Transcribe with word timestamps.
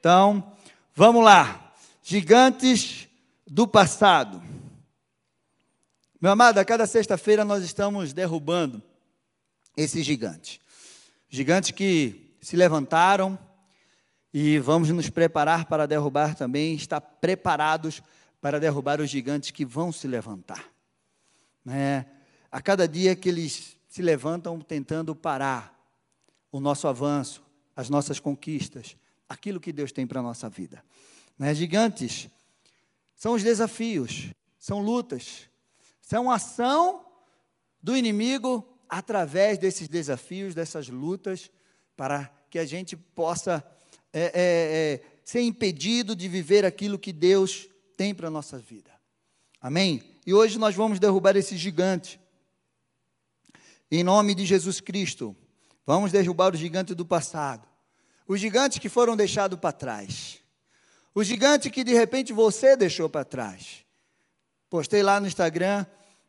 Então, 0.00 0.56
vamos 0.94 1.22
lá. 1.22 1.74
Gigantes 2.02 3.06
do 3.46 3.68
passado. 3.68 4.42
Meu 6.18 6.32
amado, 6.32 6.56
a 6.56 6.64
cada 6.64 6.86
sexta-feira 6.86 7.44
nós 7.44 7.62
estamos 7.62 8.14
derrubando 8.14 8.82
esses 9.76 10.02
gigantes. 10.06 10.58
Gigantes 11.28 11.72
que 11.72 12.34
se 12.40 12.56
levantaram 12.56 13.38
e 14.32 14.58
vamos 14.58 14.88
nos 14.88 15.10
preparar 15.10 15.66
para 15.66 15.86
derrubar 15.86 16.34
também, 16.34 16.74
estar 16.74 17.02
preparados 17.02 18.02
para 18.40 18.58
derrubar 18.58 19.02
os 19.02 19.10
gigantes 19.10 19.50
que 19.50 19.66
vão 19.66 19.92
se 19.92 20.08
levantar. 20.08 20.64
É, 21.68 22.06
a 22.50 22.62
cada 22.62 22.88
dia 22.88 23.14
que 23.14 23.28
eles 23.28 23.76
se 23.86 24.00
levantam 24.00 24.62
tentando 24.62 25.14
parar 25.14 25.78
o 26.50 26.58
nosso 26.58 26.88
avanço, 26.88 27.42
as 27.76 27.90
nossas 27.90 28.18
conquistas, 28.18 28.96
aquilo 29.30 29.60
que 29.60 29.72
Deus 29.72 29.92
tem 29.92 30.08
para 30.08 30.18
a 30.18 30.22
nossa 30.22 30.50
vida. 30.50 30.84
Né? 31.38 31.54
Gigantes 31.54 32.28
são 33.14 33.34
os 33.34 33.44
desafios, 33.44 34.30
são 34.58 34.80
lutas, 34.80 35.48
são 36.00 36.28
ação 36.28 37.06
do 37.80 37.96
inimigo 37.96 38.66
através 38.88 39.56
desses 39.56 39.86
desafios, 39.86 40.52
dessas 40.52 40.88
lutas, 40.88 41.48
para 41.96 42.28
que 42.50 42.58
a 42.58 42.64
gente 42.64 42.96
possa 42.96 43.64
é, 44.12 44.20
é, 44.20 44.30
é, 44.34 45.00
ser 45.24 45.42
impedido 45.42 46.16
de 46.16 46.26
viver 46.26 46.64
aquilo 46.66 46.98
que 46.98 47.12
Deus 47.12 47.68
tem 47.96 48.12
para 48.12 48.26
a 48.26 48.30
nossa 48.30 48.58
vida. 48.58 48.90
Amém? 49.60 50.02
E 50.26 50.34
hoje 50.34 50.58
nós 50.58 50.74
vamos 50.74 50.98
derrubar 50.98 51.36
esse 51.36 51.56
gigante. 51.56 52.18
Em 53.88 54.02
nome 54.02 54.34
de 54.34 54.44
Jesus 54.44 54.80
Cristo, 54.80 55.36
vamos 55.86 56.10
derrubar 56.10 56.52
o 56.52 56.56
gigante 56.56 56.94
do 56.94 57.06
passado. 57.06 57.69
Os 58.30 58.38
gigantes 58.38 58.78
que 58.78 58.88
foram 58.88 59.16
deixados 59.16 59.58
para 59.58 59.72
trás. 59.72 60.38
O 61.12 61.24
gigante 61.24 61.68
que 61.68 61.82
de 61.82 61.92
repente 61.92 62.32
você 62.32 62.76
deixou 62.76 63.08
para 63.08 63.24
trás. 63.24 63.84
Postei 64.68 65.02
lá 65.02 65.18
no 65.18 65.26
Instagram, 65.26 65.84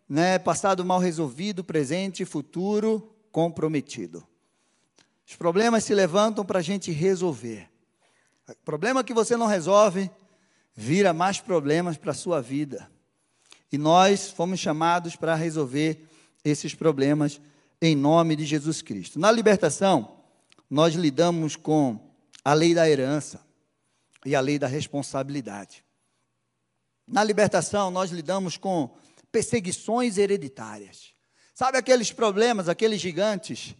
né, 0.09 0.39
passado 0.39 0.84
mal 0.84 0.98
resolvido, 0.98 1.64
presente 1.64 2.26
futuro 2.26 3.08
comprometido. 3.31 4.28
Os 5.28 5.36
problemas 5.36 5.84
se 5.84 5.94
levantam 5.94 6.44
para 6.44 6.58
a 6.58 6.64
gente 6.64 6.89
resolver. 6.92 7.70
O 8.50 8.66
problema 8.66 9.04
que 9.04 9.14
você 9.14 9.38
não 9.38 9.45
resolve, 9.45 10.09
vira 10.73 11.14
mais 11.14 11.39
problemas 11.39 11.98
para 11.98 12.14
a 12.14 12.16
sua 12.16 12.42
vida. 12.42 12.89
E 13.72 13.78
nós 13.78 14.31
fomos 14.31 14.59
chamados 14.59 15.16
para 15.16 15.36
resolver 15.36 16.04
esses 16.44 16.73
problemas 16.73 17.39
em 17.80 17.95
nome 17.95 18.36
de 18.36 18.44
Jesus 18.44 18.81
Cristo. 18.81 19.20
Na 19.20 19.31
libertação, 19.31 20.20
nós 20.72 20.95
lidamos 20.95 21.58
com 21.58 22.00
a 22.45 22.53
lei 22.53 22.73
da 22.73 22.89
herança 22.89 23.45
e 24.25 24.33
a 24.33 24.39
lei 24.39 24.58
da 24.58 24.67
responsabilidade. 24.67 25.83
Na 27.05 27.25
libertação, 27.25 27.91
nós 27.91 28.09
lidamos 28.09 28.55
com 28.55 28.95
perseguições 29.33 30.17
hereditárias. 30.17 31.14
Sabe 31.53 31.77
aqueles 31.77 32.14
problemas, 32.14 32.69
aqueles 32.69 33.02
gigantes 33.02 33.75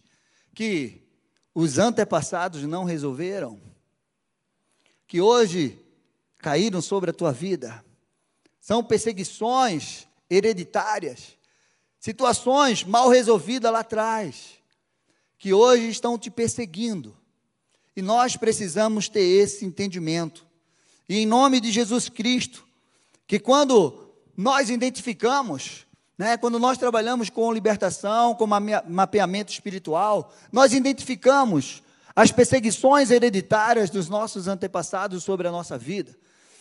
que 0.54 1.02
os 1.54 1.78
antepassados 1.78 2.62
não 2.64 2.84
resolveram? 2.84 3.58
Que 5.06 5.18
hoje 5.18 5.82
caíram 6.36 6.82
sobre 6.82 7.08
a 7.08 7.14
tua 7.14 7.32
vida. 7.32 7.82
São 8.60 8.84
perseguições 8.84 10.06
hereditárias, 10.28 11.38
situações 11.98 12.84
mal 12.84 13.08
resolvidas 13.08 13.72
lá 13.72 13.80
atrás, 13.80 14.61
que 15.42 15.52
hoje 15.52 15.88
estão 15.88 16.16
te 16.16 16.30
perseguindo. 16.30 17.16
E 17.96 18.00
nós 18.00 18.36
precisamos 18.36 19.08
ter 19.08 19.24
esse 19.24 19.64
entendimento. 19.64 20.46
E 21.08 21.18
em 21.18 21.26
nome 21.26 21.58
de 21.58 21.72
Jesus 21.72 22.08
Cristo, 22.08 22.64
que 23.26 23.40
quando 23.40 24.08
nós 24.36 24.70
identificamos, 24.70 25.84
né, 26.16 26.36
quando 26.36 26.60
nós 26.60 26.78
trabalhamos 26.78 27.28
com 27.28 27.50
libertação, 27.50 28.36
com 28.36 28.46
mapeamento 28.46 29.52
espiritual, 29.52 30.32
nós 30.52 30.72
identificamos 30.72 31.82
as 32.14 32.30
perseguições 32.30 33.10
hereditárias 33.10 33.90
dos 33.90 34.08
nossos 34.08 34.46
antepassados 34.46 35.24
sobre 35.24 35.48
a 35.48 35.50
nossa 35.50 35.76
vida. 35.76 36.16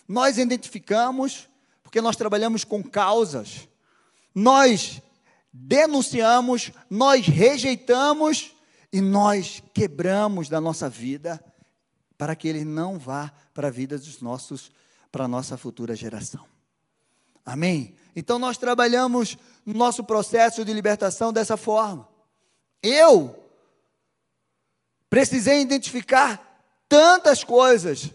Nós 0.08 0.40
identificamos, 0.40 1.48
porque 1.84 2.02
nós 2.02 2.16
trabalhamos 2.16 2.64
com 2.64 2.82
causas, 2.82 3.68
nós 4.34 5.00
denunciamos, 5.54 6.72
nós 6.90 7.28
rejeitamos 7.28 8.56
e 8.92 9.00
nós 9.00 9.64
quebramos 9.74 10.50
da 10.50 10.60
nossa 10.60 10.90
vida 10.90 11.44
para 12.18 12.36
que 12.36 12.48
ele 12.48 12.66
não 12.66 13.00
vá 13.00 13.32
para 13.54 13.70
a 13.70 13.72
vida 13.72 13.98
dos 13.98 14.22
nossos, 14.22 14.72
para 15.12 15.26
a 15.26 15.28
nossa 15.28 15.58
futura 15.58 15.96
geração. 15.96 16.46
Amém? 17.46 17.96
Então 18.16 18.38
nós 18.38 18.58
trabalhamos 18.58 19.38
no 19.66 19.74
nosso 19.74 20.04
processo 20.04 20.64
de 20.64 20.74
libertação 20.74 21.32
dessa 21.34 21.58
forma. 21.58 22.08
Eu 22.84 23.36
precisei 25.10 25.62
identificar 25.62 26.64
tantas 26.88 27.44
coisas 27.44 28.12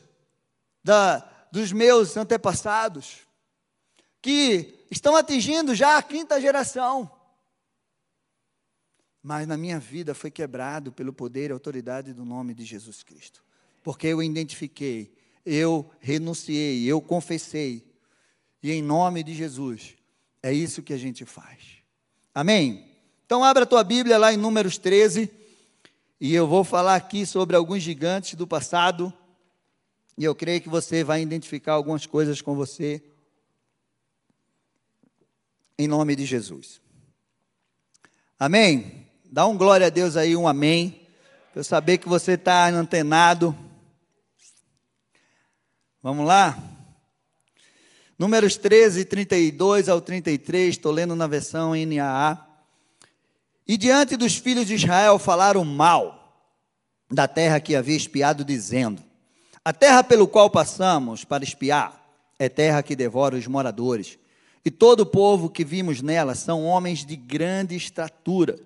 da, 0.84 1.18
dos 1.50 1.72
meus 1.72 2.16
antepassados, 2.16 3.26
que 4.22 4.86
estão 4.90 5.16
atingindo 5.16 5.74
já 5.74 5.96
a 5.96 6.02
quinta 6.02 6.40
geração. 6.40 7.10
Mas 9.26 9.44
na 9.44 9.56
minha 9.56 9.80
vida 9.80 10.14
foi 10.14 10.30
quebrado 10.30 10.92
pelo 10.92 11.12
poder 11.12 11.50
e 11.50 11.52
autoridade 11.52 12.12
do 12.12 12.24
nome 12.24 12.54
de 12.54 12.64
Jesus 12.64 13.02
Cristo. 13.02 13.42
Porque 13.82 14.06
eu 14.06 14.22
identifiquei, 14.22 15.12
eu 15.44 15.90
renunciei, 15.98 16.84
eu 16.84 17.00
confessei. 17.00 17.84
E 18.62 18.70
em 18.70 18.80
nome 18.80 19.24
de 19.24 19.34
Jesus, 19.34 19.96
é 20.40 20.52
isso 20.52 20.80
que 20.80 20.92
a 20.92 20.96
gente 20.96 21.24
faz. 21.24 21.58
Amém? 22.32 22.86
Então 23.26 23.42
abra 23.42 23.64
a 23.64 23.66
tua 23.66 23.82
Bíblia 23.82 24.16
lá 24.16 24.32
em 24.32 24.36
Números 24.36 24.78
13, 24.78 25.28
e 26.20 26.32
eu 26.32 26.46
vou 26.46 26.62
falar 26.62 26.94
aqui 26.94 27.26
sobre 27.26 27.56
alguns 27.56 27.82
gigantes 27.82 28.36
do 28.36 28.46
passado 28.46 29.12
e 30.16 30.22
eu 30.22 30.36
creio 30.36 30.60
que 30.60 30.68
você 30.68 31.02
vai 31.02 31.20
identificar 31.20 31.72
algumas 31.72 32.06
coisas 32.06 32.40
com 32.40 32.54
você. 32.54 33.02
Em 35.76 35.88
nome 35.88 36.14
de 36.14 36.24
Jesus. 36.24 36.80
Amém? 38.38 39.05
Dá 39.36 39.46
um 39.46 39.54
glória 39.54 39.88
a 39.88 39.90
Deus 39.90 40.16
aí, 40.16 40.34
um 40.34 40.48
amém. 40.48 41.06
Para 41.52 41.60
eu 41.60 41.64
saber 41.64 41.98
que 41.98 42.08
você 42.08 42.32
está 42.32 42.68
antenado. 42.68 43.54
Vamos 46.02 46.26
lá? 46.26 46.58
Números 48.18 48.56
13, 48.56 49.04
32 49.04 49.90
ao 49.90 50.00
33, 50.00 50.70
estou 50.70 50.90
lendo 50.90 51.14
na 51.14 51.26
versão 51.26 51.74
NAA. 51.74 52.46
E 53.68 53.76
diante 53.76 54.16
dos 54.16 54.36
filhos 54.38 54.68
de 54.68 54.76
Israel 54.76 55.18
falaram 55.18 55.66
mal 55.66 56.48
da 57.10 57.28
terra 57.28 57.60
que 57.60 57.76
havia 57.76 57.94
espiado, 57.94 58.42
dizendo: 58.42 59.02
a 59.62 59.70
terra 59.70 60.02
pelo 60.02 60.26
qual 60.26 60.48
passamos 60.48 61.24
para 61.24 61.44
espiar 61.44 62.02
é 62.38 62.48
terra 62.48 62.82
que 62.82 62.96
devora 62.96 63.36
os 63.36 63.46
moradores, 63.46 64.18
e 64.64 64.70
todo 64.70 65.00
o 65.00 65.06
povo 65.06 65.50
que 65.50 65.62
vimos 65.62 66.00
nela 66.00 66.34
são 66.34 66.64
homens 66.64 67.04
de 67.04 67.16
grande 67.16 67.76
estatura. 67.76 68.58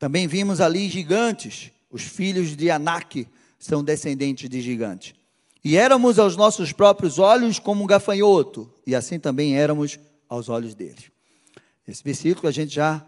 Também 0.00 0.26
vimos 0.26 0.62
ali 0.62 0.88
gigantes, 0.88 1.70
os 1.90 2.02
filhos 2.02 2.56
de 2.56 2.70
Anak 2.70 3.28
são 3.58 3.84
descendentes 3.84 4.48
de 4.48 4.62
gigantes. 4.62 5.14
E 5.62 5.76
éramos 5.76 6.18
aos 6.18 6.38
nossos 6.38 6.72
próprios 6.72 7.18
olhos 7.18 7.58
como 7.58 7.84
um 7.84 7.86
gafanhoto, 7.86 8.72
e 8.86 8.94
assim 8.94 9.20
também 9.20 9.58
éramos 9.58 10.00
aos 10.26 10.48
olhos 10.48 10.74
deles. 10.74 11.12
Esse 11.86 12.02
versículo 12.02 12.48
a 12.48 12.50
gente 12.50 12.74
já 12.74 13.06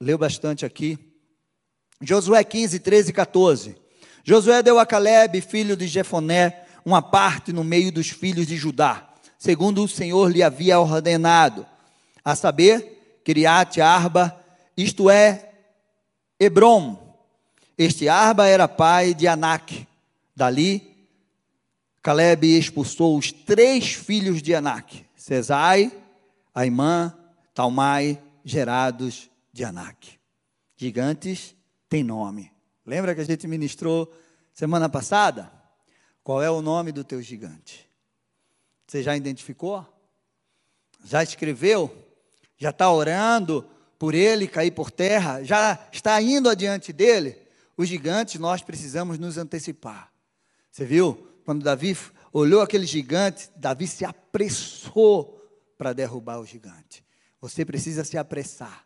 leu 0.00 0.18
bastante 0.18 0.66
aqui. 0.66 0.98
Josué 2.00 2.42
15, 2.42 2.80
13 2.80 3.10
e 3.10 3.12
14. 3.12 3.76
Josué 4.24 4.64
deu 4.64 4.80
a 4.80 4.84
Caleb, 4.84 5.40
filho 5.42 5.76
de 5.76 5.86
Jefoné, 5.86 6.64
uma 6.84 7.00
parte 7.00 7.52
no 7.52 7.62
meio 7.62 7.92
dos 7.92 8.08
filhos 8.08 8.48
de 8.48 8.56
Judá, 8.56 9.14
segundo 9.38 9.84
o 9.84 9.88
Senhor 9.88 10.28
lhe 10.28 10.42
havia 10.42 10.80
ordenado, 10.80 11.64
a 12.24 12.34
saber, 12.34 13.20
Criate 13.24 13.80
Arba, 13.80 14.36
isto 14.76 15.08
é, 15.08 15.51
Hebron. 16.38 16.98
Este 17.76 18.08
Arba 18.08 18.46
era 18.46 18.68
pai 18.68 19.14
de 19.14 19.26
Anak. 19.26 19.86
Dali, 20.34 20.92
Caleb 22.02 22.58
expulsou 22.58 23.16
os 23.16 23.30
três 23.30 23.92
filhos 23.92 24.42
de 24.42 24.54
Anak, 24.54 25.06
Cesai, 25.14 25.92
Aimã, 26.54 27.16
Talmai, 27.54 28.20
gerados 28.44 29.30
de 29.52 29.64
Anak. 29.64 30.18
Gigantes 30.76 31.54
têm 31.88 32.02
nome. 32.02 32.50
Lembra 32.84 33.14
que 33.14 33.20
a 33.20 33.24
gente 33.24 33.46
ministrou 33.46 34.12
semana 34.52 34.88
passada? 34.88 35.52
Qual 36.24 36.42
é 36.42 36.50
o 36.50 36.60
nome 36.60 36.90
do 36.90 37.04
teu 37.04 37.22
gigante? 37.22 37.88
Você 38.86 39.02
já 39.02 39.16
identificou? 39.16 39.86
Já 41.04 41.22
escreveu? 41.22 41.94
Já 42.58 42.70
está 42.70 42.90
orando 42.90 43.64
por 44.02 44.16
ele 44.16 44.48
cair 44.48 44.72
por 44.72 44.90
terra? 44.90 45.44
Já 45.44 45.78
está 45.92 46.20
indo 46.20 46.48
adiante 46.48 46.92
dele? 46.92 47.38
Os 47.76 47.88
gigantes 47.88 48.40
nós 48.40 48.60
precisamos 48.60 49.16
nos 49.16 49.38
antecipar. 49.38 50.12
Você 50.72 50.84
viu? 50.84 51.14
Quando 51.44 51.62
Davi 51.62 51.96
olhou 52.32 52.62
aquele 52.62 52.84
gigante, 52.84 53.48
Davi 53.54 53.86
se 53.86 54.04
apressou 54.04 55.40
para 55.78 55.92
derrubar 55.92 56.40
o 56.40 56.44
gigante. 56.44 57.04
Você 57.40 57.64
precisa 57.64 58.02
se 58.02 58.18
apressar 58.18 58.84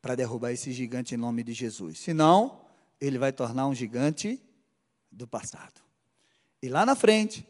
para 0.00 0.14
derrubar 0.14 0.52
esse 0.52 0.70
gigante 0.70 1.16
em 1.16 1.18
nome 1.18 1.42
de 1.42 1.52
Jesus. 1.52 1.98
Senão, 1.98 2.60
ele 3.00 3.18
vai 3.18 3.32
tornar 3.32 3.66
um 3.66 3.74
gigante 3.74 4.40
do 5.10 5.26
passado. 5.26 5.82
E 6.62 6.68
lá 6.68 6.86
na 6.86 6.94
frente, 6.94 7.44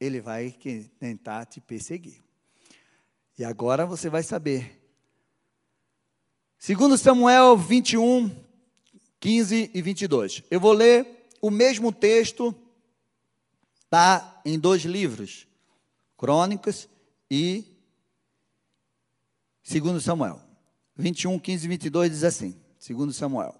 ele 0.00 0.22
vai 0.22 0.50
tentar 0.98 1.44
te 1.44 1.60
perseguir. 1.60 2.24
E 3.38 3.44
agora 3.44 3.84
você 3.84 4.08
vai 4.08 4.22
saber. 4.22 4.85
Segundo 6.58 6.96
Samuel 6.98 7.56
21, 7.56 8.30
15 9.20 9.70
e 9.72 9.82
22. 9.82 10.42
Eu 10.50 10.60
vou 10.60 10.72
ler 10.72 11.28
o 11.40 11.50
mesmo 11.50 11.92
texto, 11.92 12.54
está 13.84 14.40
em 14.44 14.58
dois 14.58 14.82
livros, 14.82 15.46
Crônicas 16.16 16.88
e 17.30 17.76
Segundo 19.66 20.00
Samuel. 20.00 20.40
21, 20.96 21.40
15 21.40 21.64
e 21.64 21.68
22 21.68 22.10
diz 22.12 22.22
assim, 22.22 22.54
segundo 22.78 23.12
Samuel. 23.12 23.52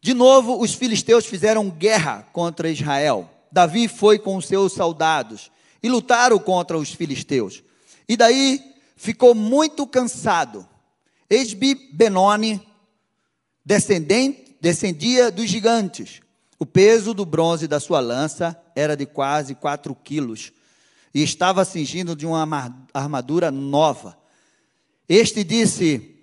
De 0.00 0.14
novo, 0.14 0.60
os 0.60 0.72
filisteus 0.72 1.26
fizeram 1.26 1.68
guerra 1.68 2.22
contra 2.32 2.70
Israel. 2.70 3.28
Davi 3.50 3.88
foi 3.88 4.20
com 4.20 4.40
seus 4.40 4.72
soldados 4.72 5.50
e 5.82 5.88
lutaram 5.88 6.38
contra 6.38 6.78
os 6.78 6.92
filisteus. 6.92 7.60
E 8.08 8.16
daí 8.16 8.62
ficou 8.94 9.34
muito 9.34 9.84
cansado. 9.84 10.66
Esbi 11.30 11.76
Benoni, 11.92 12.60
descendia 13.64 15.30
dos 15.30 15.48
gigantes. 15.48 16.20
O 16.58 16.66
peso 16.66 17.14
do 17.14 17.24
bronze 17.24 17.68
da 17.68 17.78
sua 17.78 18.00
lança 18.00 18.60
era 18.74 18.96
de 18.96 19.06
quase 19.06 19.54
quatro 19.54 19.94
quilos 19.94 20.52
e 21.14 21.22
estava 21.22 21.64
cingindo 21.64 22.16
de 22.16 22.26
uma 22.26 22.42
armadura 22.92 23.50
nova. 23.50 24.18
Este 25.08 25.44
disse, 25.44 26.16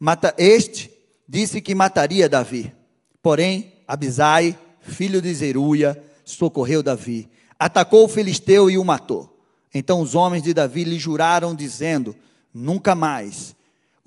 mata, 0.00 0.34
este 0.38 0.90
disse 1.28 1.60
que 1.60 1.74
mataria 1.74 2.28
Davi. 2.28 2.72
Porém, 3.22 3.72
Abisai, 3.86 4.58
filho 4.80 5.20
de 5.20 5.32
Zeruia, 5.34 6.02
socorreu 6.24 6.82
Davi. 6.82 7.28
Atacou 7.58 8.06
o 8.06 8.08
filisteu 8.08 8.70
e 8.70 8.78
o 8.78 8.84
matou. 8.84 9.38
Então 9.74 10.00
os 10.00 10.14
homens 10.14 10.42
de 10.42 10.54
Davi 10.54 10.84
lhe 10.84 10.98
juraram, 10.98 11.54
dizendo: 11.54 12.16
Nunca 12.52 12.94
mais 12.94 13.54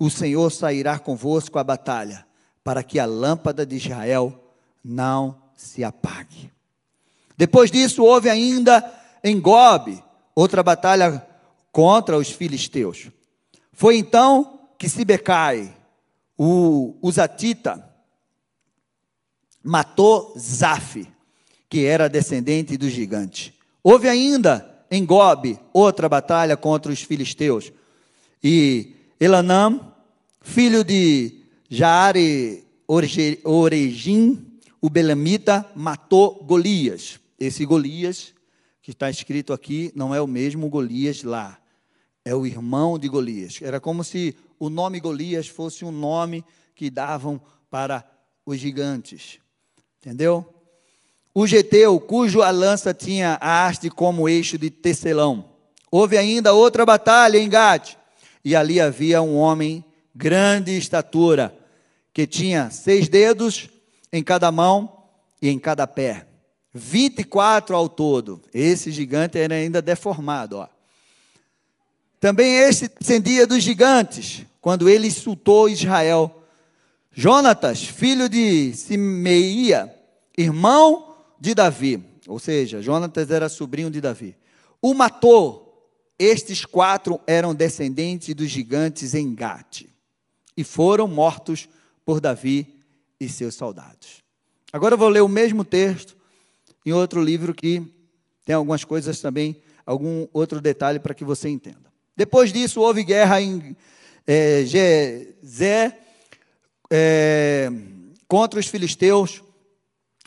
o 0.04 0.10
Senhor 0.10 0.50
sairá 0.50 0.98
convosco 0.98 1.60
à 1.60 1.62
batalha, 1.62 2.26
para 2.64 2.82
que 2.82 2.98
a 2.98 3.06
lâmpada 3.06 3.64
de 3.64 3.76
Israel 3.76 4.52
não 4.84 5.40
se 5.54 5.84
apague. 5.84 6.50
Depois 7.36 7.70
disso, 7.70 8.02
houve 8.02 8.28
ainda 8.28 8.84
em 9.22 9.40
Gobe 9.40 10.02
outra 10.34 10.60
batalha 10.60 11.24
contra 11.70 12.18
os 12.18 12.28
filisteus. 12.30 13.10
Foi 13.72 13.96
então 13.96 14.58
que 14.76 14.88
Sibecai, 14.88 15.72
o, 16.36 16.96
o 17.00 17.12
Zatita, 17.12 17.88
matou 19.62 20.34
Zaf, 20.36 21.06
que 21.68 21.84
era 21.84 22.08
descendente 22.08 22.76
do 22.76 22.90
gigante. 22.90 23.56
Houve 23.84 24.08
ainda 24.08 24.84
em 24.90 25.06
Gobe 25.06 25.60
outra 25.72 26.08
batalha 26.08 26.56
contra 26.56 26.90
os 26.90 27.02
filisteus. 27.02 27.72
E 28.42 28.96
Elanam, 29.20 29.91
filho 30.42 30.84
de 30.84 31.42
Jaare 31.68 32.64
Orejim, 32.86 34.46
o 34.80 34.90
Belamita, 34.90 35.70
matou 35.74 36.42
Golias. 36.44 37.20
Esse 37.38 37.64
Golias, 37.64 38.34
que 38.82 38.90
está 38.90 39.08
escrito 39.08 39.52
aqui, 39.52 39.92
não 39.94 40.14
é 40.14 40.20
o 40.20 40.26
mesmo 40.26 40.68
Golias 40.68 41.22
lá. 41.22 41.58
É 42.24 42.34
o 42.34 42.46
irmão 42.46 42.98
de 42.98 43.08
Golias. 43.08 43.60
Era 43.62 43.80
como 43.80 44.04
se 44.04 44.36
o 44.58 44.68
nome 44.68 45.00
Golias 45.00 45.48
fosse 45.48 45.84
um 45.84 45.90
nome 45.90 46.44
que 46.74 46.90
davam 46.90 47.40
para 47.70 48.04
os 48.44 48.58
gigantes. 48.58 49.38
Entendeu? 50.00 50.46
O 51.34 51.46
Geteu, 51.46 51.98
cujo 51.98 52.42
a 52.42 52.50
lança 52.50 52.92
tinha 52.92 53.38
a 53.40 53.66
haste 53.66 53.88
como 53.88 54.28
eixo 54.28 54.58
de 54.58 54.68
tecelão. 54.68 55.50
Houve 55.90 56.18
ainda 56.18 56.52
outra 56.52 56.84
batalha 56.84 57.38
em 57.38 57.48
Gade, 57.48 57.96
e 58.44 58.54
ali 58.56 58.80
havia 58.80 59.22
um 59.22 59.36
homem 59.36 59.84
grande 60.14 60.76
estatura, 60.76 61.54
que 62.12 62.26
tinha 62.26 62.70
seis 62.70 63.08
dedos 63.08 63.68
em 64.12 64.22
cada 64.22 64.52
mão 64.52 65.04
e 65.40 65.48
em 65.48 65.58
cada 65.58 65.86
pé. 65.86 66.26
24 66.74 67.74
ao 67.74 67.88
todo. 67.88 68.40
Esse 68.52 68.90
gigante 68.90 69.38
era 69.38 69.54
ainda 69.54 69.82
deformado. 69.82 70.58
Ó. 70.58 70.68
Também 72.20 72.56
este 72.56 72.88
descendia 72.88 73.46
dos 73.46 73.62
gigantes, 73.62 74.44
quando 74.60 74.88
ele 74.88 75.08
insultou 75.08 75.68
Israel 75.68 76.42
Jonatas, 77.14 77.82
filho 77.82 78.28
de 78.28 78.72
Simeia, 78.74 79.94
irmão 80.36 81.14
de 81.38 81.54
Davi, 81.54 82.02
ou 82.26 82.38
seja, 82.38 82.80
Jonatas 82.80 83.30
era 83.30 83.50
sobrinho 83.50 83.90
de 83.90 84.00
Davi, 84.00 84.36
o 84.80 84.94
matou. 84.94 85.60
Estes 86.18 86.64
quatro 86.64 87.20
eram 87.26 87.52
descendentes 87.52 88.32
dos 88.34 88.48
gigantes 88.48 89.12
em 89.12 89.34
Gate 89.34 89.91
e 90.56 90.64
foram 90.64 91.06
mortos 91.08 91.68
por 92.04 92.20
Davi 92.20 92.66
e 93.18 93.28
seus 93.28 93.54
soldados. 93.54 94.22
Agora 94.72 94.94
eu 94.94 94.98
vou 94.98 95.08
ler 95.08 95.22
o 95.22 95.28
mesmo 95.28 95.64
texto 95.64 96.16
em 96.84 96.92
outro 96.92 97.22
livro 97.22 97.54
que 97.54 97.82
tem 98.44 98.54
algumas 98.54 98.84
coisas 98.84 99.20
também, 99.20 99.62
algum 99.86 100.26
outro 100.32 100.60
detalhe 100.60 100.98
para 100.98 101.14
que 101.14 101.24
você 101.24 101.48
entenda. 101.48 101.92
Depois 102.16 102.52
disso, 102.52 102.80
houve 102.80 103.04
guerra 103.04 103.40
em 103.40 103.76
é, 104.26 104.64
Gezé, 104.64 105.98
é, 106.90 107.70
contra 108.28 108.60
os 108.60 108.66
filisteus. 108.66 109.42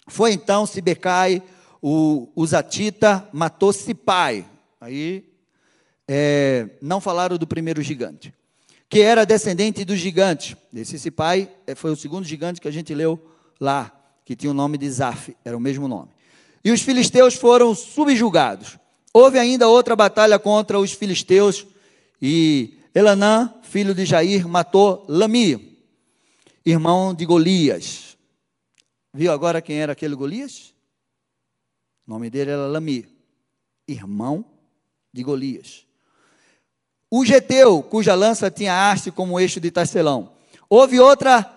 Foi 0.07 0.31
então 0.31 0.65
Sibecai, 0.65 1.41
o, 1.81 2.29
o 2.35 2.45
Zatita, 2.45 3.27
matou 3.31 3.73
Sipai. 3.73 4.45
Aí 4.79 5.25
é, 6.07 6.69
não 6.81 7.01
falaram 7.01 7.37
do 7.37 7.47
primeiro 7.47 7.81
gigante, 7.81 8.33
que 8.89 9.01
era 9.01 9.25
descendente 9.25 9.83
do 9.83 9.95
gigante. 9.95 10.55
Esse 10.73 10.97
Sipai 10.99 11.49
é, 11.65 11.75
foi 11.75 11.91
o 11.91 11.95
segundo 11.95 12.25
gigante 12.25 12.61
que 12.61 12.67
a 12.67 12.71
gente 12.71 12.93
leu 12.93 13.19
lá, 13.59 13.91
que 14.23 14.35
tinha 14.35 14.51
o 14.51 14.53
nome 14.53 14.77
de 14.77 14.89
Zaf, 14.89 15.35
era 15.43 15.55
o 15.55 15.59
mesmo 15.59 15.87
nome. 15.87 16.09
E 16.63 16.71
os 16.71 16.81
filisteus 16.81 17.35
foram 17.35 17.75
subjugados. 17.75 18.77
Houve 19.13 19.39
ainda 19.39 19.67
outra 19.67 19.95
batalha 19.95 20.37
contra 20.37 20.79
os 20.79 20.91
filisteus, 20.91 21.65
e 22.21 22.77
Elanã, 22.93 23.53
filho 23.61 23.93
de 23.93 24.05
Jair, 24.05 24.47
matou 24.47 25.05
Lami, 25.07 25.77
irmão 26.65 27.13
de 27.13 27.25
Golias. 27.25 28.17
Viu 29.13 29.31
agora 29.31 29.61
quem 29.61 29.77
era 29.77 29.93
aquele 29.93 30.15
Golias? 30.15 30.73
O 32.07 32.11
nome 32.11 32.29
dele 32.29 32.51
era 32.51 32.67
Lami, 32.67 33.07
irmão 33.87 34.43
de 35.13 35.23
Golias. 35.23 35.85
O 37.09 37.23
Geteu, 37.23 37.83
cuja 37.83 38.15
lança 38.15 38.49
tinha 38.49 38.89
haste 38.89 39.11
como 39.11 39.39
eixo 39.39 39.59
de 39.59 39.71
Tarcelão. 39.71 40.31
Houve 40.69 40.99
outra 40.99 41.49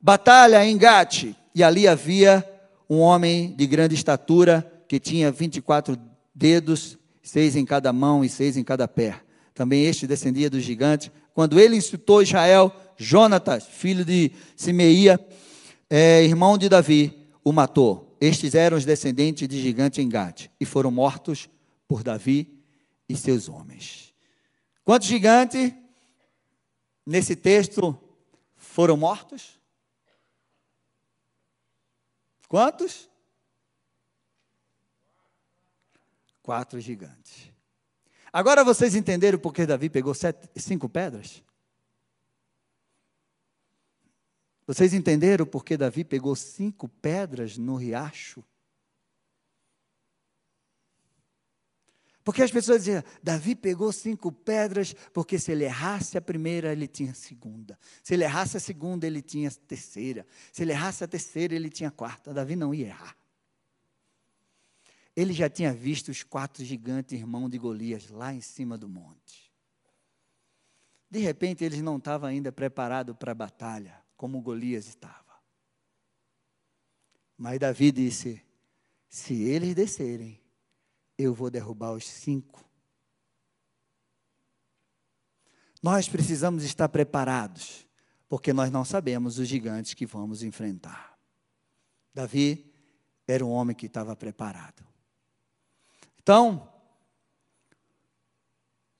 batalha 0.00 0.64
em 0.64 0.76
Gate, 0.76 1.34
e 1.54 1.62
ali 1.62 1.86
havia 1.86 2.44
um 2.88 2.98
homem 2.98 3.54
de 3.56 3.66
grande 3.66 3.94
estatura, 3.94 4.70
que 4.88 5.00
tinha 5.00 5.30
24 5.30 5.98
dedos, 6.34 6.96
seis 7.22 7.56
em 7.56 7.64
cada 7.64 7.92
mão 7.92 8.24
e 8.24 8.28
seis 8.28 8.56
em 8.56 8.64
cada 8.64 8.86
pé. 8.86 9.20
Também 9.54 9.84
este 9.84 10.06
descendia 10.06 10.48
do 10.48 10.60
gigante. 10.60 11.10
Quando 11.34 11.58
ele 11.58 11.76
insultou 11.76 12.22
Israel, 12.22 12.72
Jonatas, 12.96 13.64
filho 13.66 14.04
de 14.04 14.30
Simeia, 14.54 15.18
é, 15.90 16.22
irmão 16.22 16.56
de 16.56 16.68
Davi, 16.68 17.26
o 17.42 17.52
matou. 17.52 18.16
Estes 18.20 18.54
eram 18.54 18.76
os 18.76 18.84
descendentes 18.84 19.48
de 19.48 19.60
gigante 19.60 20.00
em 20.00 20.08
Gade 20.08 20.50
e 20.60 20.64
foram 20.64 20.90
mortos 20.90 21.48
por 21.86 22.02
Davi 22.02 22.48
e 23.08 23.16
seus 23.16 23.48
homens. 23.48 24.05
Quantos 24.86 25.08
gigantes 25.08 25.74
nesse 27.04 27.34
texto 27.34 28.00
foram 28.54 28.96
mortos? 28.96 29.58
Quantos? 32.48 33.10
Quatro 36.40 36.80
gigantes. 36.80 37.50
Agora 38.32 38.62
vocês 38.62 38.94
entenderam 38.94 39.40
por 39.40 39.52
que 39.52 39.66
Davi 39.66 39.90
pegou 39.90 40.14
sete, 40.14 40.48
cinco 40.54 40.88
pedras? 40.88 41.42
Vocês 44.68 44.94
entenderam 44.94 45.44
por 45.44 45.64
que 45.64 45.76
Davi 45.76 46.04
pegou 46.04 46.36
cinco 46.36 46.88
pedras 46.88 47.58
no 47.58 47.74
riacho? 47.74 48.44
Porque 52.26 52.42
as 52.42 52.50
pessoas 52.50 52.82
diziam, 52.82 53.04
Davi 53.22 53.54
pegou 53.54 53.92
cinco 53.92 54.32
pedras, 54.32 54.92
porque 55.12 55.38
se 55.38 55.52
ele 55.52 55.62
errasse 55.62 56.18
a 56.18 56.20
primeira, 56.20 56.72
ele 56.72 56.88
tinha 56.88 57.12
a 57.12 57.14
segunda. 57.14 57.78
Se 58.02 58.14
ele 58.14 58.24
errasse 58.24 58.56
a 58.56 58.60
segunda, 58.60 59.06
ele 59.06 59.22
tinha 59.22 59.48
a 59.48 59.52
terceira. 59.52 60.26
Se 60.52 60.64
ele 60.64 60.72
errasse 60.72 61.04
a 61.04 61.06
terceira, 61.06 61.54
ele 61.54 61.70
tinha 61.70 61.88
a 61.88 61.92
quarta. 61.92 62.34
Davi 62.34 62.56
não 62.56 62.74
ia 62.74 62.88
errar. 62.88 63.16
ele 65.14 65.32
já 65.32 65.48
tinha 65.48 65.72
visto 65.72 66.08
os 66.08 66.24
quatro 66.24 66.64
gigantes 66.64 67.16
irmãos 67.16 67.48
de 67.48 67.58
Golias 67.58 68.10
lá 68.10 68.34
em 68.34 68.40
cima 68.40 68.76
do 68.76 68.88
monte. 68.88 69.52
De 71.08 71.20
repente, 71.20 71.62
eles 71.62 71.80
não 71.80 71.96
estavam 71.96 72.28
ainda 72.28 72.50
preparados 72.50 73.14
para 73.16 73.30
a 73.30 73.36
batalha, 73.36 74.02
como 74.16 74.42
Golias 74.42 74.88
estava. 74.88 75.40
Mas 77.38 77.60
Davi 77.60 77.92
disse: 77.92 78.42
se 79.08 79.44
eles 79.44 79.76
descerem, 79.76 80.44
eu 81.18 81.32
vou 81.32 81.50
derrubar 81.50 81.92
os 81.92 82.06
cinco. 82.06 82.64
Nós 85.82 86.08
precisamos 86.08 86.64
estar 86.64 86.88
preparados, 86.88 87.86
porque 88.28 88.52
nós 88.52 88.70
não 88.70 88.84
sabemos 88.84 89.38
os 89.38 89.46
gigantes 89.46 89.94
que 89.94 90.06
vamos 90.06 90.42
enfrentar. 90.42 91.16
Davi 92.12 92.72
era 93.26 93.44
um 93.44 93.50
homem 93.50 93.76
que 93.76 93.86
estava 93.86 94.16
preparado. 94.16 94.84
Então, 96.20 96.72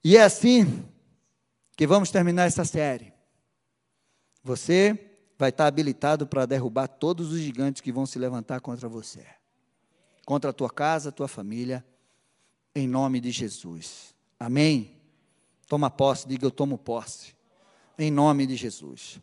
e 0.05 0.17
é 0.17 0.23
assim 0.23 0.89
que 1.77 1.87
vamos 1.87 2.11
terminar 2.11 2.45
essa 2.45 2.65
série. 2.65 3.13
Você 4.43 5.19
vai 5.37 5.51
estar 5.51 5.67
habilitado 5.67 6.27
para 6.27 6.47
derrubar 6.47 6.87
todos 6.87 7.33
os 7.33 7.41
gigantes 7.41 7.83
que 7.83 7.93
vão 7.93 8.07
se 8.07 8.19
levantar 8.19 8.61
contra 8.61 8.89
você, 8.89 9.27
contra 10.25 10.51
a 10.51 10.53
tua 10.53 10.71
casa, 10.71 11.09
a 11.09 11.13
tua 11.13 11.27
família, 11.27 11.85
em 12.77 12.87
nome 12.87 13.21
de 13.21 13.31
Jesus. 13.31 14.15
Amém? 14.39 15.01
Toma 15.67 15.91
posse, 15.91 16.29
diga 16.29 16.45
eu 16.45 16.51
tomo 16.51 16.77
posse, 16.77 17.35
em 17.99 18.11
nome 18.11 18.47
de 18.47 18.55
Jesus. 18.55 19.19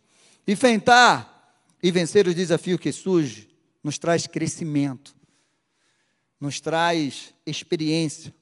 Enfrentar 0.47 1.55
e 1.81 1.91
vencer 1.91 2.27
os 2.27 2.33
desafios 2.33 2.79
que 2.79 2.91
surgem 2.91 3.47
nos 3.83 3.99
traz 3.99 4.25
crescimento, 4.25 5.15
nos 6.41 6.59
traz 6.59 7.31
experiência, 7.45 8.33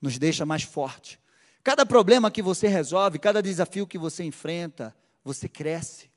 nos 0.00 0.18
deixa 0.18 0.46
mais 0.46 0.62
forte. 0.62 1.20
Cada 1.62 1.84
problema 1.84 2.30
que 2.30 2.40
você 2.40 2.66
resolve, 2.66 3.18
cada 3.18 3.42
desafio 3.42 3.86
que 3.86 3.98
você 3.98 4.24
enfrenta, 4.24 4.96
você 5.22 5.50
cresce. 5.50 6.10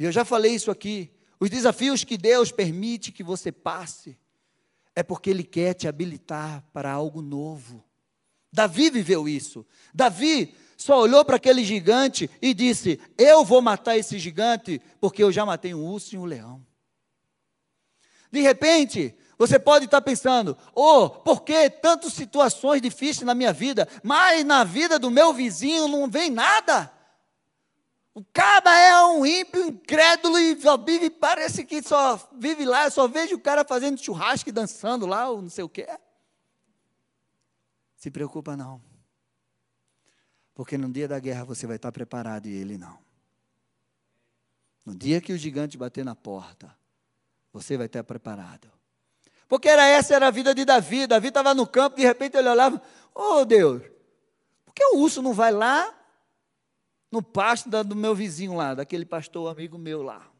E 0.00 0.04
eu 0.04 0.10
já 0.10 0.24
falei 0.24 0.52
isso 0.52 0.70
aqui. 0.70 1.12
Os 1.38 1.48
desafios 1.48 2.02
que 2.02 2.18
Deus 2.18 2.50
permite 2.50 3.12
que 3.12 3.22
você 3.22 3.52
passe 3.52 4.18
é 4.98 5.02
porque 5.04 5.30
Ele 5.30 5.44
quer 5.44 5.74
te 5.74 5.86
habilitar 5.86 6.64
para 6.72 6.90
algo 6.90 7.22
novo. 7.22 7.84
Davi 8.52 8.90
viveu 8.90 9.28
isso. 9.28 9.64
Davi 9.94 10.56
só 10.76 10.98
olhou 10.98 11.24
para 11.24 11.36
aquele 11.36 11.64
gigante 11.64 12.28
e 12.42 12.52
disse: 12.52 13.00
Eu 13.16 13.44
vou 13.44 13.62
matar 13.62 13.96
esse 13.96 14.18
gigante 14.18 14.82
porque 15.00 15.22
eu 15.22 15.30
já 15.30 15.46
matei 15.46 15.72
um 15.72 15.86
urso 15.86 16.16
e 16.16 16.18
um 16.18 16.24
leão. 16.24 16.66
De 18.32 18.40
repente, 18.40 19.14
você 19.38 19.56
pode 19.56 19.84
estar 19.84 20.00
pensando: 20.00 20.58
Oh, 20.74 21.08
por 21.08 21.44
que 21.44 21.70
tantas 21.70 22.12
situações 22.12 22.82
difíceis 22.82 23.24
na 23.24 23.36
minha 23.36 23.52
vida, 23.52 23.86
mas 24.02 24.44
na 24.44 24.64
vida 24.64 24.98
do 24.98 25.12
meu 25.12 25.32
vizinho 25.32 25.86
não 25.86 26.10
vem 26.10 26.28
nada? 26.28 26.92
O 28.18 28.24
cara 28.32 28.76
é 28.76 29.00
um 29.06 29.24
ímpio, 29.24 29.64
incrédulo 29.64 30.36
e 30.40 30.60
só 30.60 30.76
vive, 30.76 31.08
parece 31.08 31.64
que 31.64 31.80
só 31.80 32.16
vive 32.32 32.64
lá. 32.64 32.86
Eu 32.86 32.90
só 32.90 33.06
vejo 33.06 33.36
o 33.36 33.40
cara 33.40 33.64
fazendo 33.64 34.02
churrasco 34.02 34.48
e 34.48 34.52
dançando 34.52 35.06
lá, 35.06 35.30
ou 35.30 35.40
não 35.40 35.48
sei 35.48 35.62
o 35.62 35.68
quê. 35.68 35.86
Se 37.94 38.10
preocupa 38.10 38.56
não. 38.56 38.82
Porque 40.52 40.76
no 40.76 40.90
dia 40.90 41.06
da 41.06 41.20
guerra 41.20 41.44
você 41.44 41.64
vai 41.64 41.76
estar 41.76 41.92
preparado 41.92 42.46
e 42.46 42.56
ele 42.56 42.76
não. 42.76 42.98
No 44.84 44.96
dia 44.96 45.20
que 45.20 45.32
o 45.32 45.38
gigante 45.38 45.78
bater 45.78 46.04
na 46.04 46.16
porta, 46.16 46.76
você 47.52 47.76
vai 47.76 47.86
estar 47.86 48.02
preparado. 48.02 48.68
Porque 49.46 49.68
era 49.68 49.86
essa 49.86 50.16
era 50.16 50.26
a 50.26 50.32
vida 50.32 50.52
de 50.52 50.64
Davi. 50.64 51.06
Davi 51.06 51.28
estava 51.28 51.54
no 51.54 51.68
campo, 51.68 51.94
de 51.94 52.02
repente 52.02 52.36
ele 52.36 52.48
olhava, 52.48 52.82
oh 53.14 53.44
Deus, 53.44 53.80
por 54.64 54.74
que 54.74 54.84
o 54.86 54.98
urso 54.98 55.22
não 55.22 55.32
vai 55.32 55.52
lá 55.52 55.94
no 57.10 57.22
pasto 57.22 57.68
do 57.84 57.96
meu 57.96 58.14
vizinho 58.14 58.54
lá, 58.54 58.74
daquele 58.74 59.04
pastor 59.04 59.50
amigo 59.50 59.78
meu 59.78 60.02
lá. 60.02 60.30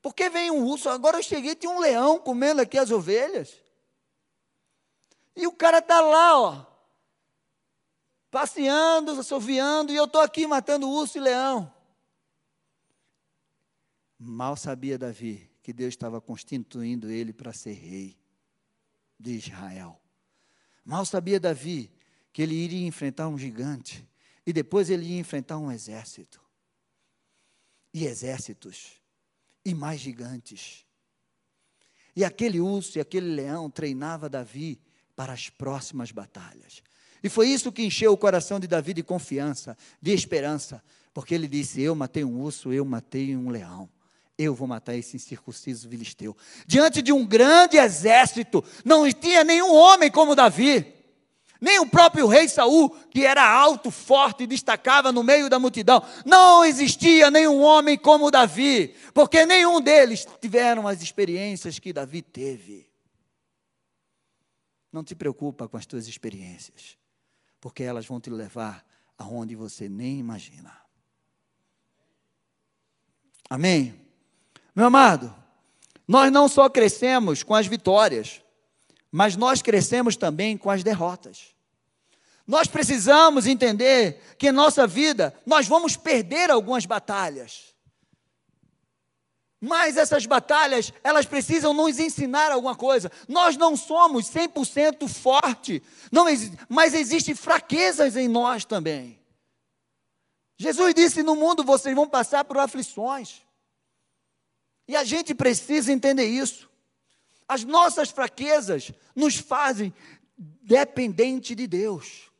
Porque 0.00 0.30
vem 0.30 0.50
um 0.50 0.64
urso, 0.64 0.88
agora 0.88 1.18
eu 1.18 1.22
cheguei, 1.22 1.54
tinha 1.54 1.70
um 1.70 1.80
leão 1.80 2.18
comendo 2.18 2.60
aqui 2.60 2.78
as 2.78 2.90
ovelhas. 2.90 3.60
E 5.34 5.46
o 5.46 5.52
cara 5.52 5.78
está 5.78 6.00
lá, 6.00 6.40
ó, 6.40 6.66
passeando, 8.30 9.12
assoviando, 9.12 9.92
e 9.92 9.96
eu 9.96 10.04
estou 10.04 10.20
aqui 10.20 10.46
matando 10.46 10.88
urso 10.88 11.18
e 11.18 11.20
leão. 11.20 11.72
Mal 14.18 14.56
sabia 14.56 14.96
Davi 14.96 15.50
que 15.62 15.72
Deus 15.72 15.90
estava 15.90 16.20
constituindo 16.20 17.10
ele 17.10 17.32
para 17.32 17.52
ser 17.52 17.72
rei 17.72 18.16
de 19.18 19.32
Israel. 19.32 20.00
Mal 20.84 21.04
sabia 21.04 21.40
Davi 21.40 21.92
que 22.32 22.40
ele 22.40 22.54
iria 22.54 22.86
enfrentar 22.86 23.28
um 23.28 23.36
gigante 23.36 24.08
e 24.46 24.52
depois 24.52 24.88
ele 24.88 25.06
ia 25.06 25.18
enfrentar 25.18 25.58
um 25.58 25.72
exército. 25.72 26.40
E 27.92 28.06
exércitos. 28.06 28.92
E 29.64 29.74
mais 29.74 30.00
gigantes. 30.00 30.86
E 32.14 32.24
aquele 32.24 32.60
urso 32.60 32.96
e 32.96 33.00
aquele 33.00 33.26
leão 33.26 33.68
treinava 33.68 34.28
Davi 34.28 34.80
para 35.16 35.32
as 35.32 35.50
próximas 35.50 36.12
batalhas. 36.12 36.82
E 37.22 37.28
foi 37.28 37.48
isso 37.48 37.72
que 37.72 37.84
encheu 37.84 38.12
o 38.12 38.16
coração 38.16 38.60
de 38.60 38.66
Davi 38.66 38.94
de 38.94 39.02
confiança, 39.02 39.76
de 40.00 40.12
esperança, 40.12 40.82
porque 41.12 41.34
ele 41.34 41.48
disse: 41.48 41.82
Eu 41.82 41.94
matei 41.94 42.24
um 42.24 42.40
urso, 42.40 42.72
eu 42.72 42.84
matei 42.84 43.36
um 43.36 43.50
leão. 43.50 43.88
Eu 44.38 44.54
vou 44.54 44.68
matar 44.68 44.94
esse 44.94 45.16
incircunciso 45.16 45.88
filisteu. 45.88 46.36
Diante 46.66 47.00
de 47.00 47.10
um 47.10 47.26
grande 47.26 47.78
exército, 47.78 48.62
não 48.84 49.10
tinha 49.10 49.42
nenhum 49.42 49.74
homem 49.74 50.10
como 50.10 50.34
Davi. 50.34 50.95
Nem 51.60 51.78
o 51.80 51.88
próprio 51.88 52.26
rei 52.26 52.48
Saul, 52.48 52.90
que 53.10 53.24
era 53.24 53.48
alto, 53.48 53.90
forte 53.90 54.44
e 54.44 54.46
destacava 54.46 55.10
no 55.10 55.22
meio 55.22 55.48
da 55.48 55.58
multidão, 55.58 56.02
não 56.24 56.64
existia 56.64 57.30
nenhum 57.30 57.62
homem 57.62 57.96
como 57.96 58.30
Davi, 58.30 58.94
porque 59.14 59.46
nenhum 59.46 59.80
deles 59.80 60.26
tiveram 60.40 60.86
as 60.86 61.02
experiências 61.02 61.78
que 61.78 61.92
Davi 61.92 62.22
teve. 62.22 62.90
Não 64.92 65.02
te 65.02 65.14
preocupa 65.14 65.68
com 65.68 65.76
as 65.76 65.86
tuas 65.86 66.06
experiências, 66.06 66.96
porque 67.60 67.82
elas 67.82 68.06
vão 68.06 68.20
te 68.20 68.30
levar 68.30 68.84
aonde 69.18 69.54
você 69.54 69.88
nem 69.88 70.18
imagina. 70.18 70.76
Amém? 73.48 73.94
Meu 74.74 74.86
amado, 74.86 75.34
nós 76.06 76.30
não 76.30 76.48
só 76.48 76.68
crescemos 76.68 77.42
com 77.42 77.54
as 77.54 77.66
vitórias, 77.66 78.42
mas 79.10 79.36
nós 79.36 79.62
crescemos 79.62 80.16
também 80.16 80.56
com 80.56 80.70
as 80.70 80.82
derrotas. 80.82 81.54
Nós 82.46 82.68
precisamos 82.68 83.46
entender 83.46 84.20
que 84.38 84.48
em 84.48 84.52
nossa 84.52 84.86
vida 84.86 85.34
nós 85.44 85.66
vamos 85.66 85.96
perder 85.96 86.50
algumas 86.50 86.86
batalhas. 86.86 87.74
Mas 89.60 89.96
essas 89.96 90.26
batalhas, 90.26 90.92
elas 91.02 91.26
precisam 91.26 91.72
nos 91.72 91.98
ensinar 91.98 92.52
alguma 92.52 92.76
coisa. 92.76 93.10
Nós 93.26 93.56
não 93.56 93.76
somos 93.76 94.30
100% 94.30 95.08
forte, 95.08 95.82
não, 96.12 96.26
mas 96.68 96.94
existem 96.94 97.34
fraquezas 97.34 98.16
em 98.16 98.28
nós 98.28 98.64
também. 98.64 99.18
Jesus 100.58 100.94
disse: 100.94 101.22
No 101.22 101.34
mundo 101.34 101.64
vocês 101.64 101.94
vão 101.94 102.08
passar 102.08 102.44
por 102.44 102.58
aflições. 102.58 103.42
E 104.86 104.94
a 104.94 105.02
gente 105.02 105.34
precisa 105.34 105.92
entender 105.92 106.26
isso. 106.26 106.70
As 107.48 107.64
nossas 107.64 108.10
fraquezas 108.10 108.92
nos 109.14 109.36
fazem 109.36 109.92
dependente 110.36 111.54
de 111.54 111.66
Deus. 111.66 112.30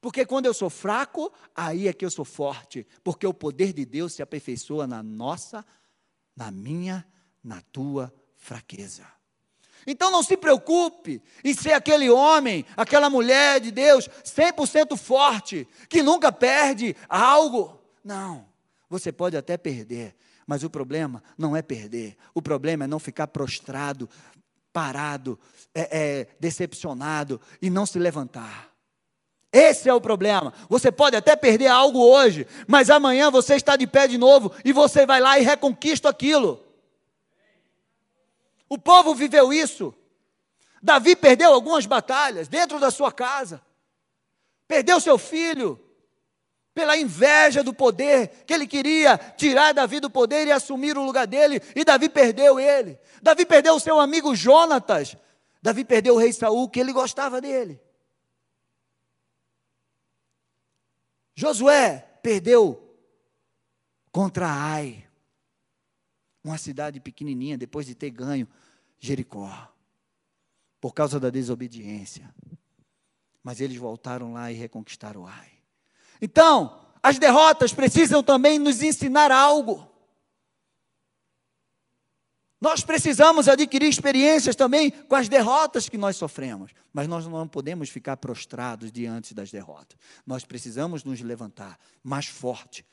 Porque 0.00 0.26
quando 0.26 0.46
eu 0.46 0.54
sou 0.54 0.68
fraco, 0.68 1.32
aí 1.54 1.86
é 1.86 1.92
que 1.92 2.04
eu 2.04 2.10
sou 2.10 2.24
forte, 2.24 2.86
porque 3.04 3.26
o 3.26 3.32
poder 3.32 3.72
de 3.72 3.84
Deus 3.84 4.12
se 4.14 4.22
aperfeiçoa 4.22 4.86
na 4.86 5.02
nossa, 5.02 5.64
na 6.36 6.50
minha, 6.50 7.06
na 7.42 7.60
tua 7.60 8.12
fraqueza. 8.36 9.06
Então 9.86 10.10
não 10.10 10.22
se 10.22 10.36
preocupe 10.36 11.22
em 11.44 11.54
ser 11.54 11.72
aquele 11.72 12.10
homem, 12.10 12.64
aquela 12.76 13.10
mulher 13.10 13.60
de 13.60 13.70
Deus 13.70 14.08
100% 14.24 14.96
forte, 14.96 15.68
que 15.88 16.02
nunca 16.02 16.32
perde 16.32 16.96
algo. 17.08 17.80
Não, 18.04 18.46
você 18.88 19.12
pode 19.12 19.36
até 19.36 19.56
perder, 19.56 20.16
mas 20.46 20.64
o 20.64 20.70
problema 20.70 21.22
não 21.36 21.56
é 21.56 21.62
perder, 21.62 22.16
o 22.34 22.42
problema 22.42 22.84
é 22.84 22.86
não 22.86 22.98
ficar 22.98 23.28
prostrado, 23.28 24.08
parado, 24.72 25.38
é, 25.74 25.98
é, 25.98 26.26
decepcionado 26.40 27.40
e 27.60 27.68
não 27.68 27.86
se 27.86 27.98
levantar. 27.98 28.72
Esse 29.52 29.88
é 29.88 29.94
o 29.94 30.00
problema. 30.00 30.52
Você 30.68 30.90
pode 30.90 31.14
até 31.14 31.36
perder 31.36 31.66
algo 31.66 31.98
hoje, 31.98 32.46
mas 32.66 32.88
amanhã 32.88 33.30
você 33.30 33.54
está 33.54 33.76
de 33.76 33.86
pé 33.86 34.08
de 34.08 34.16
novo 34.16 34.50
e 34.64 34.72
você 34.72 35.04
vai 35.04 35.20
lá 35.20 35.38
e 35.38 35.42
reconquista 35.42 36.08
aquilo. 36.08 36.64
O 38.68 38.78
povo 38.78 39.14
viveu 39.14 39.52
isso. 39.52 39.94
Davi 40.82 41.14
perdeu 41.14 41.52
algumas 41.52 41.84
batalhas 41.84 42.48
dentro 42.48 42.80
da 42.80 42.90
sua 42.90 43.12
casa. 43.12 43.60
Perdeu 44.66 44.98
seu 44.98 45.18
filho 45.18 45.78
pela 46.74 46.96
inveja 46.96 47.62
do 47.62 47.74
poder, 47.74 48.44
que 48.46 48.52
ele 48.52 48.66
queria 48.66 49.18
tirar 49.36 49.72
Davi 49.72 50.00
do 50.00 50.10
poder 50.10 50.46
e 50.46 50.52
assumir 50.52 50.96
o 50.96 51.04
lugar 51.04 51.26
dele, 51.26 51.60
e 51.76 51.84
Davi 51.84 52.08
perdeu 52.08 52.58
ele. 52.58 52.98
Davi 53.22 53.44
perdeu 53.44 53.74
o 53.74 53.80
seu 53.80 54.00
amigo 54.00 54.34
Jonatas, 54.34 55.16
Davi 55.60 55.84
perdeu 55.84 56.14
o 56.14 56.18
rei 56.18 56.32
Saul, 56.32 56.68
que 56.68 56.80
ele 56.80 56.92
gostava 56.92 57.40
dele. 57.40 57.80
Josué 61.34 61.98
perdeu 62.22 62.96
contra 64.10 64.46
Ai, 64.48 65.06
uma 66.44 66.58
cidade 66.58 67.00
pequenininha, 67.00 67.56
depois 67.56 67.86
de 67.86 67.94
ter 67.94 68.10
ganho 68.10 68.48
Jericó, 68.98 69.72
por 70.80 70.92
causa 70.92 71.20
da 71.20 71.30
desobediência. 71.30 72.34
Mas 73.42 73.60
eles 73.60 73.76
voltaram 73.76 74.32
lá 74.32 74.50
e 74.50 74.54
reconquistaram 74.54 75.26
Ai. 75.26 75.61
Então, 76.22 76.80
as 77.02 77.18
derrotas 77.18 77.74
precisam 77.74 78.22
também 78.22 78.56
nos 78.56 78.80
ensinar 78.80 79.32
algo. 79.32 79.90
Nós 82.60 82.84
precisamos 82.84 83.48
adquirir 83.48 83.88
experiências 83.88 84.54
também 84.54 84.92
com 84.92 85.16
as 85.16 85.28
derrotas 85.28 85.88
que 85.88 85.98
nós 85.98 86.14
sofremos, 86.14 86.70
mas 86.92 87.08
nós 87.08 87.26
não 87.26 87.48
podemos 87.48 87.88
ficar 87.88 88.16
prostrados 88.18 88.92
diante 88.92 89.34
das 89.34 89.50
derrotas. 89.50 89.98
Nós 90.24 90.44
precisamos 90.44 91.02
nos 91.02 91.20
levantar 91.20 91.76
mais 92.04 92.26
forte. 92.26 92.86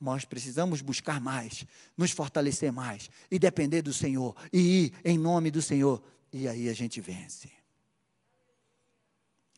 Nós 0.00 0.24
precisamos 0.24 0.80
buscar 0.80 1.20
mais, 1.20 1.66
nos 1.96 2.12
fortalecer 2.12 2.70
mais 2.70 3.10
e 3.28 3.40
depender 3.40 3.82
do 3.82 3.92
Senhor 3.92 4.36
e 4.52 4.84
ir 4.84 4.94
em 5.04 5.18
nome 5.18 5.50
do 5.50 5.60
Senhor 5.60 6.00
e 6.32 6.46
aí 6.46 6.68
a 6.68 6.72
gente 6.72 7.00
vence. 7.00 7.50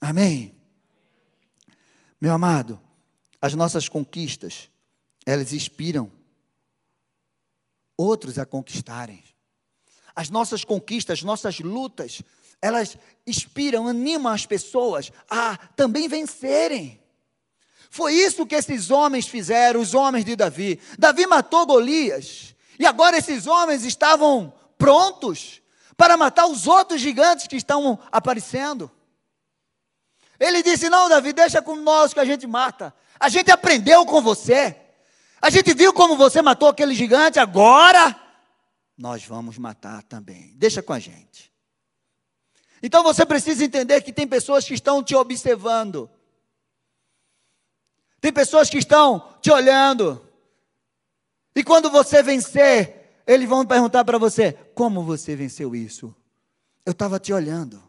Amém. 0.00 0.54
Meu 2.18 2.32
amado, 2.32 2.80
as 3.40 3.54
nossas 3.54 3.88
conquistas, 3.88 4.70
elas 5.24 5.52
inspiram 5.52 6.10
outros 7.96 8.38
a 8.38 8.46
conquistarem 8.46 9.22
as 10.14 10.28
nossas 10.28 10.64
conquistas, 10.64 11.20
as 11.20 11.24
nossas 11.24 11.60
lutas, 11.60 12.22
elas 12.60 12.96
inspiram, 13.26 13.88
animam 13.88 14.32
as 14.32 14.44
pessoas 14.44 15.10
a 15.30 15.56
também 15.74 16.08
vencerem. 16.08 17.00
Foi 17.88 18.12
isso 18.12 18.46
que 18.46 18.54
esses 18.54 18.90
homens 18.90 19.26
fizeram, 19.26 19.80
os 19.80 19.94
homens 19.94 20.24
de 20.24 20.36
Davi. 20.36 20.78
Davi 20.98 21.26
matou 21.26 21.66
Golias, 21.66 22.54
e 22.78 22.86
agora 22.86 23.16
esses 23.16 23.46
homens 23.46 23.84
estavam 23.84 24.52
prontos 24.76 25.60
para 25.96 26.16
matar 26.16 26.46
os 26.46 26.66
outros 26.66 27.00
gigantes 27.00 27.46
que 27.46 27.56
estão 27.56 27.98
aparecendo. 28.12 28.90
Ele 30.38 30.62
disse: 30.62 30.88
Não, 30.88 31.08
Davi, 31.08 31.32
deixa 31.32 31.60
com 31.60 31.76
nós 31.76 32.14
que 32.14 32.20
a 32.20 32.24
gente 32.24 32.46
mata. 32.46 32.94
A 33.20 33.28
gente 33.28 33.50
aprendeu 33.50 34.06
com 34.06 34.22
você. 34.22 34.74
A 35.42 35.50
gente 35.50 35.74
viu 35.74 35.92
como 35.92 36.16
você 36.16 36.40
matou 36.40 36.68
aquele 36.68 36.94
gigante, 36.94 37.38
agora 37.38 38.18
nós 38.96 39.24
vamos 39.24 39.56
matar 39.56 40.02
também. 40.02 40.52
Deixa 40.56 40.82
com 40.82 40.92
a 40.92 40.98
gente. 40.98 41.50
Então 42.82 43.02
você 43.02 43.24
precisa 43.24 43.64
entender 43.64 44.00
que 44.02 44.12
tem 44.12 44.26
pessoas 44.26 44.64
que 44.64 44.74
estão 44.74 45.02
te 45.02 45.14
observando. 45.14 46.10
Tem 48.20 48.32
pessoas 48.32 48.68
que 48.68 48.78
estão 48.78 49.34
te 49.40 49.50
olhando. 49.50 50.26
E 51.54 51.64
quando 51.64 51.90
você 51.90 52.22
vencer, 52.22 53.22
eles 53.26 53.48
vão 53.48 53.64
perguntar 53.64 54.04
para 54.04 54.18
você: 54.18 54.52
como 54.74 55.02
você 55.02 55.34
venceu 55.34 55.74
isso? 55.74 56.14
Eu 56.84 56.92
estava 56.92 57.18
te 57.18 57.32
olhando. 57.32 57.82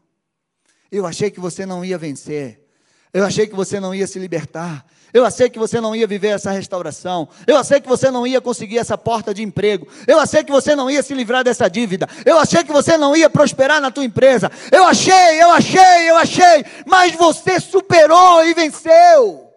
Eu 0.90 1.06
achei 1.06 1.32
que 1.32 1.40
você 1.40 1.66
não 1.66 1.84
ia 1.84 1.98
vencer. 1.98 2.70
Eu 3.14 3.26
achei 3.26 3.46
que 3.46 3.56
você 3.56 3.80
não 3.80 3.94
ia 3.94 4.08
se 4.08 4.18
libertar. 4.18 4.86
Eu 5.14 5.26
achei 5.26 5.50
que 5.50 5.60
você 5.60 5.82
não 5.82 5.94
ia 5.94 6.08
viver 6.08 6.30
essa 6.30 6.52
restauração. 6.52 7.28
Eu 7.46 7.58
achei 7.58 7.82
que 7.82 7.88
você 7.88 8.10
não 8.10 8.26
ia 8.26 8.40
conseguir 8.40 8.78
essa 8.78 8.98
porta 8.98 9.34
de 9.34 9.44
emprego. 9.44 9.88
Eu 10.08 10.20
achei 10.20 10.44
que 10.44 10.52
você 10.52 10.76
não 10.76 10.90
ia 10.90 11.04
se 11.04 11.14
livrar 11.14 11.44
dessa 11.44 11.70
dívida. 11.70 12.08
Eu 12.26 12.40
achei 12.40 12.64
que 12.64 12.72
você 12.72 12.98
não 12.98 13.16
ia 13.16 13.30
prosperar 13.30 13.82
na 13.82 13.92
tua 13.92 14.06
empresa. 14.06 14.50
Eu 14.72 14.86
achei, 14.86 15.42
eu 15.42 15.52
achei, 15.52 16.10
eu 16.10 16.16
achei. 16.16 16.66
Mas 16.86 17.14
você 17.14 17.60
superou 17.60 18.46
e 18.46 18.54
venceu. 18.54 19.52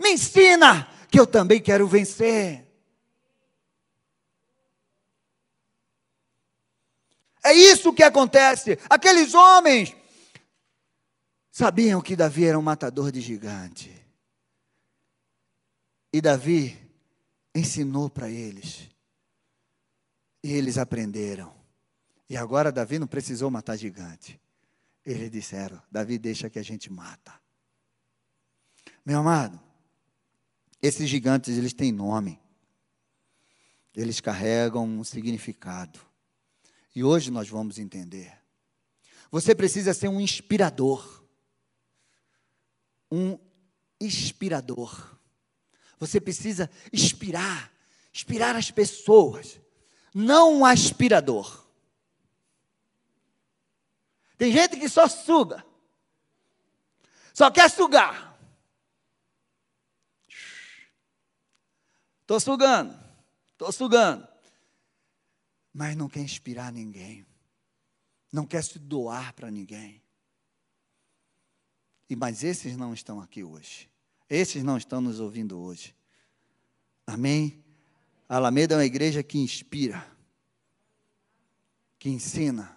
Me 0.00 0.14
ensina 0.14 0.88
que 1.08 1.20
eu 1.20 1.26
também 1.26 1.60
quero 1.60 1.86
vencer. 1.86 2.66
É 7.44 7.52
isso 7.52 7.92
que 7.92 8.02
acontece. 8.02 8.78
Aqueles 8.88 9.32
homens 9.34 9.94
sabiam 11.50 12.00
que 12.00 12.16
Davi 12.16 12.44
era 12.44 12.58
um 12.58 12.62
matador 12.62 13.10
de 13.10 13.20
gigante. 13.20 13.94
E 16.12 16.20
Davi 16.20 16.76
ensinou 17.54 18.08
para 18.08 18.28
eles. 18.28 18.88
E 20.42 20.52
eles 20.52 20.78
aprenderam. 20.78 21.54
E 22.28 22.36
agora 22.36 22.72
Davi 22.72 22.98
não 22.98 23.06
precisou 23.06 23.50
matar 23.50 23.76
gigante. 23.76 24.40
Eles 25.04 25.30
disseram: 25.30 25.80
Davi, 25.90 26.18
deixa 26.18 26.50
que 26.50 26.58
a 26.58 26.62
gente 26.62 26.90
mata. 26.90 27.38
Meu 29.04 29.18
amado, 29.18 29.60
esses 30.82 31.08
gigantes, 31.08 31.56
eles 31.56 31.72
têm 31.72 31.92
nome. 31.92 32.40
Eles 33.94 34.20
carregam 34.20 34.84
um 34.84 35.04
significado. 35.04 35.98
E 36.94 37.02
hoje 37.02 37.30
nós 37.30 37.48
vamos 37.48 37.78
entender. 37.78 38.32
Você 39.30 39.54
precisa 39.54 39.92
ser 39.94 40.08
um 40.08 40.20
inspirador 40.20 41.19
um 43.10 43.38
inspirador. 44.00 45.18
Você 45.98 46.20
precisa 46.20 46.70
inspirar, 46.92 47.72
inspirar 48.12 48.56
as 48.56 48.70
pessoas, 48.70 49.60
não 50.14 50.60
um 50.60 50.64
aspirador. 50.64 51.66
Tem 54.38 54.50
gente 54.50 54.78
que 54.78 54.88
só 54.88 55.06
suga, 55.06 55.64
só 57.34 57.50
quer 57.50 57.70
sugar. 57.70 58.30
Estou 62.22 62.40
sugando, 62.40 62.96
estou 63.52 63.72
sugando, 63.72 64.26
mas 65.72 65.96
não 65.96 66.08
quer 66.08 66.20
inspirar 66.20 66.72
ninguém, 66.72 67.26
não 68.32 68.46
quer 68.46 68.62
se 68.62 68.78
doar 68.78 69.34
para 69.34 69.50
ninguém. 69.50 70.00
E 72.10 72.16
mas 72.16 72.42
esses 72.42 72.76
não 72.76 72.92
estão 72.92 73.20
aqui 73.20 73.44
hoje. 73.44 73.88
Esses 74.28 74.64
não 74.64 74.76
estão 74.76 75.00
nos 75.00 75.20
ouvindo 75.20 75.60
hoje. 75.60 75.94
Amém? 77.06 77.64
A 78.28 78.36
Alameda 78.36 78.74
é 78.74 78.78
uma 78.78 78.84
igreja 78.84 79.22
que 79.22 79.38
inspira, 79.38 80.04
que 82.00 82.08
ensina. 82.08 82.76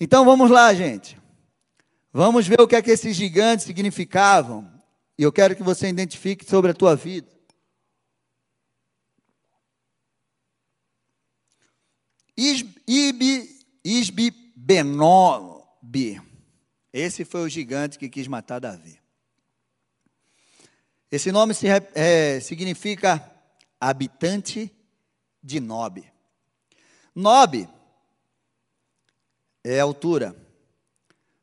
Então 0.00 0.24
vamos 0.24 0.50
lá, 0.50 0.72
gente. 0.72 1.20
Vamos 2.10 2.48
ver 2.48 2.60
o 2.62 2.66
que 2.66 2.76
é 2.76 2.82
que 2.82 2.90
esses 2.90 3.14
gigantes 3.14 3.66
significavam. 3.66 4.70
E 5.18 5.22
eu 5.22 5.30
quero 5.30 5.54
que 5.54 5.62
você 5.62 5.86
identifique 5.88 6.46
sobre 6.46 6.70
a 6.70 6.74
tua 6.74 6.96
vida. 6.96 7.30
Isbi, 12.34 13.64
Isbi 13.84 14.30
Bi. 15.92 16.18
Esse 16.90 17.22
foi 17.22 17.42
o 17.42 17.48
gigante 17.50 17.98
que 17.98 18.08
quis 18.08 18.26
matar 18.26 18.58
Davi. 18.58 18.98
Esse 21.10 21.30
nome 21.30 21.52
se, 21.52 21.66
é, 21.94 22.40
significa 22.40 23.30
habitante 23.78 24.74
de 25.42 25.60
Nob. 25.60 26.10
Nob 27.14 27.68
é 29.62 29.80
altura. 29.80 30.34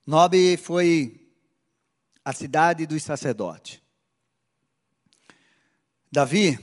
Nob 0.04 0.58
foi 0.58 1.32
a 2.26 2.34
cidade 2.34 2.88
dos 2.88 3.04
sacerdotes. 3.04 3.80
Davi, 6.12 6.58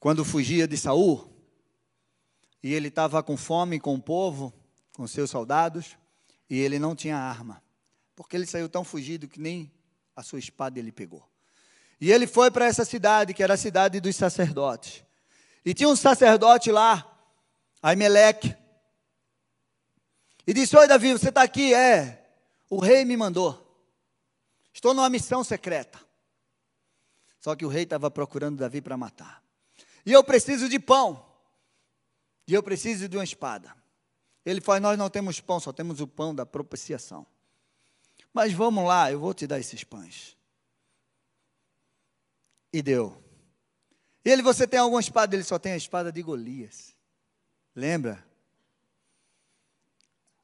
quando 0.00 0.24
fugia 0.24 0.66
de 0.66 0.76
Saul, 0.76 1.32
e 2.60 2.74
ele 2.74 2.88
estava 2.88 3.22
com 3.22 3.36
fome 3.36 3.78
com 3.78 3.94
o 3.94 4.02
povo, 4.02 4.52
com 4.92 5.06
seus 5.06 5.30
soldados, 5.30 5.96
e 6.50 6.58
ele 6.58 6.80
não 6.80 6.96
tinha 6.96 7.16
arma, 7.16 7.62
porque 8.16 8.36
ele 8.36 8.44
saiu 8.44 8.68
tão 8.68 8.82
fugido 8.82 9.28
que 9.28 9.40
nem 9.40 9.72
a 10.16 10.22
sua 10.22 10.40
espada 10.40 10.80
ele 10.80 10.90
pegou. 10.90 11.24
E 12.00 12.10
ele 12.10 12.26
foi 12.26 12.50
para 12.50 12.66
essa 12.66 12.84
cidade, 12.84 13.32
que 13.32 13.42
era 13.42 13.54
a 13.54 13.56
cidade 13.56 14.00
dos 14.00 14.16
sacerdotes. 14.16 15.04
E 15.64 15.72
tinha 15.72 15.88
um 15.88 15.94
sacerdote 15.94 16.72
lá, 16.72 17.06
Aimeleque. 17.80 18.56
E 20.46 20.52
disse: 20.52 20.76
Oi, 20.76 20.88
Davi, 20.88 21.12
você 21.12 21.28
está 21.28 21.42
aqui? 21.42 21.72
É, 21.72 22.26
o 22.68 22.80
rei 22.80 23.04
me 23.04 23.16
mandou. 23.16 23.66
Estou 24.72 24.92
numa 24.92 25.08
missão 25.08 25.44
secreta. 25.44 26.00
Só 27.38 27.54
que 27.54 27.64
o 27.64 27.68
rei 27.68 27.84
estava 27.84 28.10
procurando 28.10 28.58
Davi 28.58 28.80
para 28.80 28.96
matar. 28.96 29.42
E 30.04 30.12
eu 30.12 30.24
preciso 30.24 30.68
de 30.68 30.78
pão. 30.78 31.24
E 32.46 32.54
eu 32.54 32.62
preciso 32.62 33.08
de 33.08 33.16
uma 33.16 33.24
espada. 33.24 33.74
Ele 34.44 34.60
fala: 34.60 34.80
Nós 34.80 34.98
não 34.98 35.10
temos 35.10 35.40
pão, 35.40 35.60
só 35.60 35.72
temos 35.72 36.00
o 36.00 36.06
pão 36.06 36.34
da 36.34 36.46
propiciação. 36.46 37.26
Mas 38.32 38.52
vamos 38.52 38.84
lá, 38.84 39.10
eu 39.10 39.18
vou 39.18 39.34
te 39.34 39.46
dar 39.46 39.58
esses 39.58 39.84
pães. 39.84 40.36
E 42.72 42.80
deu. 42.80 43.22
Ele, 44.24 44.42
você 44.42 44.66
tem 44.66 44.78
alguma 44.78 45.00
espada? 45.00 45.34
Ele 45.34 45.42
só 45.42 45.58
tem 45.58 45.72
a 45.72 45.76
espada 45.76 46.12
de 46.12 46.22
Golias. 46.22 46.94
Lembra? 47.74 48.24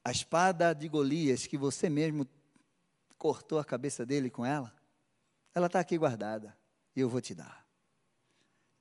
a 0.07 0.13
espada 0.13 0.73
de 0.73 0.89
Golias, 0.89 1.49
que 1.49 1.59
você 1.59 1.89
mesmo 1.89 2.29
cortou 3.19 3.59
a 3.59 3.65
cabeça 3.65 4.07
dele 4.07 4.31
com 4.31 4.47
ela, 4.47 4.73
ela 5.53 5.67
está 5.67 5.81
aqui 5.81 5.99
guardada, 5.99 6.57
e 6.95 7.01
eu 7.01 7.09
vou 7.09 7.21
te 7.21 7.35
dar. 7.35 7.67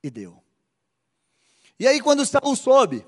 E 0.04 0.08
deu. 0.08 0.40
E 1.80 1.88
aí, 1.88 2.00
quando 2.00 2.24
Saul 2.24 2.54
soube 2.54 3.04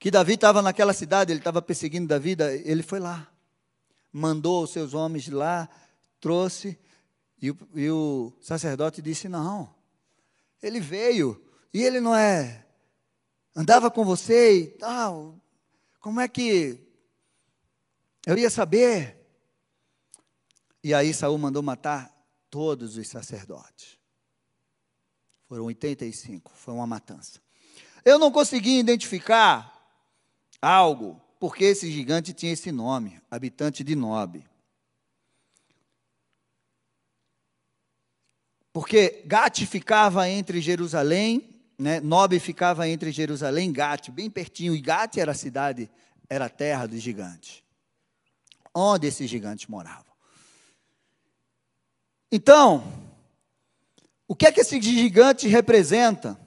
que 0.00 0.10
Davi 0.10 0.32
estava 0.32 0.62
naquela 0.62 0.94
cidade, 0.94 1.30
ele 1.30 1.40
estava 1.40 1.60
perseguindo 1.60 2.08
Davi, 2.08 2.34
ele 2.64 2.82
foi 2.82 2.98
lá, 2.98 3.30
mandou 4.10 4.64
os 4.64 4.70
seus 4.70 4.94
homens 4.94 5.28
lá, 5.28 5.68
trouxe, 6.18 6.78
e 7.40 7.50
o, 7.50 7.58
e 7.74 7.90
o 7.90 8.32
sacerdote 8.40 9.02
disse: 9.02 9.28
Não, 9.28 9.72
ele 10.62 10.80
veio, 10.80 11.44
e 11.72 11.82
ele 11.82 12.00
não 12.00 12.16
é, 12.16 12.64
andava 13.54 13.90
com 13.90 14.02
você 14.02 14.60
e 14.62 14.66
tal, 14.68 15.38
como 16.00 16.18
é 16.18 16.26
que 16.26 16.80
eu 18.26 18.38
ia 18.38 18.48
saber? 18.48 19.18
E 20.82 20.94
aí 20.94 21.12
Saul 21.12 21.36
mandou 21.36 21.62
matar 21.62 22.10
todos 22.48 22.96
os 22.96 23.06
sacerdotes. 23.06 23.98
Foram 25.46 25.64
85, 25.64 26.52
foi 26.54 26.72
uma 26.72 26.86
matança. 26.86 27.38
Eu 28.02 28.18
não 28.18 28.32
consegui 28.32 28.78
identificar 28.78 29.79
algo, 30.60 31.20
porque 31.38 31.64
esse 31.64 31.90
gigante 31.90 32.32
tinha 32.32 32.52
esse 32.52 32.70
nome, 32.70 33.20
habitante 33.30 33.82
de 33.82 33.94
Nob. 33.94 34.44
Porque 38.72 39.22
Gate 39.26 39.66
ficava 39.66 40.28
entre 40.28 40.60
Jerusalém, 40.60 41.62
né? 41.78 41.98
Nob 41.98 42.38
ficava 42.38 42.86
entre 42.88 43.10
Jerusalém 43.10 43.70
e 43.70 43.72
Gate, 43.72 44.10
bem 44.10 44.30
pertinho, 44.30 44.74
e 44.74 44.80
Gate 44.80 45.16
era 45.16 45.32
a 45.32 45.34
cidade, 45.34 45.90
era 46.28 46.44
a 46.44 46.50
terra 46.50 46.86
dos 46.86 47.00
gigantes. 47.00 47.64
Onde 48.72 49.08
esses 49.08 49.28
gigantes 49.28 49.66
moravam. 49.66 50.12
Então, 52.30 52.84
o 54.28 54.36
que 54.36 54.46
é 54.46 54.52
que 54.52 54.60
esse 54.60 54.80
gigante 54.80 55.48
representa? 55.48 56.38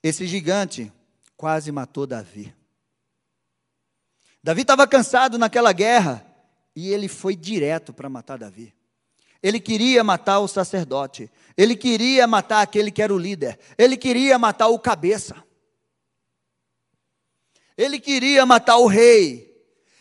Esse 0.00 0.26
gigante 0.28 0.92
quase 1.36 1.72
matou 1.72 2.06
Davi. 2.06 2.54
Davi 4.42 4.62
estava 4.62 4.86
cansado 4.86 5.38
naquela 5.38 5.72
guerra 5.72 6.26
e 6.74 6.92
ele 6.92 7.06
foi 7.06 7.36
direto 7.36 7.92
para 7.92 8.08
matar 8.08 8.38
Davi. 8.38 8.74
Ele 9.42 9.60
queria 9.60 10.02
matar 10.02 10.40
o 10.40 10.48
sacerdote, 10.48 11.30
ele 11.56 11.76
queria 11.76 12.26
matar 12.26 12.62
aquele 12.62 12.90
que 12.90 13.02
era 13.02 13.12
o 13.12 13.18
líder, 13.18 13.58
ele 13.76 13.96
queria 13.96 14.38
matar 14.38 14.68
o 14.68 14.78
cabeça, 14.78 15.42
ele 17.76 17.98
queria 17.98 18.46
matar 18.46 18.76
o 18.76 18.86
rei, 18.86 19.52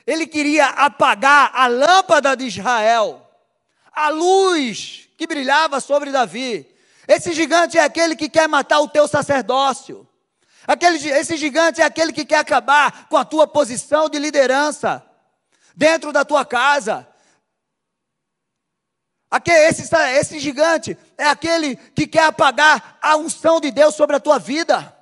ele 0.05 0.27
queria 0.27 0.67
apagar 0.67 1.51
a 1.55 1.67
lâmpada 1.67 2.35
de 2.35 2.45
Israel, 2.45 3.27
a 3.91 4.09
luz 4.09 5.09
que 5.17 5.25
brilhava 5.25 5.79
sobre 5.79 6.11
Davi. 6.11 6.67
Esse 7.07 7.33
gigante 7.33 7.77
é 7.77 7.83
aquele 7.83 8.15
que 8.15 8.29
quer 8.29 8.47
matar 8.47 8.79
o 8.79 8.87
teu 8.87 9.07
sacerdócio. 9.07 10.07
Aquele, 10.71 11.05
esse 11.09 11.35
gigante 11.35 11.81
é 11.81 11.83
aquele 11.83 12.13
que 12.13 12.23
quer 12.23 12.37
acabar 12.37 13.05
com 13.09 13.17
a 13.17 13.25
tua 13.25 13.45
posição 13.45 14.07
de 14.07 14.17
liderança 14.17 15.05
dentro 15.75 16.13
da 16.13 16.23
tua 16.23 16.45
casa. 16.45 17.05
Aquele, 19.29 19.67
esse, 19.67 19.93
esse 19.93 20.39
gigante 20.39 20.97
é 21.17 21.27
aquele 21.27 21.75
que 21.75 22.07
quer 22.07 22.23
apagar 22.23 22.97
a 23.01 23.17
unção 23.17 23.59
de 23.59 23.69
Deus 23.69 23.95
sobre 23.95 24.15
a 24.15 24.19
tua 24.21 24.39
vida. 24.39 24.97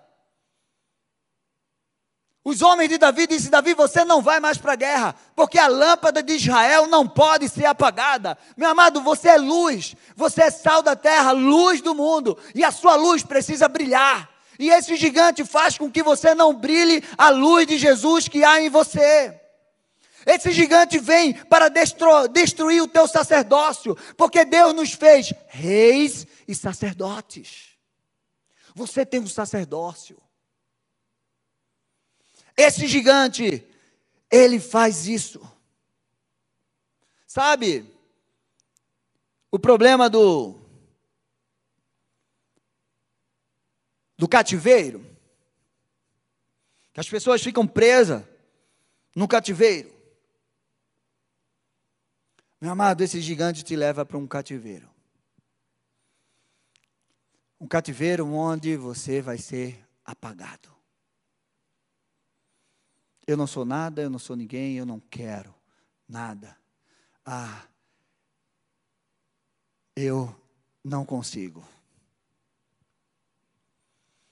Os 2.43 2.63
homens 2.63 2.89
de 2.89 2.97
Davi 2.97 3.27
disseram: 3.27 3.51
Davi, 3.51 3.75
você 3.75 4.03
não 4.03 4.23
vai 4.23 4.39
mais 4.39 4.58
para 4.58 4.73
a 4.73 4.75
guerra, 4.75 5.15
porque 5.36 5.60
a 5.60 5.67
lâmpada 5.67 6.23
de 6.23 6.34
Israel 6.34 6.88
não 6.88 7.08
pode 7.08 7.47
ser 7.47 7.65
apagada. 7.65 8.36
Meu 8.58 8.71
amado, 8.71 9.03
você 9.03 9.29
é 9.29 9.38
luz, 9.38 9.95
você 10.15 10.45
é 10.45 10.49
sal 10.49 10.82
da 10.82 10.95
terra, 10.95 11.32
luz 11.32 11.79
do 11.79 11.93
mundo, 11.93 12.39
e 12.55 12.63
a 12.63 12.71
sua 12.71 12.95
luz 12.95 13.21
precisa 13.21 13.67
brilhar. 13.67 14.28
E 14.59 14.69
esse 14.69 14.97
gigante 14.97 15.45
faz 15.45 15.77
com 15.77 15.89
que 15.89 16.03
você 16.03 16.35
não 16.35 16.53
brilhe 16.53 17.01
a 17.17 17.29
luz 17.29 17.65
de 17.65 17.77
Jesus 17.77 18.27
que 18.27 18.43
há 18.43 18.61
em 18.61 18.69
você. 18.69 19.39
Esse 20.25 20.51
gigante 20.51 20.99
vem 20.99 21.33
para 21.33 21.69
destru 21.69 22.27
destruir 22.27 22.83
o 22.83 22.87
teu 22.87 23.07
sacerdócio, 23.07 23.95
porque 24.17 24.43
Deus 24.43 24.73
nos 24.75 24.91
fez 24.91 25.33
reis 25.47 26.27
e 26.45 26.53
sacerdotes. 26.53 27.69
Você 28.75 29.05
tem 29.05 29.21
um 29.21 29.27
sacerdócio. 29.27 30.21
Esse 32.57 32.85
gigante, 32.85 33.65
ele 34.29 34.59
faz 34.59 35.07
isso. 35.07 35.41
Sabe? 37.25 37.85
O 39.49 39.57
problema 39.57 40.09
do 40.09 40.59
do 44.19 44.27
cativeiro, 44.27 44.99
que 46.91 46.99
as 46.99 47.08
pessoas 47.08 47.41
ficam 47.41 47.65
presas 47.65 48.21
no 49.15 49.29
cativeiro. 49.29 49.89
Meu 52.60 52.71
amado, 52.71 52.99
esse 53.01 53.21
gigante 53.21 53.63
te 53.63 53.77
leva 53.77 54.05
para 54.05 54.17
um 54.17 54.27
cativeiro. 54.27 54.89
Um 57.62 57.65
cativeiro 57.65 58.27
onde 58.27 58.75
você 58.75 59.21
vai 59.21 59.38
ser 59.38 59.88
apagado. 60.03 60.69
Eu 63.25 63.38
não 63.38 63.47
sou 63.47 63.63
nada, 63.63 64.01
eu 64.01 64.10
não 64.10 64.19
sou 64.19 64.36
ninguém, 64.36 64.75
eu 64.75 64.86
não 64.86 64.99
quero 64.99 65.55
nada. 66.05 66.58
Ah, 67.25 67.65
eu 69.95 70.36
não 70.84 71.05
consigo. 71.05 71.65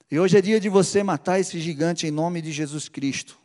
E 0.10 0.20
hoje 0.20 0.38
é 0.38 0.42
dia 0.42 0.60
de 0.60 0.70
você 0.70 1.04
matar 1.04 1.40
esse 1.40 1.60
gigante 1.60 2.08
em 2.08 2.12
nome 2.12 2.42
de 2.42 2.52
Jesus 2.52 2.88
Cristo. 2.88 3.38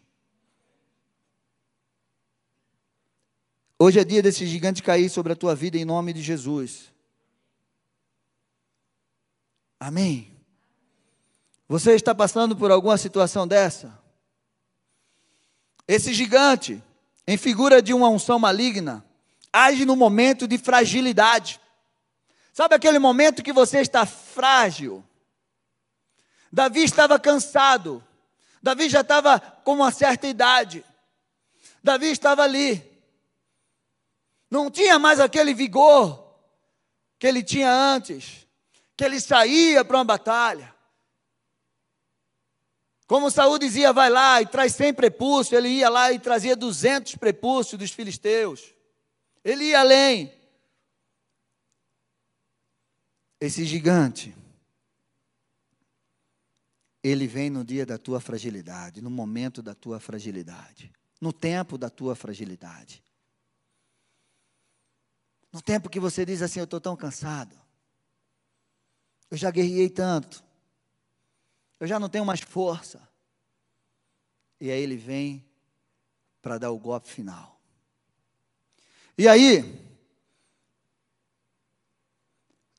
Hoje 3.79 3.99
é 3.99 4.05
dia 4.05 4.23
desse 4.23 4.47
gigante 4.47 4.81
cair 4.81 5.11
sobre 5.11 5.33
a 5.33 5.37
tua 5.37 5.57
vida 5.57 5.77
em 5.77 5.85
nome 5.85 6.13
de 6.13 6.23
Jesus. 6.23 6.93
Amém. 9.81 10.33
Você 11.69 11.95
está 11.95 12.15
passando 12.15 12.57
por 12.57 12.71
alguma 12.71 12.97
situação 12.97 13.49
dessa? 13.49 14.01
Esse 15.89 16.15
gigante, 16.15 16.81
em 17.27 17.37
figura 17.37 17.83
de 17.83 17.93
uma 17.93 18.09
unção 18.09 18.39
maligna, 18.39 19.05
age 19.53 19.85
no 19.85 19.97
momento 19.97 20.47
de 20.47 20.59
fragilidade. 20.59 21.61
Sabe 22.53 22.77
aquele 22.77 23.01
momento 23.01 23.43
que 23.43 23.53
você 23.53 23.81
está 23.81 24.07
frágil? 24.07 25.03
Davi 26.53 26.85
estava 26.85 27.19
cansado. 27.19 28.05
Davi 28.63 28.89
já 28.89 29.01
estava 29.01 29.41
com 29.41 29.73
uma 29.75 29.91
certa 29.91 30.27
idade. 30.27 30.85
Davi 31.83 32.11
estava 32.11 32.43
ali. 32.43 32.91
Não 34.51 34.71
tinha 34.71 34.99
mais 34.99 35.19
aquele 35.19 35.55
vigor 35.55 36.23
que 37.19 37.27
ele 37.27 37.43
tinha 37.43 37.73
antes, 37.73 38.47
que 38.97 39.03
ele 39.03 39.19
saía 39.19 39.83
para 39.85 39.97
uma 39.97 40.05
batalha. 40.05 40.75
Como 43.07 43.31
Saúl 43.31 43.59
dizia, 43.59 43.93
vai 43.93 44.11
lá 44.11 44.41
e 44.43 44.47
traz 44.47 44.75
100 44.75 44.95
prepúcios, 44.95 45.53
ele 45.53 45.69
ia 45.69 45.89
lá 45.89 46.13
e 46.13 46.19
trazia 46.19 46.55
200 46.55 47.17
prepúcios 47.17 47.79
dos 47.79 47.91
filisteus. 47.91 48.75
Ele 49.45 49.65
ia 49.65 49.81
além. 49.81 50.33
Esse 53.41 53.65
gigante, 53.65 54.35
ele 57.03 57.27
vem 57.27 57.51
no 57.51 57.65
dia 57.65 57.85
da 57.85 57.99
tua 57.99 58.21
fragilidade, 58.21 59.03
no 59.03 59.11
momento 59.11 59.61
da 59.61 59.75
tua 59.75 59.99
fragilidade, 59.99 60.93
no 61.21 61.33
tempo 61.33 61.77
da 61.77 61.91
tua 61.91 62.15
fragilidade. 62.15 63.03
No 65.53 65.61
tempo 65.61 65.91
que 65.91 65.99
você 65.99 66.25
diz 66.25 66.41
assim: 66.41 66.61
Eu 66.61 66.65
estou 66.65 66.81
tão 66.81 66.97
cansado, 66.97 67.59
eu 69.31 69.37
já 69.37 69.51
guerriei 69.51 69.91
tanto, 69.91 70.43
eu 71.81 71.87
já 71.87 71.99
não 71.99 72.09
tenho 72.09 72.25
mais 72.25 72.41
força. 72.41 73.07
E 74.61 74.71
aí 74.71 74.81
ele 74.81 74.97
vem 74.97 75.45
para 76.41 76.57
dar 76.57 76.71
o 76.71 76.79
golpe 76.79 77.09
final. 77.09 77.61
E 79.19 79.27
aí, 79.27 79.93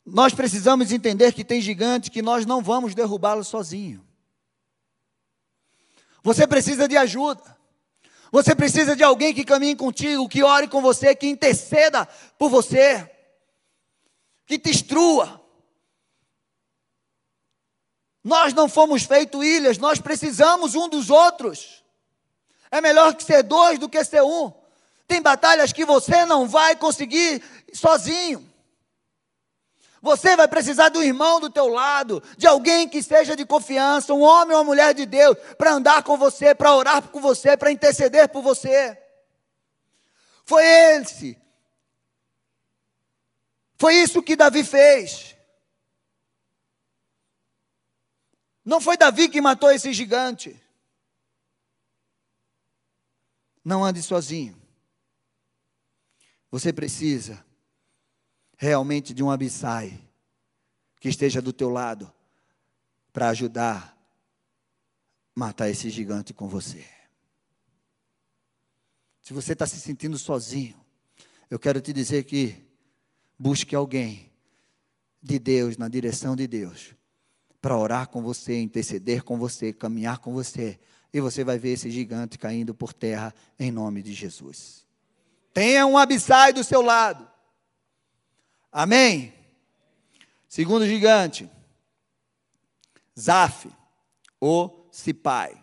nós 0.05 0.33
precisamos 0.33 0.91
entender 0.91 1.33
que 1.33 1.43
tem 1.43 1.61
gigantes 1.61 2.09
que 2.09 2.21
nós 2.21 2.45
não 2.45 2.63
vamos 2.63 2.95
derrubá-los 2.95 3.47
sozinho. 3.47 4.05
Você 6.23 6.47
precisa 6.47 6.87
de 6.87 6.95
ajuda. 6.95 7.55
Você 8.31 8.55
precisa 8.55 8.95
de 8.95 9.03
alguém 9.03 9.33
que 9.33 9.45
caminhe 9.45 9.75
contigo, 9.75 10.27
que 10.27 10.41
ore 10.41 10.67
com 10.67 10.81
você, 10.81 11.13
que 11.13 11.27
interceda 11.27 12.07
por 12.37 12.49
você, 12.49 13.07
que 14.47 14.57
te 14.57 14.71
instrua. 14.71 15.39
Nós 18.23 18.53
não 18.53 18.69
fomos 18.69 19.03
feitos 19.03 19.45
ilhas, 19.45 19.77
nós 19.77 19.99
precisamos 19.99 20.73
um 20.73 20.87
dos 20.87 21.09
outros. 21.09 21.83
É 22.71 22.81
melhor 22.81 23.13
que 23.13 23.23
ser 23.23 23.43
dois 23.43 23.77
do 23.77 23.89
que 23.89 24.03
ser 24.03 24.23
um. 24.23 24.51
Tem 25.07 25.21
batalhas 25.21 25.73
que 25.73 25.85
você 25.85 26.25
não 26.25 26.47
vai 26.47 26.75
conseguir 26.75 27.43
sozinho. 27.73 28.51
Você 30.03 30.35
vai 30.35 30.49
precisar 30.49 30.89
do 30.89 31.01
irmão 31.01 31.39
do 31.39 31.49
teu 31.49 31.69
lado, 31.69 32.21
de 32.37 32.45
alguém 32.45 32.89
que 32.89 33.01
seja 33.01 33.37
de 33.37 33.45
confiança, 33.45 34.13
um 34.13 34.19
homem 34.19 34.53
ou 34.53 34.57
uma 34.57 34.65
mulher 34.65 34.93
de 34.93 35.05
Deus, 35.05 35.37
para 35.57 35.71
andar 35.71 36.03
com 36.03 36.17
você, 36.17 36.53
para 36.53 36.75
orar 36.75 37.07
com 37.07 37.21
você, 37.21 37.55
para 37.55 37.71
interceder 37.71 38.27
por 38.27 38.41
você. 38.41 39.01
Foi 40.43 40.61
esse. 40.61 41.41
Foi 43.77 43.95
isso 43.95 44.21
que 44.21 44.35
Davi 44.35 44.65
fez. 44.65 45.37
Não 48.65 48.81
foi 48.81 48.97
Davi 48.97 49.29
que 49.29 49.39
matou 49.39 49.71
esse 49.71 49.93
gigante. 49.93 50.61
Não 53.63 53.85
ande 53.85 54.03
sozinho. 54.03 54.61
Você 56.51 56.73
precisa 56.73 57.41
realmente 58.63 59.13
de 59.13 59.21
um 59.21 59.29
Abissai 59.29 59.99
que 60.99 61.09
esteja 61.09 61.41
do 61.41 61.51
teu 61.51 61.69
lado 61.69 62.11
para 63.11 63.29
ajudar 63.29 63.93
a 65.35 65.39
matar 65.39 65.69
esse 65.69 65.89
gigante 65.89 66.33
com 66.33 66.47
você. 66.47 66.85
Se 69.21 69.33
você 69.33 69.51
está 69.53 69.67
se 69.67 69.79
sentindo 69.79 70.17
sozinho, 70.17 70.75
eu 71.49 71.59
quero 71.59 71.81
te 71.81 71.91
dizer 71.91 72.23
que 72.23 72.55
busque 73.37 73.75
alguém 73.75 74.31
de 75.21 75.39
Deus, 75.39 75.77
na 75.77 75.89
direção 75.89 76.35
de 76.35 76.47
Deus, 76.47 76.95
para 77.61 77.77
orar 77.77 78.07
com 78.07 78.21
você, 78.21 78.61
interceder 78.61 79.23
com 79.23 79.37
você, 79.37 79.73
caminhar 79.73 80.19
com 80.19 80.33
você, 80.33 80.79
e 81.13 81.19
você 81.19 81.43
vai 81.43 81.57
ver 81.57 81.73
esse 81.73 81.91
gigante 81.91 82.37
caindo 82.37 82.73
por 82.73 82.93
terra 82.93 83.33
em 83.59 83.71
nome 83.71 84.01
de 84.01 84.13
Jesus. 84.13 84.85
Tenha 85.53 85.85
um 85.85 85.97
Abissai 85.97 86.53
do 86.53 86.63
seu 86.63 86.81
lado. 86.81 87.32
Amém? 88.73 89.31
Segundo 90.49 90.87
gigante, 90.87 91.47
Zaf, 93.17 93.69
ou 94.39 94.89
Sipai, 94.91 95.55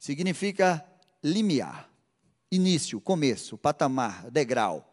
significa 0.00 0.84
limiar, 1.22 1.88
início, 2.50 3.00
começo, 3.00 3.56
patamar, 3.56 4.28
degrau. 4.32 4.84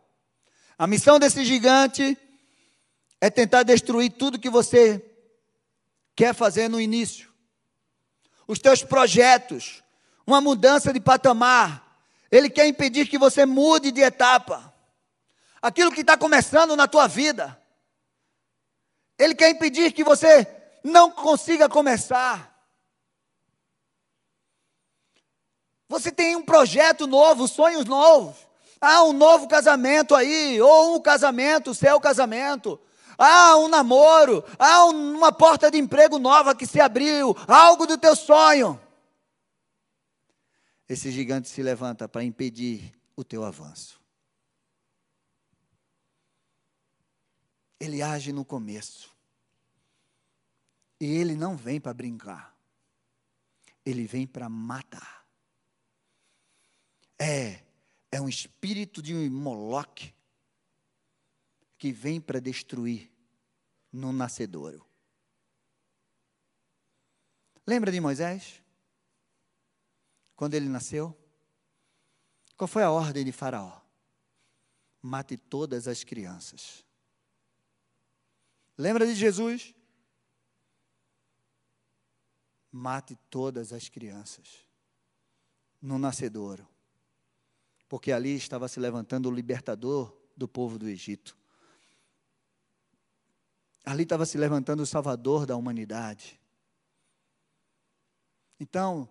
A 0.77 0.86
missão 0.86 1.17
desse 1.17 1.43
gigante 1.43 2.15
é 3.19 3.27
tentar 3.32 3.63
destruir 3.63 4.12
tudo 4.12 4.39
que 4.39 4.49
você 4.49 5.04
quer 6.15 6.36
fazer 6.36 6.67
no 6.67 6.80
início. 6.80 7.34
Os 8.47 8.60
teus 8.60 8.84
projetos, 8.84 9.84
uma 10.27 10.39
mudança 10.39 10.93
de 10.93 10.99
patamar. 10.99 12.06
Ele 12.30 12.51
quer 12.51 12.67
impedir 12.67 13.08
que 13.08 13.17
você 13.17 13.47
mude 13.47 13.91
de 13.91 14.01
etapa 14.01 14.70
aquilo 15.62 15.91
que 15.91 16.02
está 16.02 16.17
começando 16.17 16.76
na 16.76 16.88
tua 16.88 17.08
vida. 17.08 17.62
Ele 19.17 19.36
quer 19.36 19.50
impedir 19.50 19.91
que 19.91 20.04
você 20.04 20.47
não 20.84 21.12
consiga 21.12 21.69
começar. 21.69 22.50
Você 25.88 26.12
tem 26.12 26.36
um 26.36 26.43
projeto 26.43 27.06
novo, 27.06 27.47
sonhos 27.47 27.86
novos. 27.86 28.36
Há 28.80 29.04
um 29.04 29.13
novo 29.13 29.47
casamento 29.47 30.15
aí, 30.15 30.60
ou 30.60 30.95
um 30.95 31.02
casamento, 31.02 31.76
seu 31.76 32.00
casamento. 32.00 32.80
Há 33.17 33.56
um 33.58 33.67
namoro, 33.67 34.43
há 34.58 34.86
uma 34.86 35.32
porta 35.32 35.69
de 35.69 35.78
emprego 35.78 36.17
nova 36.17 36.56
que 36.56 36.65
se 36.65 36.80
abriu, 36.80 37.36
algo 37.47 37.86
do 37.86 37.95
teu 37.95 38.15
sonho. 38.15 38.82
Esse 40.89 41.12
gigante 41.12 41.47
se 41.47 41.62
levanta 41.62 42.10
para 42.10 42.24
impedir 42.24 42.91
o 43.15 43.24
teu 43.24 43.43
avanço. 43.45 44.01
Ele 47.82 48.04
age 48.04 48.32
no 48.32 48.46
começo. 48.46 49.12
E 51.00 51.06
ele 51.06 51.36
não 51.36 51.58
vem 51.58 51.82
para 51.82 51.96
brincar. 51.96 52.56
Ele 53.84 54.06
vem 54.06 54.28
para 54.28 54.48
matar. 54.48 55.26
É, 57.17 57.63
é 58.12 58.22
um 58.22 58.30
espírito 58.30 59.02
de 59.02 59.15
Moloque 59.32 60.13
que 61.76 61.91
vem 61.91 62.22
para 62.22 62.39
destruir 62.39 63.12
no 63.91 64.13
nascedouro. 64.13 64.86
Lembra 67.65 67.91
de 67.91 68.00
Moisés? 68.00 68.62
Quando 70.36 70.54
ele 70.54 70.70
nasceu? 70.70 71.17
Qual 72.56 72.67
foi 72.67 72.84
a 72.84 72.91
ordem 72.91 73.26
de 73.26 73.32
Faraó? 73.32 73.82
Mate 75.02 75.36
todas 75.36 75.88
as 75.88 76.04
crianças. 76.04 76.86
Lembra 78.82 79.06
de 79.06 79.13
Jesus? 79.13 79.76
Mate 82.72 83.15
todas 83.30 83.72
as 83.74 83.88
crianças 83.88 84.65
no 85.80 86.00
nascedouro, 86.00 86.67
porque 87.88 88.12
ali 88.12 88.36
estava 88.36 88.67
se 88.67 88.80
levantando 88.80 89.30
o 89.30 89.32
libertador 89.32 90.17
do 90.36 90.48
povo 90.48 90.80
do 90.80 90.89
Egito. 90.89 91.38
Ali 93.86 94.02
estava 94.02 94.26
se 94.26 94.36
levantando 94.39 94.82
o 94.82 94.88
salvador 94.88 95.46
da 95.46 95.56
humanidade. 95.56 96.41
Então, 98.60 99.08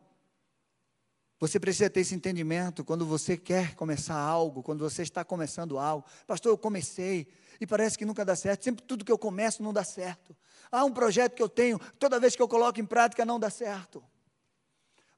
você 1.40 1.58
precisa 1.58 1.88
ter 1.88 2.00
esse 2.00 2.14
entendimento 2.14 2.84
quando 2.84 3.06
você 3.06 3.34
quer 3.34 3.74
começar 3.74 4.14
algo, 4.14 4.62
quando 4.62 4.80
você 4.80 5.00
está 5.00 5.24
começando 5.24 5.78
algo. 5.78 6.06
Pastor, 6.26 6.52
eu 6.52 6.58
comecei 6.58 7.26
e 7.58 7.66
parece 7.66 7.96
que 7.96 8.04
nunca 8.04 8.26
dá 8.26 8.36
certo. 8.36 8.62
Sempre 8.62 8.84
tudo 8.84 9.06
que 9.06 9.10
eu 9.10 9.16
começo 9.16 9.62
não 9.62 9.72
dá 9.72 9.82
certo. 9.82 10.36
Há 10.70 10.84
um 10.84 10.92
projeto 10.92 11.34
que 11.34 11.42
eu 11.42 11.48
tenho, 11.48 11.78
toda 11.98 12.20
vez 12.20 12.36
que 12.36 12.42
eu 12.42 12.46
coloco 12.46 12.78
em 12.78 12.84
prática 12.84 13.24
não 13.24 13.40
dá 13.40 13.48
certo. 13.48 14.04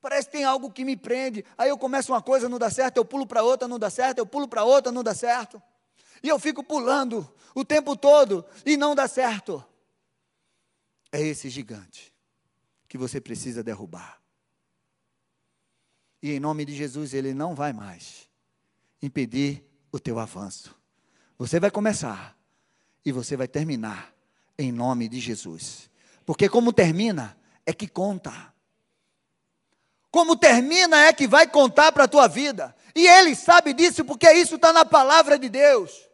Parece 0.00 0.28
que 0.28 0.32
tem 0.32 0.44
algo 0.44 0.70
que 0.70 0.84
me 0.84 0.96
prende. 0.96 1.44
Aí 1.58 1.68
eu 1.68 1.76
começo 1.76 2.12
uma 2.12 2.22
coisa, 2.22 2.48
não 2.48 2.58
dá 2.58 2.70
certo, 2.70 2.98
eu 2.98 3.04
pulo 3.04 3.26
para 3.26 3.42
outra, 3.42 3.66
não 3.66 3.78
dá 3.78 3.90
certo, 3.90 4.18
eu 4.18 4.26
pulo 4.26 4.46
para 4.46 4.62
outra, 4.62 4.92
não 4.92 5.02
dá 5.02 5.14
certo. 5.14 5.60
E 6.22 6.28
eu 6.28 6.38
fico 6.38 6.62
pulando 6.62 7.28
o 7.52 7.64
tempo 7.64 7.96
todo 7.96 8.44
e 8.64 8.76
não 8.76 8.94
dá 8.94 9.08
certo. 9.08 9.64
É 11.10 11.20
esse 11.20 11.50
gigante 11.50 12.14
que 12.88 12.96
você 12.96 13.20
precisa 13.20 13.60
derrubar. 13.60 14.21
E 16.22 16.32
em 16.32 16.40
nome 16.40 16.64
de 16.64 16.74
Jesus, 16.74 17.12
ele 17.12 17.34
não 17.34 17.54
vai 17.54 17.72
mais 17.72 18.28
impedir 19.02 19.64
o 19.90 19.98
teu 19.98 20.18
avanço. 20.20 20.74
Você 21.36 21.58
vai 21.58 21.70
começar 21.70 22.38
e 23.04 23.10
você 23.10 23.36
vai 23.36 23.48
terminar 23.48 24.14
em 24.56 24.70
nome 24.70 25.08
de 25.08 25.18
Jesus. 25.18 25.90
Porque 26.24 26.48
como 26.48 26.72
termina 26.72 27.36
é 27.66 27.72
que 27.72 27.88
conta. 27.88 28.54
Como 30.12 30.36
termina 30.36 31.04
é 31.06 31.12
que 31.12 31.26
vai 31.26 31.48
contar 31.48 31.90
para 31.90 32.04
a 32.04 32.08
tua 32.08 32.28
vida. 32.28 32.74
E 32.94 33.08
ele 33.08 33.34
sabe 33.34 33.72
disso 33.72 34.04
porque 34.04 34.30
isso 34.32 34.54
está 34.54 34.72
na 34.72 34.84
palavra 34.84 35.36
de 35.36 35.48
Deus. 35.48 36.08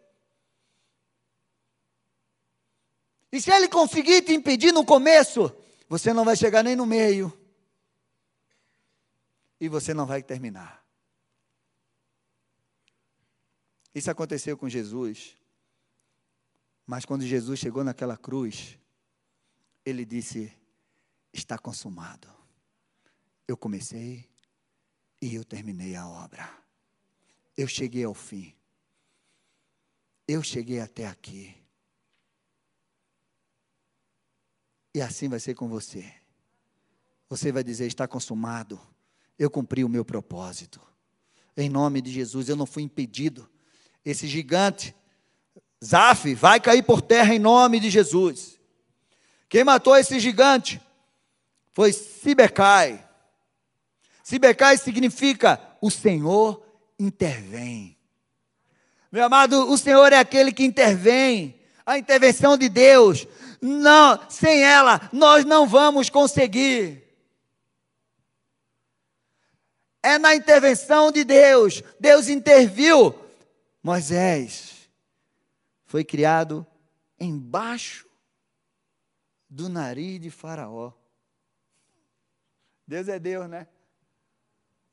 E 3.31 3.39
se 3.43 3.51
ele 3.51 3.69
conseguir 3.69 4.23
te 4.23 4.33
impedir 4.33 4.73
no 4.73 4.87
começo, 4.87 5.55
você 5.87 6.15
não 6.15 6.25
vai 6.25 6.35
chegar 6.35 6.65
nem 6.65 6.75
no 6.75 6.87
meio 6.87 7.39
e 9.61 9.69
você 9.69 9.93
não 9.93 10.07
vai 10.07 10.23
terminar. 10.23 10.85
Isso 13.95 14.11
aconteceu 14.11 14.57
com 14.57 14.69
Jesus. 14.69 15.37
Mas 16.87 17.05
quando 17.05 17.27
Jesus 17.27 17.59
chegou 17.59 17.83
naquela 17.83 18.17
cruz, 18.17 18.79
ele 19.85 20.05
disse: 20.05 20.57
Está 21.33 21.59
consumado. 21.59 22.29
Eu 23.47 23.57
comecei 23.57 24.29
e 25.21 25.35
eu 25.35 25.45
terminei 25.45 25.97
a 25.97 26.07
obra. 26.07 26.49
Eu 27.57 27.67
cheguei 27.67 28.05
ao 28.05 28.15
fim. 28.15 28.55
Eu 30.27 30.43
cheguei 30.43 30.81
até 30.81 31.07
aqui. 31.07 31.55
E 34.95 35.01
assim 35.01 35.29
vai 35.29 35.41
ser 35.41 35.55
com 35.55 35.69
você. 35.69 36.15
Você 37.29 37.51
vai 37.51 37.65
dizer: 37.65 37.87
Está 37.87 38.07
consumado 38.07 38.81
eu 39.39 39.51
cumpri 39.51 39.85
o 39.85 39.89
meu 39.89 40.05
propósito. 40.05 40.81
Em 41.57 41.69
nome 41.69 42.01
de 42.01 42.11
Jesus, 42.11 42.49
eu 42.49 42.57
não 42.57 42.67
fui 42.67 42.83
impedido. 42.83 43.49
Esse 44.05 44.27
gigante, 44.27 44.95
Zaf, 45.85 46.35
vai 46.35 46.61
cair 46.61 46.83
por 46.83 47.01
terra 47.01 47.35
em 47.35 47.39
nome 47.39 47.81
de 47.81 47.91
Jesus. 47.91 48.59
Quem 49.49 49.65
matou 49.65 49.97
esse 49.97 50.19
gigante 50.19 50.81
foi 51.73 51.93
Sibecai. 51.93 53.07
Sibecai 54.23 54.77
significa 54.77 55.61
o 55.81 55.91
Senhor 55.91 56.63
intervém. 56.99 57.97
Meu 59.11 59.25
amado, 59.25 59.71
o 59.71 59.79
Senhor 59.79 60.13
é 60.13 60.19
aquele 60.19 60.53
que 60.53 60.65
intervém. 60.65 61.59
A 61.87 61.99
intervenção 61.99 62.59
de 62.59 62.69
Deus, 62.69 63.27
não, 63.63 64.21
sem 64.29 64.63
ela 64.63 65.09
nós 65.13 65.45
não 65.45 65.67
vamos 65.67 66.11
conseguir. 66.11 67.08
É 70.09 70.19
na 70.19 70.35
intervenção 70.35 71.13
de 71.13 71.25
Deus. 71.25 71.83
Deus 72.01 72.29
interviu. 72.29 73.15
Moisés 73.83 74.91
foi 75.85 76.05
criado 76.05 76.67
embaixo 77.21 78.09
do 79.49 79.69
nariz 79.69 80.21
de 80.21 80.31
Faraó. 80.31 80.93
Deus 82.87 83.09
é 83.09 83.19
Deus, 83.19 83.49
né? 83.49 83.69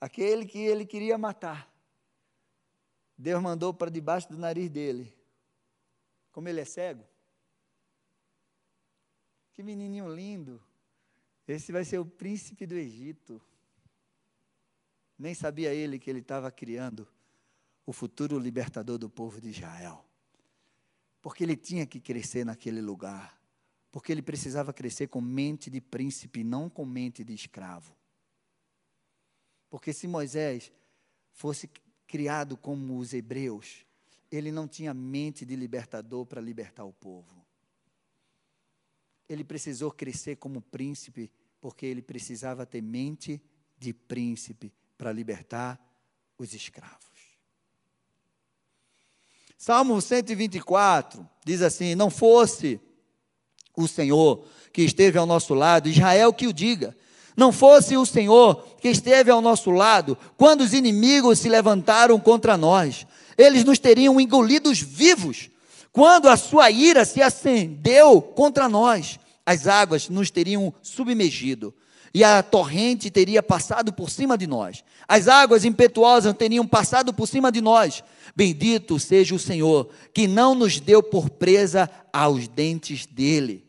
Aquele 0.01 0.45
que 0.45 0.59
ele 0.59 0.85
queria 0.85 1.17
matar. 1.17 1.73
Deus 3.17 3.41
mandou 3.41 3.73
para 3.73 3.89
debaixo 3.89 4.29
do 4.29 4.37
nariz 4.37 4.69
dele. 4.69 5.17
Como 6.31 6.49
ele 6.49 6.59
é 6.59 6.65
cego. 6.65 7.05
Que 9.53 9.63
menininho 9.63 10.13
lindo. 10.13 10.61
Esse 11.47 11.71
vai 11.71 11.85
ser 11.85 11.99
o 11.99 12.05
príncipe 12.05 12.65
do 12.65 12.75
Egito. 12.75 13.41
Nem 15.17 15.33
sabia 15.33 15.73
ele 15.73 15.97
que 15.97 16.09
ele 16.09 16.19
estava 16.19 16.51
criando 16.51 17.07
o 17.85 17.93
futuro 17.93 18.37
libertador 18.37 18.97
do 18.97 19.09
povo 19.09 19.39
de 19.39 19.49
Israel. 19.49 20.03
Porque 21.21 21.43
ele 21.43 21.55
tinha 21.55 21.85
que 21.85 21.99
crescer 21.99 22.45
naquele 22.45 22.81
lugar. 22.81 23.39
Porque 23.91 24.11
ele 24.11 24.21
precisava 24.21 24.73
crescer 24.73 25.07
com 25.07 25.21
mente 25.21 25.69
de 25.69 25.79
príncipe, 25.79 26.43
não 26.43 26.69
com 26.69 26.85
mente 26.85 27.23
de 27.23 27.33
escravo. 27.33 27.95
Porque 29.69 29.93
se 29.93 30.07
Moisés 30.07 30.71
fosse 31.31 31.69
criado 32.05 32.57
como 32.57 32.97
os 32.97 33.13
hebreus, 33.13 33.85
ele 34.29 34.51
não 34.51 34.67
tinha 34.67 34.93
mente 34.93 35.45
de 35.45 35.55
libertador 35.55 36.25
para 36.25 36.41
libertar 36.41 36.83
o 36.83 36.93
povo. 36.93 37.45
Ele 39.27 39.43
precisou 39.43 39.91
crescer 39.91 40.35
como 40.35 40.61
príncipe, 40.61 41.31
porque 41.61 41.85
ele 41.85 42.01
precisava 42.01 42.65
ter 42.65 42.81
mente 42.81 43.41
de 43.77 43.93
príncipe 43.93 44.73
para 44.97 45.11
libertar 45.11 45.79
os 46.37 46.53
escravos. 46.53 46.99
Salmo 49.57 49.99
124 50.01 51.27
diz 51.43 51.61
assim: 51.61 51.95
Não 51.95 52.09
fosse 52.09 52.79
o 53.75 53.87
Senhor 53.87 54.45
que 54.71 54.81
esteve 54.81 55.17
ao 55.17 55.25
nosso 55.25 55.53
lado, 55.53 55.89
Israel 55.89 56.33
que 56.33 56.47
o 56.47 56.53
diga. 56.53 56.95
Não 57.35 57.51
fosse 57.51 57.97
o 57.97 58.05
Senhor 58.05 58.63
que 58.79 58.87
esteve 58.87 59.29
ao 59.29 59.41
nosso 59.41 59.69
lado, 59.71 60.17
quando 60.37 60.61
os 60.61 60.73
inimigos 60.73 61.39
se 61.39 61.49
levantaram 61.49 62.17
contra 62.19 62.55
nós, 62.55 63.05
eles 63.37 63.63
nos 63.65 63.79
teriam 63.79 64.21
engolidos 64.21 64.79
vivos. 64.79 65.49
Quando 65.91 66.29
a 66.29 66.37
sua 66.37 66.71
ira 66.71 67.03
se 67.03 67.21
acendeu 67.21 68.21
contra 68.21 68.69
nós, 68.69 69.19
as 69.45 69.67
águas 69.67 70.09
nos 70.09 70.31
teriam 70.31 70.73
submergido 70.81 71.73
e 72.15 72.23
a 72.23 72.41
torrente 72.41 73.11
teria 73.11 73.43
passado 73.43 73.91
por 73.91 74.09
cima 74.09 74.37
de 74.37 74.47
nós. 74.47 74.85
As 75.05 75.27
águas 75.27 75.65
impetuosas 75.65 76.33
teriam 76.33 76.65
passado 76.65 77.13
por 77.13 77.27
cima 77.27 77.51
de 77.51 77.59
nós. 77.59 78.01
Bendito 78.33 78.97
seja 78.97 79.35
o 79.35 79.39
Senhor, 79.39 79.89
que 80.13 80.25
não 80.25 80.55
nos 80.55 80.79
deu 80.79 81.03
por 81.03 81.29
presa 81.29 81.89
aos 82.13 82.47
dentes 82.47 83.05
dele. 83.05 83.67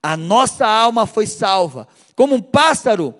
A 0.00 0.16
nossa 0.16 0.64
alma 0.68 1.04
foi 1.04 1.26
salva, 1.26 1.88
como 2.14 2.36
um 2.36 2.40
pássaro 2.40 3.12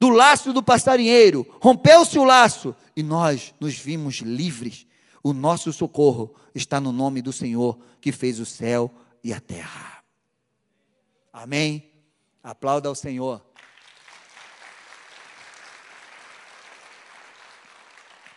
do 0.00 0.08
laço 0.08 0.52
do 0.52 0.64
passarinheiro. 0.64 1.46
Rompeu-se 1.60 2.18
o 2.18 2.24
laço 2.24 2.74
e 2.96 3.04
nós 3.04 3.54
nos 3.60 3.74
vimos 3.74 4.16
livres. 4.16 4.84
O 5.22 5.32
nosso 5.32 5.72
socorro 5.72 6.34
está 6.52 6.80
no 6.80 6.90
nome 6.90 7.22
do 7.22 7.32
Senhor, 7.32 7.78
que 8.00 8.10
fez 8.10 8.40
o 8.40 8.44
céu 8.44 8.90
e 9.22 9.32
a 9.32 9.38
terra. 9.38 10.02
Amém? 11.32 11.88
Aplauda 12.42 12.88
ao 12.88 12.96
Senhor. 12.96 13.40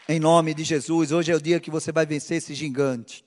Em 0.07 0.19
nome 0.19 0.53
de 0.53 0.63
Jesus, 0.63 1.11
hoje 1.11 1.31
é 1.31 1.35
o 1.35 1.41
dia 1.41 1.59
que 1.59 1.71
você 1.71 1.91
vai 1.91 2.05
vencer 2.05 2.37
esse 2.37 2.53
gigante. 2.53 3.25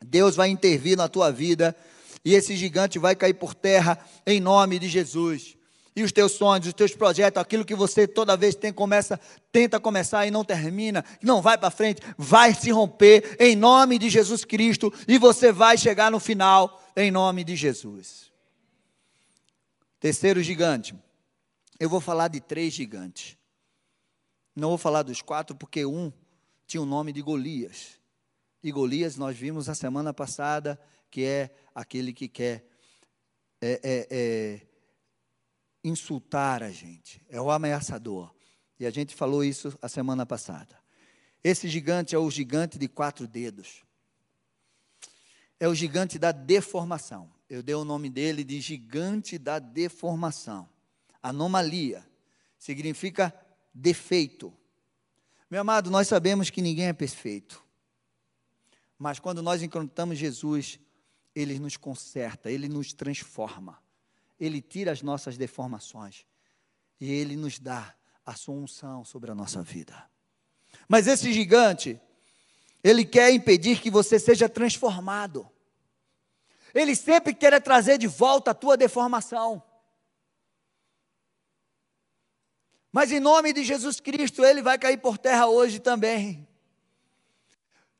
Deus 0.00 0.36
vai 0.36 0.48
intervir 0.48 0.96
na 0.96 1.08
tua 1.08 1.32
vida 1.32 1.76
e 2.24 2.34
esse 2.34 2.56
gigante 2.56 3.00
vai 3.00 3.16
cair 3.16 3.34
por 3.34 3.52
terra 3.52 3.98
em 4.24 4.38
nome 4.38 4.78
de 4.78 4.88
Jesus. 4.88 5.56
E 5.94 6.04
os 6.04 6.12
teus 6.12 6.32
sonhos, 6.32 6.68
os 6.68 6.72
teus 6.72 6.94
projetos, 6.94 7.42
aquilo 7.42 7.64
que 7.64 7.74
você 7.74 8.06
toda 8.06 8.36
vez 8.36 8.54
tem, 8.54 8.72
começa, 8.72 9.18
tenta 9.50 9.80
começar 9.80 10.24
e 10.24 10.30
não 10.30 10.44
termina, 10.44 11.04
não 11.20 11.42
vai 11.42 11.58
para 11.58 11.68
frente, 11.68 12.00
vai 12.16 12.54
se 12.54 12.70
romper 12.70 13.36
em 13.40 13.56
nome 13.56 13.98
de 13.98 14.08
Jesus 14.08 14.44
Cristo 14.44 14.92
e 15.08 15.18
você 15.18 15.50
vai 15.50 15.76
chegar 15.76 16.12
no 16.12 16.20
final 16.20 16.80
em 16.96 17.10
nome 17.10 17.42
de 17.42 17.56
Jesus. 17.56 18.30
Terceiro 19.98 20.40
gigante. 20.44 20.94
Eu 21.78 21.88
vou 21.88 22.00
falar 22.00 22.28
de 22.28 22.40
três 22.40 22.72
gigantes. 22.72 23.36
Não 24.54 24.68
vou 24.68 24.78
falar 24.78 25.02
dos 25.02 25.22
quatro, 25.22 25.56
porque 25.56 25.84
um 25.84 26.12
tinha 26.70 26.80
o 26.80 26.86
nome 26.86 27.12
de 27.12 27.20
Golias. 27.20 27.98
E 28.62 28.70
Golias 28.70 29.16
nós 29.16 29.36
vimos 29.36 29.68
a 29.68 29.74
semana 29.74 30.14
passada, 30.14 30.80
que 31.10 31.24
é 31.24 31.50
aquele 31.74 32.12
que 32.12 32.28
quer 32.28 32.64
é, 33.60 33.80
é, 33.82 34.08
é, 34.08 34.66
insultar 35.82 36.62
a 36.62 36.70
gente, 36.70 37.20
é 37.28 37.40
o 37.40 37.50
ameaçador. 37.50 38.32
E 38.78 38.86
a 38.86 38.90
gente 38.90 39.16
falou 39.16 39.42
isso 39.42 39.76
a 39.82 39.88
semana 39.88 40.24
passada. 40.24 40.78
Esse 41.42 41.68
gigante 41.68 42.14
é 42.14 42.18
o 42.18 42.30
gigante 42.30 42.78
de 42.78 42.86
quatro 42.86 43.26
dedos. 43.26 43.82
É 45.58 45.66
o 45.66 45.74
gigante 45.74 46.20
da 46.20 46.30
deformação. 46.30 47.32
Eu 47.48 47.64
dei 47.64 47.74
o 47.74 47.84
nome 47.84 48.08
dele 48.08 48.44
de 48.44 48.60
gigante 48.60 49.38
da 49.38 49.58
deformação. 49.58 50.68
Anomalia 51.20 52.08
significa 52.56 53.34
defeito. 53.74 54.56
Meu 55.50 55.62
amado, 55.62 55.90
nós 55.90 56.06
sabemos 56.06 56.48
que 56.48 56.62
ninguém 56.62 56.86
é 56.86 56.92
perfeito. 56.92 57.60
Mas 58.96 59.18
quando 59.18 59.42
nós 59.42 59.62
encontramos 59.62 60.16
Jesus, 60.16 60.78
ele 61.34 61.58
nos 61.58 61.76
conserta, 61.76 62.50
ele 62.50 62.68
nos 62.68 62.92
transforma. 62.92 63.82
Ele 64.38 64.62
tira 64.62 64.92
as 64.92 65.02
nossas 65.02 65.36
deformações 65.36 66.24
e 67.00 67.10
ele 67.10 67.36
nos 67.36 67.58
dá 67.58 67.94
a 68.24 68.34
sua 68.34 68.54
unção 68.54 69.04
sobre 69.04 69.32
a 69.32 69.34
nossa 69.34 69.60
vida. 69.60 70.08
Mas 70.88 71.08
esse 71.08 71.32
gigante, 71.32 72.00
ele 72.84 73.04
quer 73.04 73.32
impedir 73.32 73.80
que 73.80 73.90
você 73.90 74.20
seja 74.20 74.48
transformado. 74.48 75.50
Ele 76.72 76.94
sempre 76.94 77.34
quer 77.34 77.60
trazer 77.60 77.98
de 77.98 78.06
volta 78.06 78.52
a 78.52 78.54
tua 78.54 78.76
deformação. 78.76 79.60
Mas 82.92 83.12
em 83.12 83.20
nome 83.20 83.52
de 83.52 83.62
Jesus 83.62 84.00
Cristo, 84.00 84.44
ele 84.44 84.62
vai 84.62 84.78
cair 84.78 84.96
por 84.96 85.16
terra 85.16 85.46
hoje 85.46 85.78
também. 85.78 86.46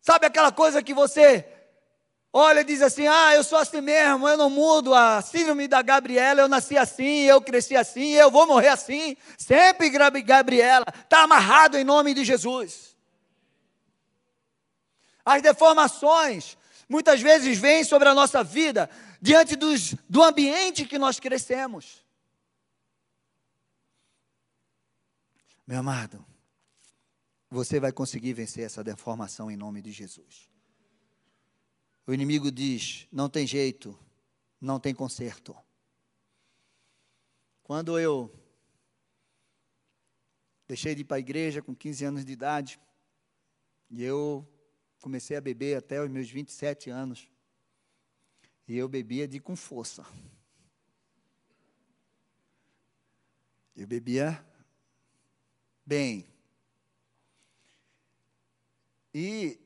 Sabe 0.01 0.27
aquela 0.27 0.51
coisa 0.51 0.83
que 0.83 0.95
você 0.95 1.47
olha 2.33 2.61
e 2.61 2.65
diz 2.65 2.83
assim: 2.83 3.07
ah, 3.07 3.35
eu 3.35 3.45
sou 3.45 3.59
assim 3.59 3.81
mesmo, 3.81 4.29
eu 4.29 4.37
não 4.37 4.51
mudo. 4.51 4.95
A 4.95 5.23
síndrome 5.23 5.69
da 5.69 5.83
Gabriela, 5.83 6.41
eu 6.41 6.49
nasci 6.49 6.77
assim, 6.77 7.21
eu 7.23 7.41
cresci 7.41 7.77
assim, 7.77 8.13
eu 8.13 8.31
vou 8.31 8.47
morrer 8.47 8.69
assim. 8.69 9.17
Sempre 9.39 9.91
Gabriela, 9.91 10.87
está 11.05 11.23
amarrado 11.23 11.77
em 11.77 11.85
nome 11.85 12.15
de 12.15 12.25
Jesus. 12.25 12.97
As 15.25 15.43
deformações 15.43 16.57
muitas 16.89 17.21
vezes 17.21 17.57
vêm 17.59 17.85
sobre 17.85 18.09
a 18.09 18.15
nossa 18.15 18.43
vida 18.43 18.91
diante 19.21 19.55
dos, 19.55 19.95
do 20.09 20.23
ambiente 20.23 20.85
que 20.87 20.99
nós 20.99 21.21
crescemos. 21.21 22.00
Meu 25.71 25.79
amado, 25.79 26.27
você 27.49 27.79
vai 27.79 27.93
conseguir 27.93 28.33
vencer 28.33 28.65
essa 28.65 28.83
deformação 28.83 29.49
em 29.49 29.57
nome 29.57 29.81
de 29.81 29.93
Jesus. 29.93 30.51
O 32.05 32.13
inimigo 32.13 32.51
diz: 32.51 33.07
não 33.13 33.31
tem 33.31 33.47
jeito, 33.47 33.97
não 34.61 34.81
tem 34.81 34.93
conserto. 34.93 35.57
Quando 37.63 38.01
eu 38.01 38.35
deixei 40.67 40.93
de 40.93 41.03
ir 41.03 41.05
para 41.05 41.19
a 41.19 41.21
igreja 41.21 41.63
com 41.63 41.73
15 41.73 42.05
anos 42.05 42.25
de 42.25 42.33
idade, 42.33 42.81
e 43.89 44.03
eu 44.03 44.45
comecei 45.01 45.37
a 45.37 45.41
beber 45.41 45.77
até 45.77 46.03
os 46.03 46.11
meus 46.11 46.29
27 46.29 46.91
anos, 46.91 47.31
e 48.67 48.77
eu 48.77 48.89
bebia 48.89 49.29
de 49.29 49.39
com 49.39 49.55
força. 49.55 50.05
Eu 53.77 53.87
bebia 53.87 54.45
bem. 55.85 56.27
E 59.13 59.59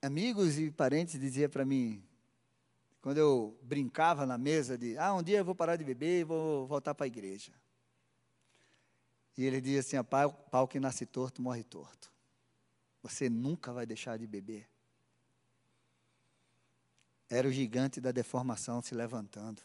amigos 0.00 0.58
e 0.58 0.70
parentes 0.70 1.20
diziam 1.20 1.50
para 1.50 1.64
mim, 1.64 2.02
quando 3.00 3.18
eu 3.18 3.58
brincava 3.62 4.24
na 4.24 4.38
mesa 4.38 4.76
de, 4.76 4.96
ah, 4.98 5.14
um 5.14 5.22
dia 5.22 5.38
eu 5.38 5.44
vou 5.44 5.54
parar 5.54 5.76
de 5.76 5.84
beber 5.84 6.20
e 6.20 6.24
vou 6.24 6.66
voltar 6.66 6.94
para 6.94 7.04
a 7.04 7.08
igreja. 7.08 7.52
E 9.36 9.44
ele 9.44 9.60
dizia 9.60 9.80
assim, 9.80 10.02
pau, 10.02 10.32
pau 10.32 10.66
que 10.66 10.80
nasce 10.80 11.06
torto, 11.06 11.40
morre 11.40 11.62
torto. 11.62 12.12
Você 13.02 13.30
nunca 13.30 13.72
vai 13.72 13.86
deixar 13.86 14.18
de 14.18 14.26
beber. 14.26 14.68
Era 17.30 17.46
o 17.46 17.52
gigante 17.52 18.00
da 18.00 18.10
deformação 18.10 18.82
se 18.82 18.94
levantando. 18.94 19.62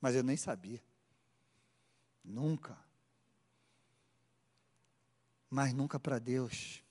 Mas 0.00 0.16
eu 0.16 0.22
nem 0.22 0.36
sabia. 0.36 0.82
Nunca. 2.24 2.76
Mas 5.50 5.72
nunca 5.72 5.98
para 5.98 6.18
Deus. 6.18 6.82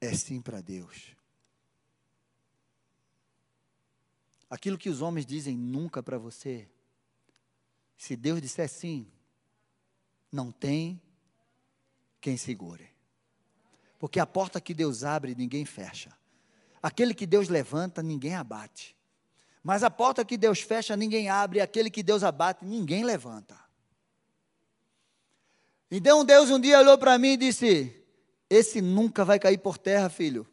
É 0.00 0.14
sim 0.14 0.42
para 0.42 0.60
Deus. 0.60 1.16
Aquilo 4.48 4.78
que 4.78 4.90
os 4.90 5.00
homens 5.00 5.26
dizem 5.26 5.56
nunca 5.56 6.02
para 6.02 6.18
você, 6.18 6.68
se 7.96 8.14
Deus 8.14 8.40
disser 8.40 8.68
sim, 8.68 9.10
não 10.30 10.52
tem 10.52 11.00
quem 12.20 12.36
segure. 12.36 12.88
Porque 13.98 14.20
a 14.20 14.26
porta 14.26 14.60
que 14.60 14.74
Deus 14.74 15.02
abre, 15.02 15.34
ninguém 15.34 15.64
fecha. 15.64 16.16
Aquele 16.82 17.14
que 17.14 17.26
Deus 17.26 17.48
levanta, 17.48 18.02
ninguém 18.02 18.34
abate. 18.34 18.94
Mas 19.64 19.82
a 19.82 19.90
porta 19.90 20.24
que 20.24 20.36
Deus 20.36 20.60
fecha, 20.60 20.96
ninguém 20.96 21.28
abre. 21.28 21.60
Aquele 21.60 21.90
que 21.90 22.02
Deus 22.02 22.22
abate, 22.22 22.64
ninguém 22.64 23.02
levanta. 23.02 23.65
Então 25.90 26.24
Deus 26.24 26.50
um 26.50 26.58
dia 26.58 26.80
olhou 26.80 26.98
para 26.98 27.18
mim 27.18 27.32
e 27.32 27.36
disse: 27.36 28.04
Esse 28.50 28.80
nunca 28.80 29.24
vai 29.24 29.38
cair 29.38 29.58
por 29.58 29.78
terra, 29.78 30.08
filho. 30.08 30.46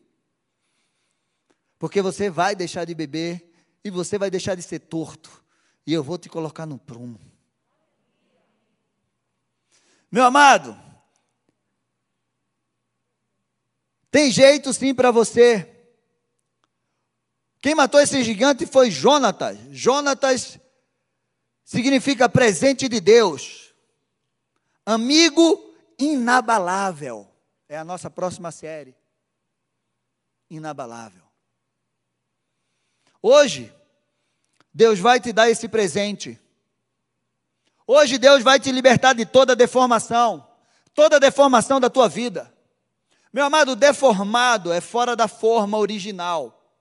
Porque 1.80 2.02
você 2.02 2.30
vai 2.30 2.56
deixar 2.56 2.86
de 2.86 2.94
beber 2.94 3.52
e 3.84 3.90
você 3.90 4.18
vai 4.18 4.30
deixar 4.30 4.56
de 4.56 4.62
ser 4.62 4.80
torto. 4.80 5.44
E 5.86 5.92
eu 5.94 6.04
vou 6.04 6.18
te 6.18 6.30
colocar 6.30 6.66
no 6.66 6.78
prumo. 6.78 7.20
Meu 10.10 10.24
amado, 10.24 10.80
tem 14.12 14.32
jeito 14.32 14.72
sim 14.72 14.94
para 14.94 15.10
você. 15.10 15.70
Quem 17.60 17.74
matou 17.74 18.00
esse 18.00 18.24
gigante 18.24 18.66
foi 18.66 18.92
Jonatas. 18.92 19.58
Jonatas 19.72 20.60
significa 21.64 22.30
presente 22.30 22.88
de 22.88 23.00
Deus. 23.00 23.63
Amigo 24.86 25.74
inabalável. 25.98 27.28
É 27.70 27.78
a 27.78 27.84
nossa 27.84 28.10
próxima 28.10 28.52
série. 28.52 28.96
Inabalável. 30.50 31.24
Hoje, 33.22 33.74
Deus 34.74 35.00
vai 35.00 35.20
te 35.20 35.32
dar 35.32 35.50
esse 35.50 35.68
presente. 35.70 36.40
Hoje 37.86 38.18
Deus 38.18 38.44
vai 38.44 38.60
te 38.60 38.72
libertar 38.72 39.14
de 39.14 39.26
toda 39.26 39.56
deformação, 39.56 40.48
toda 40.94 41.20
deformação 41.20 41.80
da 41.80 41.90
tua 41.90 42.08
vida. 42.08 42.54
Meu 43.32 43.46
amado, 43.46 43.76
deformado 43.76 44.72
é 44.72 44.80
fora 44.80 45.16
da 45.16 45.28
forma 45.28 45.78
original, 45.78 46.72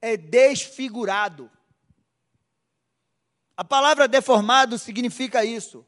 é 0.00 0.16
desfigurado. 0.16 1.50
A 3.56 3.64
palavra 3.64 4.08
deformado 4.08 4.78
significa 4.78 5.44
isso, 5.44 5.86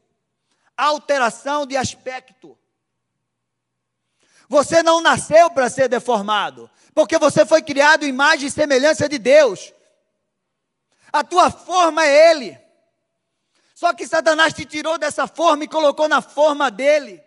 alteração 0.77 1.65
de 1.65 1.77
aspecto. 1.77 2.57
Você 4.47 4.83
não 4.83 5.01
nasceu 5.01 5.49
para 5.49 5.69
ser 5.69 5.87
deformado, 5.87 6.69
porque 6.93 7.17
você 7.17 7.45
foi 7.45 7.61
criado 7.61 8.03
em 8.03 8.09
imagem 8.09 8.47
e 8.47 8.51
semelhança 8.51 9.07
de 9.09 9.17
Deus. 9.17 9.73
A 11.11 11.23
tua 11.23 11.49
forma 11.49 12.05
é 12.05 12.31
Ele. 12.31 12.59
Só 13.73 13.93
que 13.93 14.07
Satanás 14.07 14.53
te 14.53 14.65
tirou 14.65 14.97
dessa 14.97 15.27
forma 15.27 15.63
e 15.63 15.67
colocou 15.67 16.07
na 16.07 16.21
forma 16.21 16.69
dele. 16.69 17.21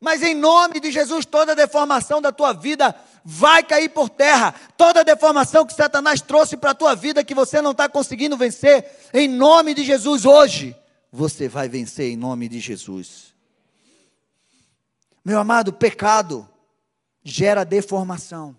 Mas 0.00 0.22
em 0.22 0.34
nome 0.34 0.80
de 0.80 0.90
Jesus, 0.90 1.24
toda 1.24 1.54
deformação 1.54 2.20
da 2.20 2.32
tua 2.32 2.52
vida 2.52 2.92
vai 3.24 3.62
cair 3.62 3.88
por 3.90 4.08
terra. 4.08 4.52
Toda 4.76 5.04
deformação 5.04 5.64
que 5.64 5.72
Satanás 5.72 6.20
trouxe 6.20 6.56
para 6.56 6.72
a 6.72 6.74
tua 6.74 6.96
vida 6.96 7.22
que 7.22 7.34
você 7.34 7.62
não 7.62 7.70
está 7.70 7.88
conseguindo 7.88 8.36
vencer, 8.36 8.84
em 9.14 9.28
nome 9.28 9.74
de 9.74 9.84
Jesus, 9.84 10.24
hoje, 10.24 10.76
você 11.12 11.46
vai 11.46 11.68
vencer 11.68 12.10
em 12.10 12.16
nome 12.16 12.48
de 12.48 12.58
Jesus. 12.58 13.34
Meu 15.22 15.38
amado, 15.38 15.72
pecado 15.72 16.48
gera 17.22 17.64
deformação. 17.64 18.56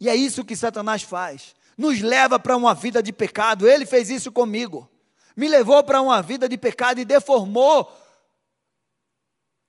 E 0.00 0.08
é 0.08 0.16
isso 0.16 0.44
que 0.44 0.56
Satanás 0.56 1.02
faz 1.02 1.54
nos 1.78 2.00
leva 2.02 2.38
para 2.38 2.56
uma 2.56 2.74
vida 2.74 3.02
de 3.02 3.12
pecado. 3.12 3.66
Ele 3.66 3.86
fez 3.86 4.10
isso 4.10 4.30
comigo. 4.30 4.90
Me 5.34 5.48
levou 5.48 5.82
para 5.82 6.02
uma 6.02 6.20
vida 6.20 6.46
de 6.46 6.58
pecado 6.58 7.00
e 7.00 7.04
deformou 7.06 7.90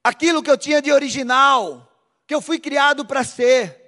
aquilo 0.04 0.44
que 0.44 0.52
eu 0.52 0.58
tinha 0.58 0.82
de 0.82 0.92
original, 0.92 1.90
que 2.28 2.36
eu 2.36 2.42
fui 2.42 2.60
criado 2.60 3.06
para 3.06 3.24
ser. 3.24 3.80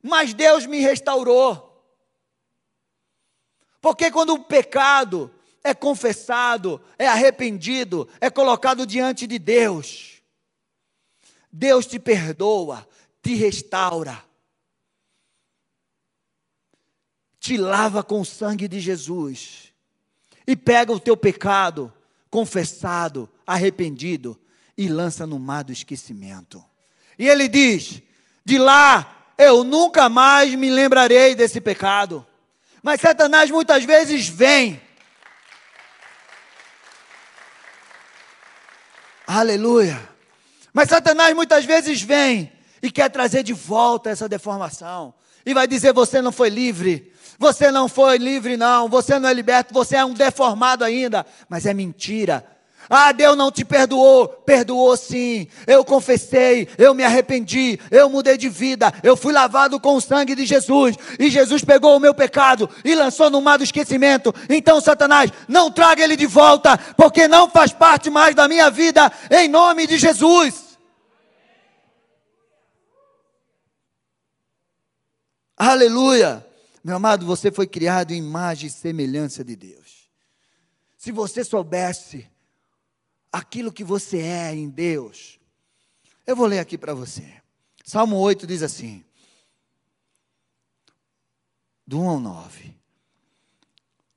Mas 0.00 0.34
Deus 0.34 0.66
me 0.66 0.78
restaurou. 0.78 1.73
Porque 3.84 4.10
quando 4.10 4.32
o 4.32 4.42
pecado 4.42 5.30
é 5.62 5.74
confessado, 5.74 6.80
é 6.98 7.06
arrependido, 7.06 8.08
é 8.18 8.30
colocado 8.30 8.86
diante 8.86 9.26
de 9.26 9.38
Deus, 9.38 10.22
Deus 11.52 11.84
te 11.84 11.98
perdoa, 11.98 12.88
te 13.22 13.34
restaura. 13.34 14.24
te 17.38 17.58
lava 17.58 18.02
com 18.02 18.22
o 18.22 18.24
sangue 18.24 18.66
de 18.66 18.80
Jesus 18.80 19.74
e 20.46 20.56
pega 20.56 20.90
o 20.90 20.98
teu 20.98 21.14
pecado 21.14 21.92
confessado, 22.30 23.28
arrependido 23.46 24.40
e 24.78 24.88
lança 24.88 25.26
no 25.26 25.38
mar 25.38 25.62
do 25.62 25.72
esquecimento. 25.72 26.64
E 27.18 27.28
ele 27.28 27.48
diz: 27.48 28.00
De 28.46 28.56
lá 28.56 29.34
eu 29.36 29.62
nunca 29.62 30.08
mais 30.08 30.54
me 30.54 30.70
lembrarei 30.70 31.34
desse 31.34 31.60
pecado. 31.60 32.26
Mas 32.84 33.00
Satanás 33.00 33.50
muitas 33.50 33.84
vezes 33.84 34.28
vem. 34.28 34.80
Aleluia. 39.26 40.00
Mas 40.72 40.90
Satanás 40.90 41.34
muitas 41.34 41.64
vezes 41.64 42.00
vem 42.02 42.52
e 42.80 42.92
quer 42.92 43.08
trazer 43.08 43.42
de 43.42 43.52
volta 43.52 44.10
essa 44.10 44.28
deformação. 44.28 45.12
E 45.44 45.52
vai 45.52 45.66
dizer: 45.66 45.92
Você 45.92 46.20
não 46.20 46.30
foi 46.30 46.48
livre 46.50 47.12
você 47.38 47.70
não 47.70 47.88
foi 47.88 48.16
livre, 48.16 48.56
não. 48.56 48.88
Você 48.88 49.18
não 49.18 49.28
é 49.28 49.34
liberto. 49.34 49.74
Você 49.74 49.96
é 49.96 50.04
um 50.04 50.14
deformado 50.14 50.84
ainda. 50.84 51.26
Mas 51.48 51.66
é 51.66 51.74
mentira. 51.74 52.44
Ah, 52.88 53.12
Deus 53.12 53.36
não 53.36 53.50
te 53.50 53.64
perdoou. 53.64 54.28
Perdoou 54.28 54.96
sim. 54.96 55.46
Eu 55.66 55.84
confessei, 55.84 56.68
eu 56.76 56.94
me 56.94 57.02
arrependi, 57.04 57.78
eu 57.90 58.08
mudei 58.08 58.36
de 58.36 58.48
vida, 58.48 58.92
eu 59.02 59.16
fui 59.16 59.32
lavado 59.32 59.80
com 59.80 59.96
o 59.96 60.00
sangue 60.00 60.34
de 60.34 60.44
Jesus. 60.44 60.96
E 61.18 61.30
Jesus 61.30 61.64
pegou 61.64 61.96
o 61.96 62.00
meu 62.00 62.14
pecado 62.14 62.68
e 62.84 62.94
lançou 62.94 63.30
no 63.30 63.40
mar 63.40 63.58
do 63.58 63.64
esquecimento. 63.64 64.34
Então, 64.48 64.80
Satanás, 64.80 65.30
não 65.48 65.70
traga 65.70 66.02
ele 66.02 66.16
de 66.16 66.26
volta, 66.26 66.76
porque 66.96 67.28
não 67.28 67.48
faz 67.48 67.72
parte 67.72 68.10
mais 68.10 68.34
da 68.34 68.48
minha 68.48 68.70
vida, 68.70 69.10
em 69.30 69.48
nome 69.48 69.86
de 69.86 69.98
Jesus. 69.98 70.64
Aleluia. 75.56 76.44
Meu 76.82 76.96
amado, 76.96 77.24
você 77.24 77.50
foi 77.50 77.66
criado 77.66 78.10
em 78.10 78.18
imagem 78.18 78.66
e 78.66 78.70
semelhança 78.70 79.42
de 79.42 79.56
Deus. 79.56 80.10
Se 80.98 81.10
você 81.10 81.42
soubesse 81.44 82.28
aquilo 83.34 83.72
que 83.72 83.82
você 83.82 84.18
é 84.18 84.54
em 84.54 84.68
Deus, 84.68 85.40
eu 86.24 86.36
vou 86.36 86.46
ler 86.46 86.60
aqui 86.60 86.78
para 86.78 86.94
você. 86.94 87.24
Salmo 87.84 88.16
8 88.16 88.46
diz 88.46 88.62
assim: 88.62 89.04
do 91.86 92.00
1 92.00 92.08
ao 92.08 92.20
9. 92.20 92.76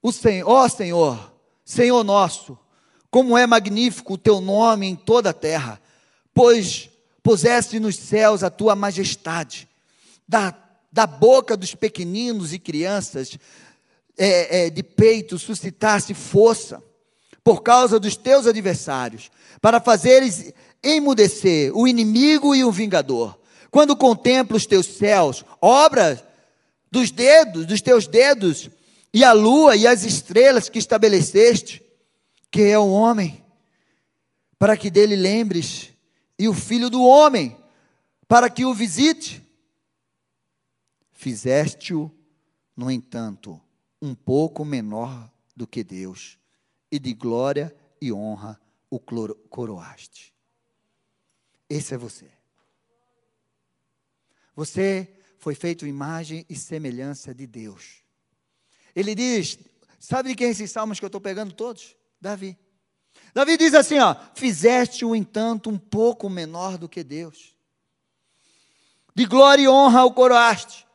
O 0.01 0.11
Senhor, 0.11 0.47
ó 0.47 0.69
Senhor, 0.69 1.33
Senhor 1.65 2.03
nosso, 2.03 2.57
como 3.09 3.37
é 3.37 3.47
magnífico 3.47 4.13
o 4.13 4.17
teu 4.17 4.39
nome 4.39 4.85
em 4.85 4.95
toda 4.95 5.31
a 5.31 5.33
terra, 5.33 5.81
pois 6.33 6.89
puseste 7.23 7.79
nos 7.79 7.95
céus 7.95 8.43
a 8.43 8.49
tua 8.49 8.75
majestade. 8.75 9.67
Da 10.27 10.51
da 10.89 11.05
boca 11.05 11.55
dos 11.55 11.75
pequeninos 11.75 12.53
e 12.53 12.59
crianças 12.59 13.37
é, 14.17 14.65
é, 14.65 14.69
de 14.69 14.81
peito 14.81 15.37
suscitasse 15.37 16.13
força 16.13 16.81
por 17.47 17.63
causa 17.63 17.97
dos 17.97 18.17
teus 18.17 18.45
adversários, 18.45 19.31
para 19.61 19.79
fazeres 19.79 20.51
emudecer 20.83 21.71
o 21.73 21.87
inimigo 21.87 22.53
e 22.53 22.61
o 22.61 22.73
vingador. 22.73 23.39
Quando 23.71 23.95
contemplo 23.95 24.57
os 24.57 24.65
teus 24.65 24.85
céus, 24.85 25.45
obras 25.61 26.21
dos 26.91 27.09
dedos, 27.09 27.65
dos 27.65 27.79
teus 27.79 28.05
dedos, 28.05 28.69
e 29.13 29.23
a 29.23 29.31
lua 29.31 29.77
e 29.77 29.87
as 29.87 30.03
estrelas 30.03 30.67
que 30.67 30.77
estabeleceste, 30.77 31.81
que 32.51 32.63
é 32.63 32.77
o 32.77 32.91
homem, 32.91 33.41
para 34.59 34.75
que 34.75 34.89
dele 34.89 35.15
lembres, 35.15 35.93
e 36.37 36.49
o 36.49 36.53
filho 36.53 36.89
do 36.89 37.01
homem, 37.01 37.55
para 38.27 38.49
que 38.49 38.65
o 38.65 38.73
visite. 38.73 39.41
Fizeste-o, 41.13 42.11
no 42.75 42.91
entanto, 42.91 43.57
um 44.01 44.13
pouco 44.13 44.65
menor 44.65 45.31
do 45.55 45.65
que 45.65 45.81
Deus, 45.81 46.37
e 46.91 46.99
de 46.99 47.13
glória 47.13 47.75
e 48.01 48.11
honra 48.11 48.59
o 48.89 48.99
coroaste. 48.99 50.33
Esse 51.69 51.93
é 51.93 51.97
você. 51.97 52.29
Você 54.55 55.13
foi 55.37 55.53
feito 55.53 55.85
imagem 55.85 56.45
e 56.49 56.55
semelhança 56.55 57.33
de 57.33 57.45
Deus. 57.45 58.03
Ele 58.95 59.13
diz: 59.13 59.59
Sabe 59.99 60.29
de 60.29 60.35
quem 60.35 60.47
é 60.47 60.51
esses 60.51 60.71
salmos 60.71 60.99
que 60.99 61.05
eu 61.05 61.07
estou 61.07 61.21
pegando 61.21 61.53
todos? 61.53 61.95
Davi. 62.19 62.57
Davi 63.33 63.57
diz 63.57 63.73
assim: 63.73 63.99
ó, 63.99 64.15
fizeste 64.33 65.05
o 65.05 65.15
entanto 65.15 65.69
um 65.69 65.77
pouco 65.77 66.29
menor 66.29 66.77
do 66.77 66.89
que 66.89 67.03
Deus. 67.03 67.55
De 69.13 69.25
glória 69.25 69.63
e 69.63 69.67
honra 69.67 70.05
o 70.05 70.13
coroaste. 70.13 70.87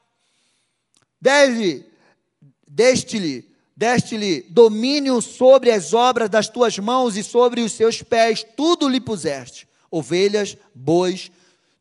Deste-lhe, 2.66 3.51
deste-lhe, 3.82 4.42
domínio 4.48 5.20
sobre 5.20 5.72
as 5.72 5.92
obras 5.92 6.30
das 6.30 6.48
tuas 6.48 6.78
mãos 6.78 7.16
e 7.16 7.24
sobre 7.24 7.62
os 7.62 7.72
seus 7.72 8.00
pés, 8.00 8.46
tudo 8.56 8.88
lhe 8.88 9.00
puseste. 9.00 9.66
Ovelhas, 9.90 10.56
bois, 10.72 11.32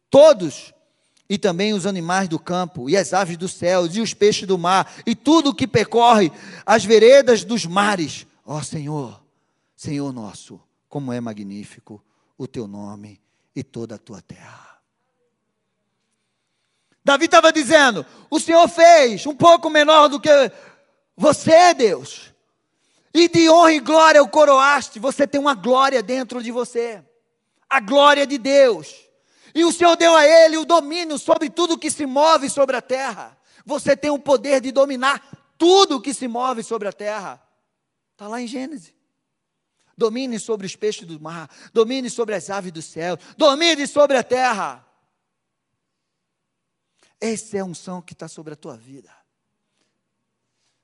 todos 0.10 0.74
e 1.30 1.38
também 1.38 1.74
os 1.74 1.86
animais 1.86 2.28
do 2.28 2.40
campo, 2.40 2.90
e 2.90 2.98
as 2.98 3.14
aves 3.14 3.38
do 3.38 3.48
céu, 3.48 3.86
e 3.86 4.02
os 4.02 4.16
peixes 4.16 4.48
do 4.48 4.58
mar, 4.58 4.92
e 5.06 5.14
tudo 5.14 5.54
que 5.54 5.68
percorre 5.68 6.32
as 6.66 6.84
veredas 6.84 7.44
dos 7.44 7.68
mares. 7.68 8.26
Ó 8.44 8.64
Senhor, 8.64 9.24
Senhor 9.76 10.12
nosso, 10.12 10.60
como 10.90 11.14
é 11.14 11.22
magnífico 11.22 12.04
o 12.36 12.48
teu 12.48 12.68
nome 12.68 13.22
e 13.56 13.64
toda 13.64 13.94
a 13.94 14.00
tua 14.00 14.24
terra. 14.24 14.72
Davi 17.04 17.26
estava 17.26 17.52
dizendo: 17.54 18.06
o 18.30 18.40
Senhor 18.40 18.68
fez 18.68 19.26
um 19.26 19.36
pouco 19.36 19.70
menor 19.70 20.08
do 20.08 20.20
que 20.20 20.30
você, 21.16 21.74
Deus, 21.74 22.34
e 23.14 23.28
de 23.28 23.50
honra 23.50 23.74
e 23.74 23.80
glória 23.80 24.24
o 24.24 24.30
coroaste. 24.30 25.00
Você 25.00 25.28
tem 25.28 25.40
uma 25.40 25.54
glória 25.54 26.02
dentro 26.02 26.42
de 26.42 26.52
você, 26.52 27.04
a 27.70 27.80
glória 27.80 28.26
de 28.26 28.38
Deus. 28.38 29.08
E 29.54 29.66
o 29.66 29.72
Senhor 29.72 29.96
deu 29.98 30.16
a 30.16 30.26
ele 30.26 30.58
o 30.58 30.66
domínio 30.66 31.18
sobre 31.20 31.50
tudo 31.50 31.78
que 31.78 31.92
se 31.92 32.06
move 32.06 32.50
sobre 32.50 32.76
a 32.76 32.82
terra. 32.82 33.38
Você 33.66 33.96
tem 33.96 34.10
o 34.10 34.20
poder 34.20 34.62
de 34.62 34.72
dominar 34.72 35.54
tudo 35.58 36.02
que 36.02 36.14
se 36.14 36.28
move 36.28 36.64
sobre 36.64 36.88
a 36.88 36.94
terra. 36.94 37.42
Está 38.14 38.28
lá 38.28 38.42
em 38.42 38.48
Gênesis. 38.48 38.94
Domine 39.98 40.40
sobre 40.40 40.66
os 40.66 40.76
peixes 40.76 41.06
do 41.06 41.20
mar, 41.20 41.50
domine 41.74 42.10
sobre 42.10 42.34
as 42.34 42.50
aves 42.50 42.72
do 42.72 42.82
céu, 42.82 43.18
domine 43.38 43.86
sobre 43.86 44.18
a 44.18 44.24
terra. 44.24 44.88
Essa 47.20 47.58
é 47.58 47.60
a 47.60 47.66
unção 47.66 48.02
que 48.02 48.14
está 48.14 48.28
sobre 48.28 48.54
a 48.54 48.56
tua 48.56 48.76
vida. 48.76 49.21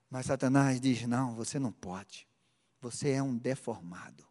Mas 0.09 0.27
Satanás 0.27 0.79
diz: 0.79 1.05
não, 1.07 1.35
você 1.35 1.59
não 1.59 1.71
pode. 1.71 2.27
Você 2.81 3.11
é 3.11 3.23
um 3.23 3.37
deformado. 3.37 4.25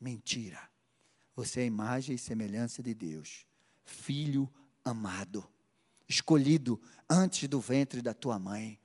Mentira. 0.00 0.60
Você 1.34 1.60
é 1.60 1.66
imagem 1.66 2.14
e 2.14 2.18
semelhança 2.18 2.82
de 2.82 2.94
Deus 2.94 3.46
filho 3.84 4.50
amado, 4.84 5.46
escolhido 6.08 6.80
antes 7.08 7.48
do 7.48 7.60
ventre 7.60 8.02
da 8.02 8.14
tua 8.14 8.38
mãe. 8.38 8.78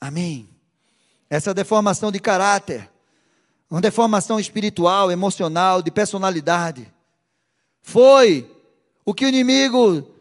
Amém. 0.00 0.48
Essa 1.28 1.52
deformação 1.52 2.12
de 2.12 2.20
caráter, 2.20 2.90
uma 3.70 3.80
deformação 3.80 4.38
espiritual, 4.38 5.10
emocional, 5.10 5.82
de 5.82 5.90
personalidade, 5.90 6.92
foi 7.82 8.50
o 9.04 9.12
que 9.12 9.24
o 9.24 9.28
inimigo 9.28 10.14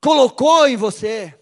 colocou 0.00 0.68
em 0.68 0.76
você, 0.76 1.38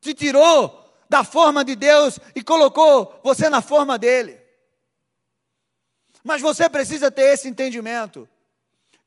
te 0.00 0.14
tirou 0.14 0.84
da 1.08 1.24
forma 1.24 1.64
de 1.64 1.76
Deus 1.76 2.18
e 2.34 2.42
colocou 2.42 3.20
você 3.22 3.48
na 3.48 3.62
forma 3.62 3.98
dele. 3.98 4.40
Mas 6.22 6.42
você 6.42 6.68
precisa 6.68 7.10
ter 7.10 7.34
esse 7.34 7.48
entendimento 7.48 8.28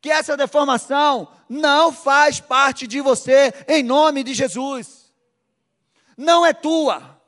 que 0.02 0.10
essa 0.10 0.38
deformação 0.38 1.30
não 1.50 1.92
faz 1.92 2.40
parte 2.40 2.88
de 2.88 3.02
você, 3.02 3.54
em 3.68 3.84
nome 3.84 4.24
de 4.24 4.34
Jesus. 4.34 5.14
Não 6.18 6.46
é 6.46 6.54
tua. 6.54 7.22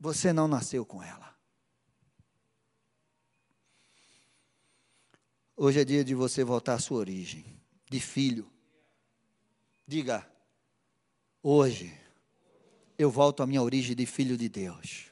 Você 0.00 0.32
não 0.32 0.48
nasceu 0.48 0.86
com 0.86 1.02
ela. 1.02 1.34
Hoje 5.54 5.80
é 5.80 5.84
dia 5.84 6.04
de 6.04 6.14
você 6.14 6.44
voltar 6.44 6.74
à 6.74 6.78
sua 6.78 6.98
origem, 6.98 7.60
de 7.90 8.00
filho. 8.00 8.50
Diga, 9.86 10.26
hoje 11.42 11.98
eu 12.98 13.10
volto 13.10 13.42
à 13.42 13.46
minha 13.46 13.62
origem 13.62 13.94
de 13.94 14.06
filho 14.06 14.36
de 14.36 14.48
Deus. 14.48 15.06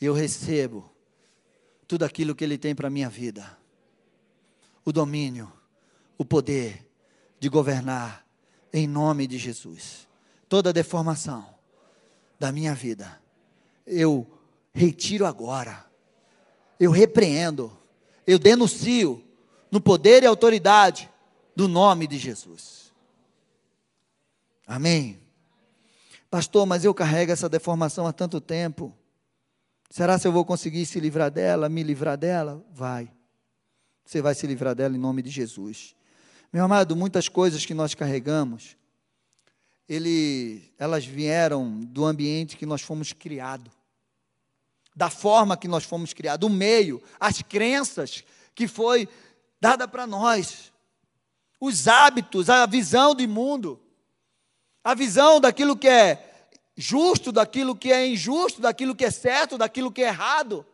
Eu 0.00 0.12
recebo 0.12 0.90
tudo 1.86 2.04
aquilo 2.04 2.34
que 2.34 2.44
Ele 2.44 2.58
tem 2.58 2.74
para 2.74 2.88
a 2.88 2.90
minha 2.90 3.08
vida 3.08 3.58
o 4.84 4.92
domínio, 4.92 5.52
o 6.18 6.24
poder 6.24 6.88
de 7.38 7.48
governar 7.48 8.26
em 8.72 8.86
nome 8.86 9.26
de 9.26 9.38
Jesus. 9.38 10.08
Toda 10.48 10.72
deformação 10.72 11.54
da 12.38 12.50
minha 12.50 12.74
vida, 12.74 13.20
eu 13.86 14.26
retiro 14.74 15.24
agora, 15.24 15.86
eu 16.78 16.90
repreendo, 16.90 17.76
eu 18.26 18.38
denuncio 18.38 19.24
no 19.70 19.80
poder 19.80 20.22
e 20.22 20.26
autoridade 20.26 21.08
do 21.54 21.68
nome 21.68 22.06
de 22.06 22.18
Jesus. 22.18 22.92
Amém. 24.66 25.21
Pastor, 26.32 26.64
mas 26.64 26.82
eu 26.82 26.94
carrego 26.94 27.30
essa 27.30 27.46
deformação 27.46 28.06
há 28.06 28.12
tanto 28.12 28.40
tempo. 28.40 28.96
Será 29.90 30.18
se 30.18 30.26
eu 30.26 30.32
vou 30.32 30.46
conseguir 30.46 30.86
se 30.86 30.98
livrar 30.98 31.30
dela, 31.30 31.68
me 31.68 31.82
livrar 31.82 32.16
dela? 32.16 32.64
Vai. 32.72 33.12
Você 34.02 34.22
vai 34.22 34.34
se 34.34 34.46
livrar 34.46 34.74
dela 34.74 34.96
em 34.96 34.98
nome 34.98 35.20
de 35.20 35.28
Jesus. 35.28 35.94
Meu 36.50 36.64
amado, 36.64 36.96
muitas 36.96 37.28
coisas 37.28 37.66
que 37.66 37.74
nós 37.74 37.94
carregamos, 37.94 38.78
ele, 39.86 40.72
elas 40.78 41.04
vieram 41.04 41.80
do 41.80 42.06
ambiente 42.06 42.56
que 42.56 42.64
nós 42.64 42.80
fomos 42.80 43.12
criados, 43.12 43.70
da 44.96 45.10
forma 45.10 45.54
que 45.54 45.68
nós 45.68 45.84
fomos 45.84 46.14
criados, 46.14 46.48
do 46.48 46.48
meio, 46.48 47.02
as 47.20 47.42
crenças 47.42 48.24
que 48.54 48.66
foi 48.66 49.06
dada 49.60 49.86
para 49.86 50.06
nós, 50.06 50.72
os 51.60 51.86
hábitos, 51.86 52.48
a 52.48 52.64
visão 52.64 53.14
do 53.14 53.28
mundo, 53.28 53.81
a 54.84 54.94
visão 54.94 55.40
daquilo 55.40 55.76
que 55.76 55.88
é 55.88 56.48
justo, 56.76 57.30
daquilo 57.30 57.76
que 57.76 57.92
é 57.92 58.06
injusto, 58.06 58.60
daquilo 58.60 58.94
que 58.94 59.04
é 59.04 59.10
certo, 59.10 59.58
daquilo 59.58 59.92
que 59.92 60.02
é 60.02 60.08
errado, 60.08 60.66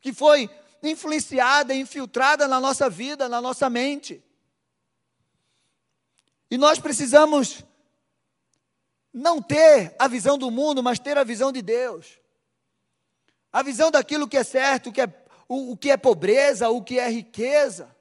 que 0.00 0.12
foi 0.12 0.50
influenciada, 0.82 1.74
infiltrada 1.74 2.48
na 2.48 2.58
nossa 2.58 2.88
vida, 2.88 3.28
na 3.28 3.40
nossa 3.40 3.68
mente. 3.68 4.22
E 6.50 6.58
nós 6.58 6.78
precisamos 6.78 7.64
não 9.12 9.40
ter 9.40 9.94
a 9.98 10.08
visão 10.08 10.38
do 10.38 10.50
mundo, 10.50 10.82
mas 10.82 10.98
ter 10.98 11.18
a 11.18 11.24
visão 11.24 11.52
de 11.52 11.62
Deus. 11.62 12.18
A 13.52 13.62
visão 13.62 13.90
daquilo 13.90 14.28
que 14.28 14.36
é 14.36 14.44
certo, 14.44 14.88
o 14.88 14.92
que 14.92 15.00
é, 15.00 15.24
o, 15.48 15.72
o 15.72 15.76
que 15.76 15.90
é 15.90 15.96
pobreza, 15.96 16.68
o 16.70 16.82
que 16.82 16.98
é 16.98 17.08
riqueza. 17.08 17.94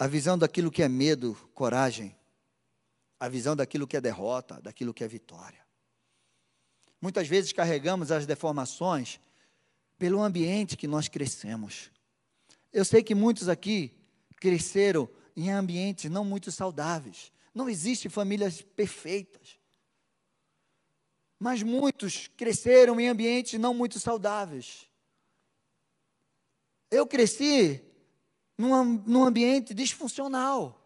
A 0.00 0.06
visão 0.06 0.38
daquilo 0.38 0.70
que 0.70 0.82
é 0.82 0.88
medo, 0.88 1.34
coragem. 1.52 2.16
A 3.18 3.28
visão 3.28 3.54
daquilo 3.54 3.86
que 3.86 3.98
é 3.98 4.00
derrota, 4.00 4.58
daquilo 4.58 4.94
que 4.94 5.04
é 5.04 5.06
vitória. 5.06 5.60
Muitas 7.02 7.28
vezes 7.28 7.52
carregamos 7.52 8.10
as 8.10 8.24
deformações 8.24 9.20
pelo 9.98 10.22
ambiente 10.22 10.74
que 10.74 10.86
nós 10.86 11.06
crescemos. 11.06 11.90
Eu 12.72 12.82
sei 12.82 13.02
que 13.02 13.14
muitos 13.14 13.46
aqui 13.46 13.94
cresceram 14.36 15.06
em 15.36 15.50
ambientes 15.50 16.10
não 16.10 16.24
muito 16.24 16.50
saudáveis. 16.50 17.30
Não 17.54 17.68
existem 17.68 18.10
famílias 18.10 18.62
perfeitas. 18.62 19.58
Mas 21.38 21.62
muitos 21.62 22.26
cresceram 22.38 22.98
em 22.98 23.06
ambientes 23.06 23.60
não 23.60 23.74
muito 23.74 24.00
saudáveis. 24.00 24.88
Eu 26.90 27.06
cresci 27.06 27.84
num, 28.60 28.84
num 29.06 29.24
ambiente 29.24 29.72
disfuncional. 29.72 30.78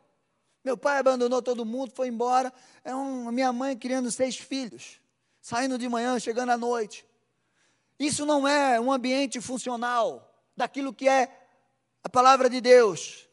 Meu 0.64 0.77
pai 0.77 0.99
abandonou 0.99 1.43
todo 1.43 1.64
mundo, 1.64 1.93
foi 1.95 2.09
embora. 2.09 2.53
É 2.85 2.95
um, 2.95 3.31
minha 3.31 3.53
mãe 3.53 3.77
criando 3.77 4.11
seis 4.11 4.37
filhos 4.37 5.01
saindo 5.41 5.77
de 5.77 5.89
manhã, 5.89 6.18
chegando 6.18 6.51
à 6.51 6.57
noite. 6.57 7.05
Isso 7.99 8.25
não 8.25 8.49
é 8.49 8.81
um 8.81 8.91
ambiente 8.91 9.41
funcional 9.41 10.33
daquilo 10.57 10.95
que 10.95 11.07
é 11.07 11.47
a 12.03 12.09
palavra 12.09 12.49
de 12.49 12.61
Deus. 12.61 13.29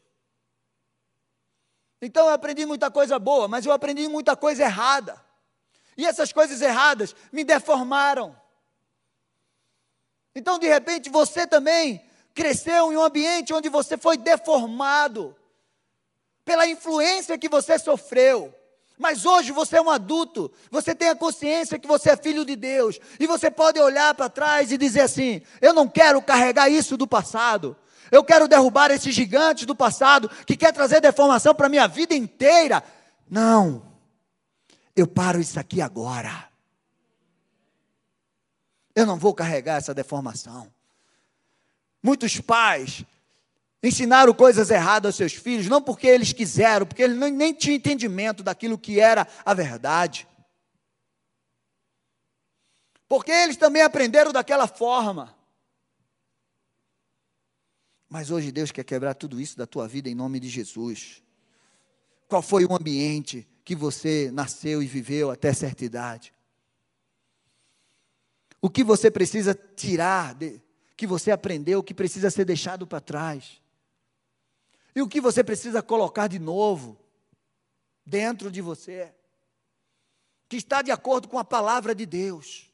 Então 2.02 2.26
eu 2.26 2.34
aprendi 2.34 2.66
muita 2.66 2.90
coisa 2.90 3.18
boa, 3.18 3.48
mas 3.48 3.64
eu 3.64 3.72
aprendi 3.72 4.08
muita 4.08 4.36
coisa 4.36 4.64
errada. 4.64 5.24
E 5.96 6.04
essas 6.04 6.32
coisas 6.32 6.60
erradas 6.60 7.14
me 7.30 7.44
deformaram. 7.44 8.38
Então, 10.34 10.58
de 10.58 10.66
repente, 10.66 11.08
você 11.10 11.46
também 11.46 12.02
cresceu 12.34 12.92
em 12.92 12.96
um 12.96 13.02
ambiente 13.02 13.52
onde 13.52 13.68
você 13.68 13.96
foi 13.96 14.16
deformado 14.16 15.36
pela 16.44 16.66
influência 16.66 17.38
que 17.38 17.48
você 17.48 17.78
sofreu. 17.78 18.54
Mas 18.98 19.24
hoje 19.24 19.52
você 19.52 19.78
é 19.78 19.82
um 19.82 19.90
adulto, 19.90 20.52
você 20.70 20.94
tem 20.94 21.08
a 21.08 21.16
consciência 21.16 21.78
que 21.78 21.88
você 21.88 22.10
é 22.10 22.16
filho 22.16 22.44
de 22.44 22.54
Deus, 22.54 23.00
e 23.18 23.26
você 23.26 23.50
pode 23.50 23.80
olhar 23.80 24.14
para 24.14 24.28
trás 24.28 24.70
e 24.70 24.78
dizer 24.78 25.00
assim: 25.00 25.42
eu 25.60 25.72
não 25.72 25.88
quero 25.88 26.20
carregar 26.22 26.68
isso 26.68 26.96
do 26.96 27.06
passado. 27.06 27.76
Eu 28.10 28.22
quero 28.22 28.46
derrubar 28.46 28.90
esse 28.90 29.10
gigante 29.10 29.64
do 29.64 29.74
passado 29.74 30.28
que 30.46 30.54
quer 30.54 30.70
trazer 30.70 31.00
deformação 31.00 31.54
para 31.54 31.66
a 31.66 31.70
minha 31.70 31.88
vida 31.88 32.14
inteira. 32.14 32.84
Não, 33.28 33.82
eu 34.94 35.06
paro 35.06 35.40
isso 35.40 35.58
aqui 35.58 35.80
agora. 35.80 36.50
Eu 38.94 39.06
não 39.06 39.16
vou 39.16 39.32
carregar 39.32 39.78
essa 39.78 39.94
deformação. 39.94 40.70
Muitos 42.02 42.40
pais 42.40 43.04
ensinaram 43.82 44.32
coisas 44.32 44.70
erradas 44.70 45.10
aos 45.10 45.16
seus 45.16 45.32
filhos, 45.34 45.66
não 45.66 45.82
porque 45.82 46.06
eles 46.06 46.32
quiseram, 46.32 46.86
porque 46.86 47.02
eles 47.02 47.16
nem 47.16 47.52
tinham 47.52 47.76
entendimento 47.76 48.42
daquilo 48.42 48.78
que 48.78 49.00
era 49.00 49.26
a 49.44 49.52
verdade. 49.52 50.26
Porque 53.08 53.30
eles 53.30 53.56
também 53.56 53.82
aprenderam 53.82 54.32
daquela 54.32 54.66
forma. 54.66 55.36
Mas 58.08 58.30
hoje 58.30 58.52
Deus 58.52 58.70
quer 58.70 58.84
quebrar 58.84 59.14
tudo 59.14 59.40
isso 59.40 59.56
da 59.56 59.66
tua 59.66 59.88
vida 59.88 60.08
em 60.08 60.14
nome 60.14 60.38
de 60.40 60.48
Jesus. 60.48 61.22
Qual 62.28 62.40
foi 62.40 62.64
o 62.64 62.74
ambiente 62.74 63.46
que 63.64 63.74
você 63.74 64.30
nasceu 64.32 64.82
e 64.82 64.86
viveu 64.86 65.30
até 65.30 65.52
certa 65.52 65.84
idade? 65.84 66.32
O 68.62 68.70
que 68.70 68.84
você 68.84 69.10
precisa 69.10 69.54
tirar, 69.54 70.34
de, 70.34 70.61
que 70.96 71.06
você 71.06 71.30
aprendeu, 71.30 71.82
que 71.82 71.94
precisa 71.94 72.30
ser 72.30 72.44
deixado 72.44 72.86
para 72.86 73.00
trás? 73.00 73.60
E 74.94 75.00
o 75.00 75.08
que 75.08 75.20
você 75.20 75.42
precisa 75.42 75.82
colocar 75.82 76.26
de 76.26 76.38
novo 76.38 76.98
dentro 78.04 78.50
de 78.50 78.60
você? 78.60 79.14
Que 80.48 80.56
está 80.56 80.82
de 80.82 80.90
acordo 80.90 81.28
com 81.28 81.38
a 81.38 81.44
palavra 81.44 81.94
de 81.94 82.04
Deus. 82.04 82.70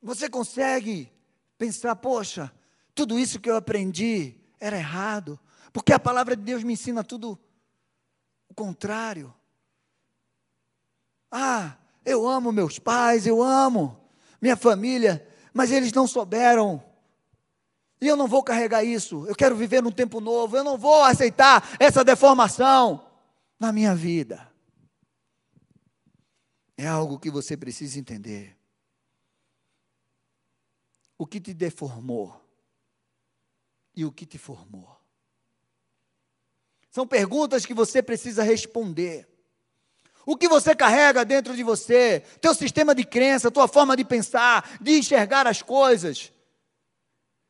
Você 0.00 0.28
consegue 0.28 1.10
pensar, 1.58 1.96
poxa, 1.96 2.52
tudo 2.94 3.18
isso 3.18 3.40
que 3.40 3.50
eu 3.50 3.56
aprendi 3.56 4.36
era 4.60 4.76
errado, 4.76 5.38
porque 5.72 5.92
a 5.92 5.98
palavra 5.98 6.36
de 6.36 6.42
Deus 6.42 6.62
me 6.62 6.74
ensina 6.74 7.02
tudo 7.02 7.38
o 8.48 8.54
contrário. 8.54 9.34
Ah, 11.30 11.76
eu 12.04 12.28
amo 12.28 12.52
meus 12.52 12.78
pais, 12.78 13.26
eu 13.26 13.42
amo 13.42 14.03
minha 14.44 14.58
família, 14.58 15.26
mas 15.54 15.72
eles 15.72 15.90
não 15.90 16.06
souberam. 16.06 16.84
E 17.98 18.06
eu 18.06 18.14
não 18.14 18.28
vou 18.28 18.42
carregar 18.42 18.84
isso. 18.84 19.26
Eu 19.26 19.34
quero 19.34 19.56
viver 19.56 19.82
num 19.82 19.90
tempo 19.90 20.20
novo. 20.20 20.54
Eu 20.54 20.62
não 20.62 20.76
vou 20.76 21.02
aceitar 21.02 21.66
essa 21.80 22.04
deformação 22.04 23.10
na 23.58 23.72
minha 23.72 23.94
vida. 23.94 24.52
É 26.76 26.86
algo 26.86 27.18
que 27.18 27.30
você 27.30 27.56
precisa 27.56 27.98
entender. 27.98 28.54
O 31.16 31.26
que 31.26 31.40
te 31.40 31.54
deformou 31.54 32.38
e 33.96 34.04
o 34.04 34.12
que 34.12 34.26
te 34.26 34.36
formou. 34.36 34.94
São 36.90 37.06
perguntas 37.06 37.64
que 37.64 37.72
você 37.72 38.02
precisa 38.02 38.42
responder. 38.42 39.26
O 40.26 40.36
que 40.36 40.48
você 40.48 40.74
carrega 40.74 41.24
dentro 41.24 41.54
de 41.54 41.62
você, 41.62 42.20
teu 42.40 42.54
sistema 42.54 42.94
de 42.94 43.04
crença, 43.04 43.50
tua 43.50 43.68
forma 43.68 43.96
de 43.96 44.04
pensar, 44.04 44.78
de 44.80 44.98
enxergar 44.98 45.46
as 45.46 45.60
coisas, 45.60 46.32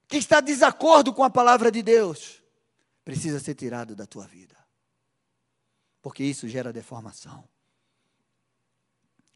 que 0.09 0.17
está 0.17 0.41
de 0.41 0.49
desacordo 0.49 1.13
com 1.13 1.23
a 1.23 1.31
palavra 1.31 1.71
de 1.71 1.83
Deus, 1.83 2.43
precisa 3.05 3.39
ser 3.39 3.55
tirado 3.55 3.95
da 3.95 4.07
tua 4.07 4.27
vida. 4.27 4.57
Porque 6.03 6.25
isso 6.25 6.49
gera 6.49 6.73
deformação. 6.73 7.49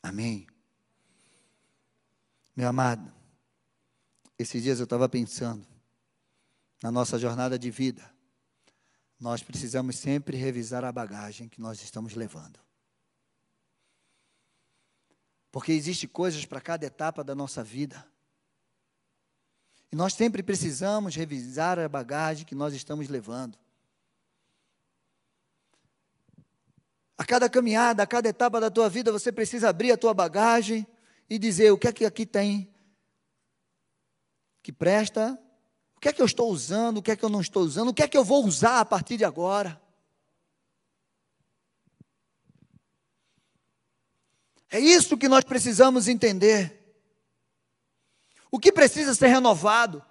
Amém. 0.02 0.46
Meu 2.54 2.68
amado, 2.68 3.12
esses 4.38 4.62
dias 4.62 4.78
eu 4.78 4.84
estava 4.84 5.08
pensando 5.08 5.66
na 6.82 6.90
nossa 6.90 7.18
jornada 7.18 7.58
de 7.58 7.70
vida. 7.70 8.08
Nós 9.18 9.42
precisamos 9.42 9.96
sempre 9.96 10.36
revisar 10.36 10.84
a 10.84 10.92
bagagem 10.92 11.48
que 11.48 11.60
nós 11.60 11.82
estamos 11.82 12.14
levando. 12.14 12.67
Porque 15.58 15.72
existem 15.72 16.08
coisas 16.08 16.44
para 16.44 16.60
cada 16.60 16.86
etapa 16.86 17.24
da 17.24 17.34
nossa 17.34 17.64
vida. 17.64 18.06
E 19.90 19.96
nós 19.96 20.14
sempre 20.14 20.40
precisamos 20.40 21.16
revisar 21.16 21.80
a 21.80 21.88
bagagem 21.88 22.46
que 22.46 22.54
nós 22.54 22.72
estamos 22.74 23.08
levando. 23.08 23.58
A 27.16 27.24
cada 27.24 27.50
caminhada, 27.50 28.04
a 28.04 28.06
cada 28.06 28.28
etapa 28.28 28.60
da 28.60 28.70
tua 28.70 28.88
vida, 28.88 29.10
você 29.10 29.32
precisa 29.32 29.68
abrir 29.68 29.90
a 29.90 29.96
tua 29.96 30.14
bagagem 30.14 30.86
e 31.28 31.40
dizer 31.40 31.72
o 31.72 31.76
que 31.76 31.88
é 31.88 31.92
que 31.92 32.04
aqui 32.04 32.24
tem 32.24 32.72
que 34.62 34.70
presta, 34.70 35.36
o 35.96 35.98
que 35.98 36.08
é 36.08 36.12
que 36.12 36.22
eu 36.22 36.26
estou 36.26 36.52
usando, 36.52 36.98
o 36.98 37.02
que 37.02 37.10
é 37.10 37.16
que 37.16 37.24
eu 37.24 37.28
não 37.28 37.40
estou 37.40 37.64
usando, 37.64 37.88
o 37.88 37.94
que 37.94 38.04
é 38.04 38.06
que 38.06 38.16
eu 38.16 38.22
vou 38.22 38.46
usar 38.46 38.78
a 38.78 38.84
partir 38.84 39.16
de 39.16 39.24
agora. 39.24 39.82
É 44.70 44.78
isso 44.78 45.16
que 45.16 45.28
nós 45.28 45.44
precisamos 45.44 46.08
entender. 46.08 46.78
O 48.50 48.58
que 48.58 48.72
precisa 48.72 49.14
ser 49.14 49.28
renovado? 49.28 50.04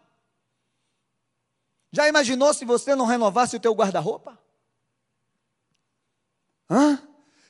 Já 1.92 2.08
imaginou 2.08 2.54
se 2.54 2.66
você 2.66 2.96
não 2.96 3.06
renovasse 3.06 3.56
o 3.56 3.60
teu 3.60 3.74
guarda-roupa? 3.74 4.38
Hã? 6.70 7.02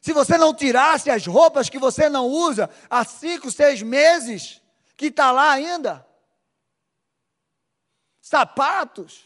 Se 0.01 0.13
você 0.13 0.37
não 0.37 0.53
tirasse 0.53 1.09
as 1.09 1.25
roupas 1.25 1.69
que 1.69 1.79
você 1.79 2.09
não 2.09 2.27
usa 2.27 2.69
há 2.89 3.03
cinco, 3.03 3.51
seis 3.51 3.81
meses, 3.81 4.61
que 4.95 5.07
está 5.07 5.31
lá 5.31 5.51
ainda? 5.51 6.07
Sapatos. 8.21 9.25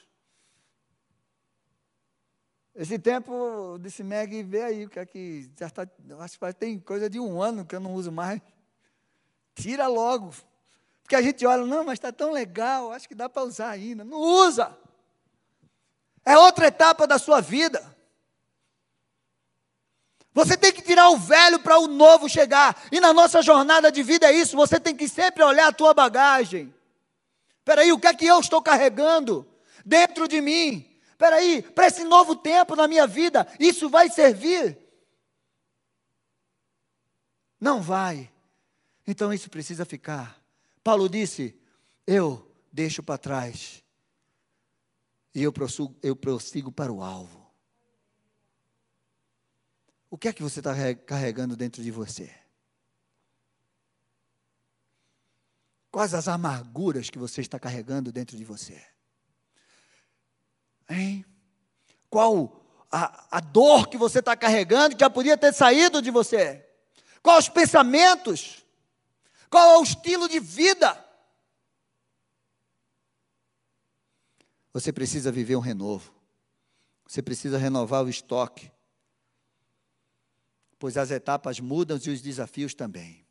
Esse 2.75 2.97
tempo 2.97 3.77
disse 3.79 4.03
Meg, 4.03 4.43
vê 4.43 4.63
aí 4.63 4.85
o 4.85 4.89
que 4.89 4.99
é 4.99 5.05
que 5.05 5.51
já 5.59 5.67
está. 5.67 5.87
Acho 6.19 6.39
que 6.39 6.53
tem 6.53 6.79
coisa 6.79 7.09
de 7.09 7.19
um 7.19 7.41
ano 7.41 7.65
que 7.65 7.75
eu 7.75 7.79
não 7.79 7.93
uso 7.93 8.11
mais. 8.11 8.41
Tira 9.53 9.87
logo. 9.87 10.33
Porque 11.03 11.15
a 11.15 11.21
gente 11.21 11.45
olha, 11.45 11.65
não, 11.65 11.83
mas 11.83 11.93
está 11.93 12.11
tão 12.11 12.31
legal, 12.31 12.93
acho 12.93 13.07
que 13.07 13.15
dá 13.15 13.27
para 13.27 13.43
usar 13.43 13.69
ainda. 13.69 14.05
Não 14.05 14.17
usa. 14.17 14.77
É 16.25 16.37
outra 16.37 16.67
etapa 16.67 17.05
da 17.05 17.19
sua 17.19 17.41
vida. 17.41 17.97
Você 20.33 20.55
tem 20.55 20.71
que 20.71 20.81
tirar 20.81 21.09
o 21.09 21.17
velho 21.17 21.59
para 21.59 21.77
o 21.77 21.87
novo 21.87 22.29
chegar. 22.29 22.81
E 22.89 23.01
na 23.01 23.11
nossa 23.11 23.41
jornada 23.41 23.91
de 23.91 24.01
vida 24.01 24.27
é 24.27 24.31
isso. 24.31 24.55
Você 24.55 24.79
tem 24.79 24.95
que 24.95 25.09
sempre 25.09 25.43
olhar 25.43 25.67
a 25.67 25.73
tua 25.73 25.93
bagagem. 25.93 26.73
Espera 27.59 27.81
aí, 27.81 27.91
o 27.91 27.99
que 27.99 28.07
é 28.07 28.13
que 28.13 28.25
eu 28.25 28.39
estou 28.39 28.61
carregando 28.61 29.45
dentro 29.85 30.27
de 30.27 30.39
mim? 30.39 30.90
Espera 31.21 31.35
aí, 31.35 31.61
para 31.61 31.85
esse 31.85 32.03
novo 32.03 32.35
tempo 32.35 32.75
na 32.75 32.87
minha 32.87 33.05
vida, 33.05 33.47
isso 33.59 33.87
vai 33.87 34.09
servir? 34.09 34.75
Não 37.59 37.79
vai. 37.79 38.33
Então 39.05 39.31
isso 39.31 39.47
precisa 39.47 39.85
ficar. 39.85 40.43
Paulo 40.83 41.07
disse: 41.07 41.55
Eu 42.07 42.51
deixo 42.71 43.03
para 43.03 43.19
trás 43.19 43.83
e 45.35 45.43
eu 45.43 45.53
prossigo, 45.53 45.95
eu 46.01 46.15
prossigo 46.15 46.71
para 46.71 46.91
o 46.91 47.03
alvo. 47.03 47.53
O 50.09 50.17
que 50.17 50.27
é 50.27 50.33
que 50.33 50.41
você 50.41 50.59
está 50.59 50.73
carregando 51.05 51.55
dentro 51.55 51.83
de 51.83 51.91
você? 51.91 52.33
Quais 55.91 56.15
as 56.15 56.27
amarguras 56.27 57.11
que 57.11 57.19
você 57.19 57.41
está 57.41 57.59
carregando 57.59 58.11
dentro 58.11 58.35
de 58.35 58.43
você? 58.43 58.90
Hein? 60.91 61.25
Qual 62.09 62.61
a, 62.91 63.37
a 63.37 63.39
dor 63.39 63.87
que 63.87 63.97
você 63.97 64.19
está 64.19 64.35
carregando 64.35 64.95
que 64.95 65.01
já 65.01 65.09
podia 65.09 65.37
ter 65.37 65.53
saído 65.53 66.01
de 66.01 66.11
você? 66.11 66.67
Quais 67.23 67.45
os 67.45 67.49
pensamentos? 67.49 68.65
Qual 69.49 69.69
é 69.69 69.77
o 69.77 69.83
estilo 69.83 70.27
de 70.27 70.39
vida? 70.39 71.05
Você 74.73 74.91
precisa 74.91 75.31
viver 75.31 75.55
um 75.55 75.61
renovo. 75.61 76.13
Você 77.07 77.21
precisa 77.21 77.57
renovar 77.57 78.03
o 78.03 78.09
estoque. 78.09 78.71
Pois 80.79 80.97
as 80.97 81.11
etapas 81.11 81.59
mudam 81.59 81.99
e 82.03 82.09
os 82.09 82.21
desafios 82.21 82.73
também. 82.73 83.25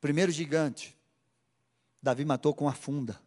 Primeiro 0.00 0.30
gigante, 0.30 0.96
Davi 2.02 2.24
matou 2.24 2.54
com 2.54 2.68
a 2.68 2.72
funda. 2.72 3.20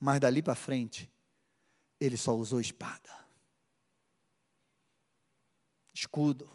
Mas 0.00 0.20
dali 0.20 0.42
para 0.42 0.54
frente, 0.54 1.10
ele 2.00 2.16
só 2.16 2.34
usou 2.34 2.60
espada, 2.60 3.26
escudo, 5.92 6.50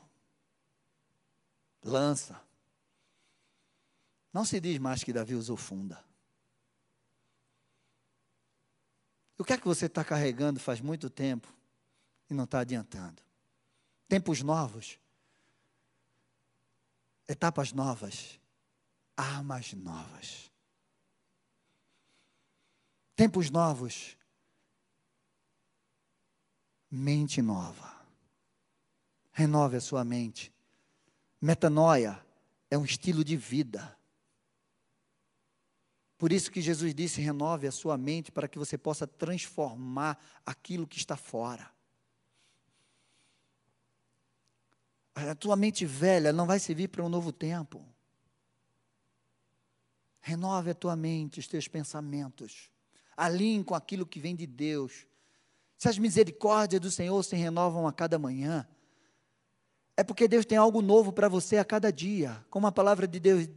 lança. 1.83 2.39
Não 4.31 4.45
se 4.45 4.59
diz 4.59 4.77
mais 4.77 5.03
que 5.03 5.11
Davi 5.11 5.33
usou 5.33 5.57
funda. 5.57 6.03
O 9.37 9.43
que 9.43 9.53
é 9.53 9.57
que 9.57 9.65
você 9.65 9.85
está 9.85 10.03
carregando 10.03 10.59
faz 10.59 10.81
muito 10.81 11.09
tempo 11.09 11.47
e 12.29 12.33
não 12.33 12.43
está 12.43 12.59
adiantando? 12.59 13.23
Tempos 14.07 14.41
novos, 14.41 14.99
etapas 17.27 17.71
novas, 17.71 18.39
armas 19.15 19.73
novas. 19.73 20.51
Tempos 23.15 23.49
novos, 23.49 24.17
mente 26.89 27.41
nova. 27.41 27.97
Renove 29.31 29.77
a 29.77 29.81
sua 29.81 30.03
mente. 30.03 30.53
Metanoia 31.41 32.23
é 32.69 32.77
um 32.77 32.83
estilo 32.83 33.23
de 33.23 33.37
vida. 33.37 33.97
Por 36.17 36.33
isso 36.33 36.51
que 36.51 36.61
Jesus 36.61 36.93
disse: 36.93 37.21
renove 37.21 37.65
a 37.67 37.71
sua 37.71 37.97
mente 37.97 38.31
para 38.31 38.47
que 38.47 38.59
você 38.59 38.77
possa 38.77 39.07
transformar 39.07 40.19
aquilo 40.45 40.85
que 40.85 40.97
está 40.97 41.15
fora. 41.15 41.71
A 45.15 45.35
tua 45.35 45.55
mente 45.55 45.85
velha 45.85 46.31
não 46.31 46.45
vai 46.45 46.59
servir 46.59 46.89
para 46.89 47.03
um 47.03 47.09
novo 47.09 47.31
tempo. 47.31 47.85
Renove 50.21 50.71
a 50.71 50.75
tua 50.75 50.95
mente, 50.95 51.39
os 51.39 51.47
teus 51.47 51.67
pensamentos. 51.67 52.69
Alinhe 53.15 53.63
com 53.63 53.75
aquilo 53.75 54.05
que 54.05 54.19
vem 54.19 54.35
de 54.35 54.45
Deus. 54.45 55.05
Se 55.79 55.87
as 55.87 55.97
misericórdias 55.97 56.81
do 56.81 56.91
Senhor 56.91 57.23
se 57.23 57.37
renovam 57.37 57.87
a 57.87 57.93
cada 57.93 58.19
manhã, 58.19 58.67
é 59.95 60.03
porque 60.03 60.27
Deus 60.27 60.45
tem 60.45 60.57
algo 60.57 60.81
novo 60.81 61.13
para 61.13 61.29
você 61.29 61.55
a 61.55 61.63
cada 61.63 61.89
dia. 61.89 62.45
Como 62.49 62.67
a 62.67 62.71
palavra 62.71 63.07
de 63.07 63.17
Deus, 63.17 63.47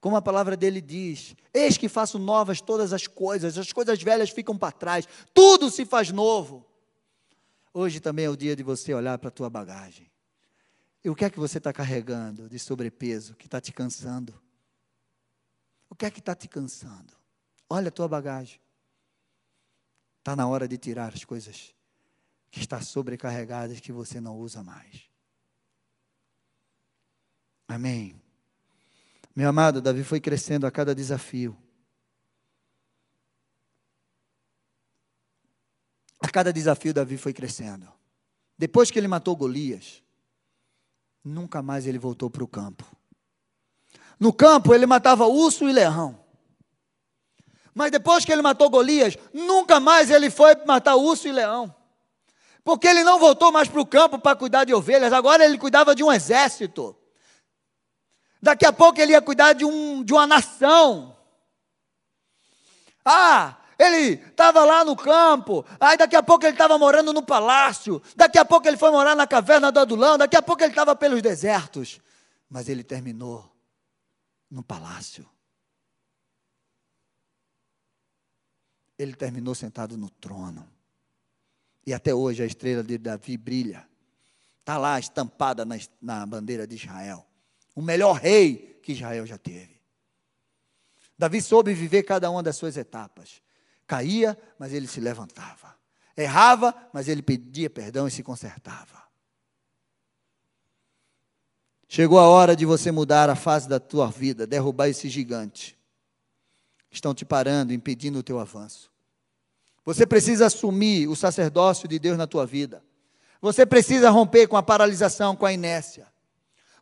como 0.00 0.16
a 0.16 0.22
palavra 0.22 0.56
dele 0.56 0.80
diz: 0.80 1.36
Eis 1.52 1.76
que 1.76 1.90
faço 1.90 2.18
novas 2.18 2.62
todas 2.62 2.94
as 2.94 3.06
coisas, 3.06 3.58
as 3.58 3.70
coisas 3.70 4.02
velhas 4.02 4.30
ficam 4.30 4.56
para 4.56 4.72
trás, 4.72 5.06
tudo 5.34 5.70
se 5.70 5.84
faz 5.84 6.10
novo. 6.10 6.66
Hoje 7.74 8.00
também 8.00 8.24
é 8.24 8.30
o 8.30 8.36
dia 8.36 8.56
de 8.56 8.62
você 8.62 8.94
olhar 8.94 9.18
para 9.18 9.28
a 9.28 9.32
tua 9.32 9.50
bagagem. 9.50 10.10
E 11.04 11.10
o 11.10 11.14
que 11.14 11.26
é 11.26 11.30
que 11.30 11.38
você 11.38 11.58
está 11.58 11.70
carregando 11.70 12.48
de 12.48 12.58
sobrepeso 12.58 13.36
que 13.36 13.46
está 13.46 13.60
te 13.60 13.74
cansando? 13.74 14.40
O 15.90 15.94
que 15.94 16.06
é 16.06 16.10
que 16.10 16.20
está 16.20 16.34
te 16.34 16.48
cansando? 16.48 17.12
Olha 17.68 17.88
a 17.88 17.92
tua 17.92 18.08
bagagem. 18.08 18.58
Está 20.20 20.36
na 20.36 20.46
hora 20.46 20.68
de 20.68 20.76
tirar 20.76 21.14
as 21.14 21.24
coisas 21.24 21.74
que 22.50 22.60
estão 22.60 22.80
sobrecarregadas 22.82 23.80
que 23.80 23.90
você 23.90 24.20
não 24.20 24.36
usa 24.36 24.62
mais. 24.62 25.08
Amém. 27.66 28.20
Meu 29.34 29.48
amado, 29.48 29.80
Davi 29.80 30.04
foi 30.04 30.20
crescendo 30.20 30.66
a 30.66 30.70
cada 30.70 30.94
desafio. 30.94 31.56
A 36.20 36.28
cada 36.28 36.52
desafio, 36.52 36.92
Davi 36.92 37.16
foi 37.16 37.32
crescendo. 37.32 37.90
Depois 38.58 38.90
que 38.90 38.98
ele 38.98 39.08
matou 39.08 39.34
Golias, 39.34 40.02
nunca 41.24 41.62
mais 41.62 41.86
ele 41.86 41.98
voltou 41.98 42.28
para 42.28 42.44
o 42.44 42.48
campo. 42.48 42.84
No 44.18 44.34
campo, 44.34 44.74
ele 44.74 44.84
matava 44.84 45.26
urso 45.26 45.66
e 45.66 45.72
leão. 45.72 46.22
Mas 47.74 47.90
depois 47.90 48.24
que 48.24 48.32
ele 48.32 48.42
matou 48.42 48.68
Golias, 48.68 49.16
nunca 49.32 49.78
mais 49.78 50.10
ele 50.10 50.30
foi 50.30 50.54
matar 50.66 50.96
urso 50.96 51.28
e 51.28 51.32
leão. 51.32 51.74
Porque 52.64 52.86
ele 52.86 53.02
não 53.02 53.18
voltou 53.18 53.50
mais 53.50 53.68
para 53.68 53.80
o 53.80 53.86
campo 53.86 54.18
para 54.18 54.36
cuidar 54.36 54.64
de 54.64 54.74
ovelhas, 54.74 55.12
agora 55.12 55.44
ele 55.44 55.58
cuidava 55.58 55.94
de 55.94 56.02
um 56.02 56.12
exército. 56.12 56.96
Daqui 58.42 58.66
a 58.66 58.72
pouco 58.72 59.00
ele 59.00 59.12
ia 59.12 59.22
cuidar 59.22 59.52
de, 59.52 59.64
um, 59.64 60.02
de 60.02 60.12
uma 60.12 60.26
nação. 60.26 61.16
Ah, 63.04 63.56
ele 63.78 64.22
estava 64.26 64.64
lá 64.64 64.84
no 64.84 64.94
campo, 64.94 65.64
aí 65.78 65.96
daqui 65.96 66.16
a 66.16 66.22
pouco 66.22 66.44
ele 66.44 66.52
estava 66.52 66.76
morando 66.76 67.14
no 67.14 67.22
palácio, 67.22 68.02
daqui 68.14 68.38
a 68.38 68.44
pouco 68.44 68.68
ele 68.68 68.76
foi 68.76 68.90
morar 68.90 69.16
na 69.16 69.26
caverna 69.26 69.72
do 69.72 69.80
Adulão, 69.80 70.18
daqui 70.18 70.36
a 70.36 70.42
pouco 70.42 70.62
ele 70.62 70.72
estava 70.72 70.94
pelos 70.94 71.22
desertos. 71.22 72.00
Mas 72.48 72.68
ele 72.68 72.82
terminou 72.82 73.50
no 74.50 74.62
palácio. 74.62 75.29
Ele 79.00 79.14
terminou 79.14 79.54
sentado 79.54 79.96
no 79.96 80.10
trono. 80.10 80.68
E 81.86 81.94
até 81.94 82.14
hoje 82.14 82.42
a 82.42 82.46
estrela 82.46 82.84
de 82.84 82.98
Davi 82.98 83.38
brilha. 83.38 83.88
Está 84.58 84.76
lá 84.76 85.00
estampada 85.00 85.64
na, 85.64 85.76
na 86.02 86.26
bandeira 86.26 86.66
de 86.66 86.76
Israel. 86.76 87.26
O 87.74 87.80
melhor 87.80 88.20
rei 88.20 88.78
que 88.82 88.92
Israel 88.92 89.24
já 89.24 89.38
teve. 89.38 89.80
Davi 91.16 91.40
soube 91.40 91.72
viver 91.72 92.02
cada 92.02 92.30
uma 92.30 92.42
das 92.42 92.56
suas 92.56 92.76
etapas. 92.76 93.40
Caía, 93.86 94.38
mas 94.58 94.74
ele 94.74 94.86
se 94.86 95.00
levantava. 95.00 95.74
Errava, 96.14 96.74
mas 96.92 97.08
ele 97.08 97.22
pedia 97.22 97.70
perdão 97.70 98.06
e 98.06 98.10
se 98.10 98.22
consertava. 98.22 99.02
Chegou 101.88 102.18
a 102.18 102.28
hora 102.28 102.54
de 102.54 102.66
você 102.66 102.92
mudar 102.92 103.30
a 103.30 103.34
fase 103.34 103.66
da 103.66 103.80
tua 103.80 104.10
vida, 104.10 104.46
derrubar 104.46 104.88
esse 104.88 105.08
gigante. 105.08 105.78
Estão 106.90 107.14
te 107.14 107.24
parando, 107.24 107.72
impedindo 107.72 108.18
o 108.18 108.22
teu 108.22 108.38
avanço. 108.38 108.89
Você 109.84 110.06
precisa 110.06 110.46
assumir 110.46 111.08
o 111.08 111.16
sacerdócio 111.16 111.88
de 111.88 111.98
Deus 111.98 112.18
na 112.18 112.26
tua 112.26 112.46
vida. 112.46 112.84
Você 113.40 113.64
precisa 113.64 114.10
romper 114.10 114.46
com 114.46 114.56
a 114.56 114.62
paralisação, 114.62 115.34
com 115.34 115.46
a 115.46 115.52
inércia. 115.52 116.06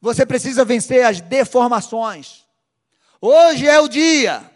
Você 0.00 0.26
precisa 0.26 0.64
vencer 0.64 1.04
as 1.04 1.20
deformações. 1.20 2.46
Hoje 3.20 3.66
é 3.66 3.80
o 3.80 3.88
dia. 3.88 4.50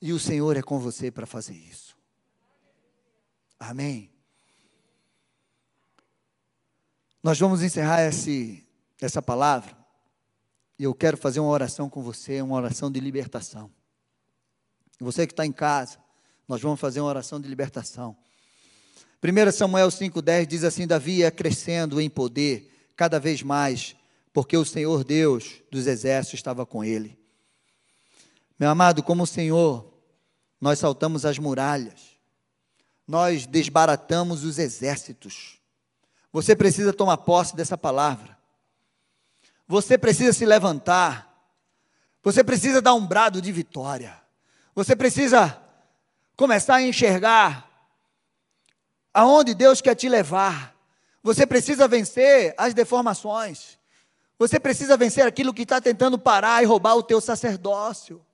E 0.00 0.12
o 0.12 0.18
Senhor 0.18 0.56
é 0.56 0.62
com 0.62 0.78
você 0.78 1.10
para 1.10 1.26
fazer 1.26 1.54
isso. 1.54 1.96
Amém. 3.58 4.10
Nós 7.22 7.38
vamos 7.38 7.62
encerrar 7.62 8.02
esse, 8.02 8.66
essa 8.98 9.20
palavra, 9.20 9.76
e 10.78 10.84
eu 10.84 10.94
quero 10.94 11.18
fazer 11.18 11.38
uma 11.38 11.50
oração 11.50 11.90
com 11.90 12.02
você, 12.02 12.40
uma 12.40 12.56
oração 12.56 12.90
de 12.90 12.98
libertação. 12.98 13.70
Você 14.98 15.26
que 15.26 15.34
está 15.34 15.44
em 15.44 15.52
casa, 15.52 15.98
nós 16.50 16.60
vamos 16.60 16.80
fazer 16.80 17.00
uma 17.00 17.08
oração 17.08 17.40
de 17.40 17.46
libertação. 17.46 18.16
1 19.22 19.52
Samuel 19.52 19.86
5,10 19.86 20.46
diz 20.46 20.64
assim: 20.64 20.84
Davi 20.84 21.18
ia 21.18 21.30
crescendo 21.30 22.00
em 22.00 22.10
poder 22.10 22.90
cada 22.96 23.20
vez 23.20 23.40
mais, 23.40 23.94
porque 24.32 24.56
o 24.56 24.64
Senhor 24.64 25.04
Deus 25.04 25.62
dos 25.70 25.86
exércitos 25.86 26.40
estava 26.40 26.66
com 26.66 26.82
ele. 26.82 27.16
Meu 28.58 28.68
amado, 28.68 29.00
como 29.00 29.22
o 29.22 29.26
Senhor, 29.28 29.94
nós 30.60 30.80
saltamos 30.80 31.24
as 31.24 31.38
muralhas, 31.38 32.18
nós 33.06 33.46
desbaratamos 33.46 34.42
os 34.42 34.58
exércitos. 34.58 35.60
Você 36.32 36.56
precisa 36.56 36.92
tomar 36.92 37.18
posse 37.18 37.54
dessa 37.54 37.78
palavra. 37.78 38.36
Você 39.68 39.96
precisa 39.96 40.32
se 40.32 40.44
levantar. 40.44 41.32
Você 42.24 42.42
precisa 42.42 42.82
dar 42.82 42.94
um 42.94 43.06
brado 43.06 43.40
de 43.40 43.52
vitória. 43.52 44.20
Você 44.74 44.96
precisa 44.96 45.69
começar 46.40 46.76
a 46.76 46.82
enxergar 46.82 47.70
aonde 49.12 49.54
Deus 49.54 49.82
quer 49.82 49.94
te 49.94 50.08
levar. 50.08 50.74
Você 51.22 51.46
precisa 51.46 51.86
vencer 51.86 52.54
as 52.56 52.72
deformações. 52.72 53.78
Você 54.38 54.58
precisa 54.58 54.96
vencer 54.96 55.26
aquilo 55.26 55.52
que 55.52 55.64
está 55.64 55.82
tentando 55.82 56.18
parar 56.18 56.62
e 56.62 56.66
roubar 56.66 56.94
o 56.94 57.02
teu 57.02 57.20
sacerdócio. 57.20 58.24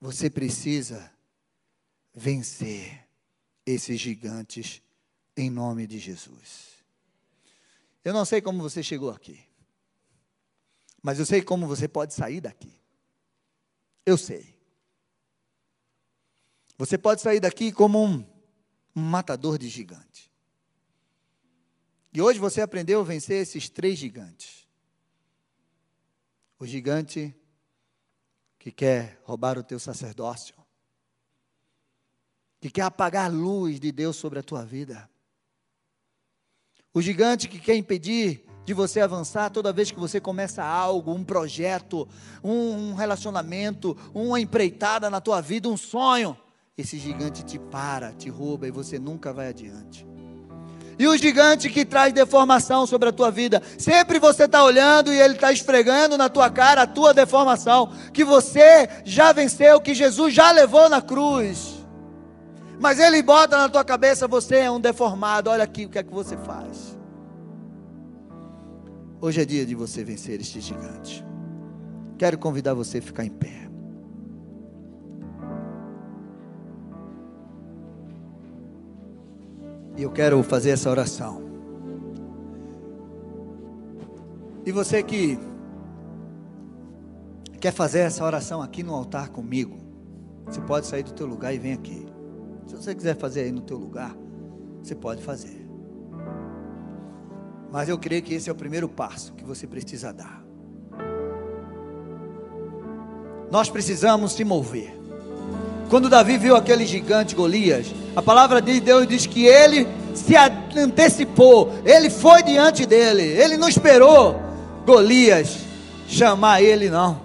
Você 0.00 0.28
precisa 0.28 1.12
vencer 2.12 3.06
esses 3.64 4.00
gigantes 4.00 4.82
em 5.36 5.48
nome 5.48 5.86
de 5.86 6.00
Jesus. 6.00 6.72
Eu 8.04 8.12
não 8.12 8.24
sei 8.24 8.40
como 8.40 8.60
você 8.60 8.82
chegou 8.82 9.10
aqui, 9.10 9.46
mas 11.00 11.20
eu 11.20 11.24
sei 11.24 11.40
como 11.40 11.68
você 11.68 11.86
pode 11.86 12.14
sair 12.14 12.40
daqui. 12.40 12.74
Eu 14.04 14.18
sei. 14.18 14.60
Você 16.82 16.98
pode 16.98 17.20
sair 17.20 17.38
daqui 17.38 17.70
como 17.70 18.04
um, 18.04 18.26
um 18.96 19.00
matador 19.00 19.56
de 19.56 19.68
gigantes. 19.68 20.28
E 22.12 22.20
hoje 22.20 22.40
você 22.40 22.60
aprendeu 22.60 23.00
a 23.00 23.04
vencer 23.04 23.40
esses 23.40 23.68
três 23.68 23.96
gigantes. 23.96 24.66
O 26.58 26.66
gigante 26.66 27.32
que 28.58 28.72
quer 28.72 29.20
roubar 29.22 29.56
o 29.56 29.62
teu 29.62 29.78
sacerdócio, 29.78 30.56
que 32.60 32.68
quer 32.68 32.82
apagar 32.82 33.26
a 33.26 33.32
luz 33.32 33.78
de 33.78 33.92
Deus 33.92 34.16
sobre 34.16 34.40
a 34.40 34.42
tua 34.42 34.64
vida. 34.64 35.08
O 36.92 37.00
gigante 37.00 37.46
que 37.46 37.60
quer 37.60 37.76
impedir 37.76 38.44
de 38.64 38.74
você 38.74 39.00
avançar 39.00 39.50
toda 39.50 39.72
vez 39.72 39.92
que 39.92 40.00
você 40.00 40.20
começa 40.20 40.64
algo, 40.64 41.12
um 41.12 41.22
projeto, 41.22 42.08
um, 42.42 42.92
relacionamento, 42.94 43.96
uma 44.12 44.40
empreitada 44.40 45.08
na 45.08 45.20
tua 45.20 45.40
vida, 45.40 45.68
um 45.68 45.76
sonho. 45.76 46.36
Esse 46.76 46.98
gigante 46.98 47.44
te 47.44 47.58
para, 47.58 48.12
te 48.12 48.30
rouba 48.30 48.66
e 48.66 48.70
você 48.70 48.98
nunca 48.98 49.30
vai 49.30 49.48
adiante. 49.48 50.06
E 50.98 51.06
o 51.06 51.16
gigante 51.18 51.68
que 51.68 51.84
traz 51.84 52.14
deformação 52.14 52.86
sobre 52.86 53.10
a 53.10 53.12
tua 53.12 53.30
vida, 53.30 53.62
sempre 53.78 54.18
você 54.18 54.44
está 54.44 54.64
olhando 54.64 55.12
e 55.12 55.20
ele 55.20 55.34
está 55.34 55.52
esfregando 55.52 56.16
na 56.16 56.30
tua 56.30 56.48
cara 56.48 56.82
a 56.82 56.86
tua 56.86 57.12
deformação, 57.12 57.92
que 58.12 58.24
você 58.24 58.88
já 59.04 59.32
venceu, 59.32 59.80
que 59.82 59.94
Jesus 59.94 60.32
já 60.32 60.50
levou 60.50 60.88
na 60.88 61.02
cruz. 61.02 61.84
Mas 62.80 62.98
ele 62.98 63.22
bota 63.22 63.58
na 63.58 63.68
tua 63.68 63.84
cabeça, 63.84 64.26
você 64.26 64.56
é 64.56 64.70
um 64.70 64.80
deformado, 64.80 65.50
olha 65.50 65.64
aqui 65.64 65.84
o 65.84 65.90
que 65.90 65.98
é 65.98 66.02
que 66.02 66.12
você 66.12 66.38
faz. 66.38 66.98
Hoje 69.20 69.42
é 69.42 69.44
dia 69.44 69.66
de 69.66 69.74
você 69.74 70.02
vencer 70.02 70.40
este 70.40 70.58
gigante. 70.60 71.22
Quero 72.16 72.38
convidar 72.38 72.72
você 72.72 72.98
a 72.98 73.02
ficar 73.02 73.24
em 73.24 73.30
pé. 73.30 73.61
E 79.96 80.02
eu 80.02 80.10
quero 80.10 80.42
fazer 80.42 80.70
essa 80.70 80.90
oração. 80.90 81.42
E 84.64 84.72
você 84.72 85.02
que 85.02 85.38
quer 87.60 87.72
fazer 87.72 88.00
essa 88.00 88.24
oração 88.24 88.62
aqui 88.62 88.82
no 88.82 88.94
altar 88.94 89.28
comigo, 89.28 89.78
você 90.46 90.60
pode 90.60 90.86
sair 90.86 91.02
do 91.02 91.12
teu 91.12 91.26
lugar 91.26 91.54
e 91.54 91.58
vem 91.58 91.72
aqui. 91.72 92.06
Se 92.66 92.76
você 92.76 92.94
quiser 92.94 93.16
fazer 93.16 93.42
aí 93.42 93.52
no 93.52 93.60
teu 93.60 93.76
lugar, 93.76 94.16
você 94.82 94.94
pode 94.94 95.22
fazer. 95.22 95.66
Mas 97.70 97.88
eu 97.88 97.98
creio 97.98 98.22
que 98.22 98.34
esse 98.34 98.48
é 98.48 98.52
o 98.52 98.56
primeiro 98.56 98.88
passo 98.88 99.32
que 99.34 99.44
você 99.44 99.66
precisa 99.66 100.12
dar. 100.12 100.44
Nós 103.50 103.68
precisamos 103.68 104.32
se 104.32 104.44
mover. 104.44 105.01
Quando 105.92 106.08
Davi 106.08 106.38
viu 106.38 106.56
aquele 106.56 106.86
gigante 106.86 107.34
Golias, 107.34 107.94
a 108.16 108.22
palavra 108.22 108.62
de 108.62 108.80
Deus 108.80 109.06
diz 109.06 109.26
que 109.26 109.44
ele 109.44 109.86
se 110.14 110.34
antecipou, 110.74 111.70
ele 111.84 112.08
foi 112.08 112.42
diante 112.42 112.86
dele, 112.86 113.20
ele 113.22 113.58
não 113.58 113.68
esperou 113.68 114.40
Golias 114.86 115.58
chamar 116.08 116.62
ele, 116.62 116.88
não. 116.88 117.20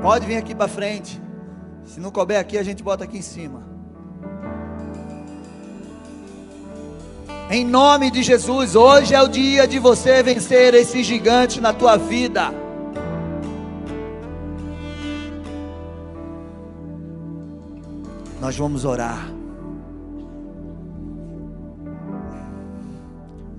Pode 0.00 0.24
vir 0.24 0.36
aqui 0.36 0.54
para 0.54 0.68
frente. 0.68 1.20
Se 1.84 1.98
não 1.98 2.12
couber 2.12 2.38
aqui, 2.38 2.56
a 2.56 2.62
gente 2.62 2.80
bota 2.80 3.02
aqui 3.02 3.18
em 3.18 3.22
cima. 3.22 3.64
Em 7.50 7.64
nome 7.64 8.12
de 8.12 8.22
Jesus, 8.22 8.76
hoje 8.76 9.16
é 9.16 9.20
o 9.20 9.26
dia 9.26 9.66
de 9.66 9.80
você 9.80 10.22
vencer 10.22 10.74
esse 10.74 11.02
gigante 11.02 11.60
na 11.60 11.72
tua 11.72 11.96
vida. 11.96 12.61
Nós 18.42 18.56
vamos 18.56 18.84
orar. 18.84 19.28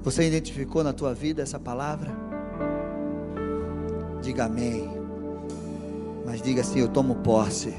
Você 0.03 0.27
identificou 0.27 0.83
na 0.83 0.91
tua 0.91 1.13
vida 1.13 1.41
essa 1.41 1.57
palavra? 1.57 2.11
Diga 4.21 4.43
amém. 4.43 4.91
Mas 6.25 6.41
diga 6.41 6.59
assim: 6.59 6.81
Eu 6.81 6.89
tomo 6.89 7.15
posse 7.15 7.73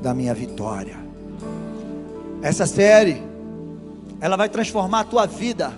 da 0.00 0.14
minha 0.14 0.32
vitória. 0.32 0.96
Essa 2.40 2.66
série, 2.66 3.20
ela 4.20 4.36
vai 4.36 4.48
transformar 4.48 5.00
a 5.00 5.04
tua 5.04 5.26
vida. 5.26 5.72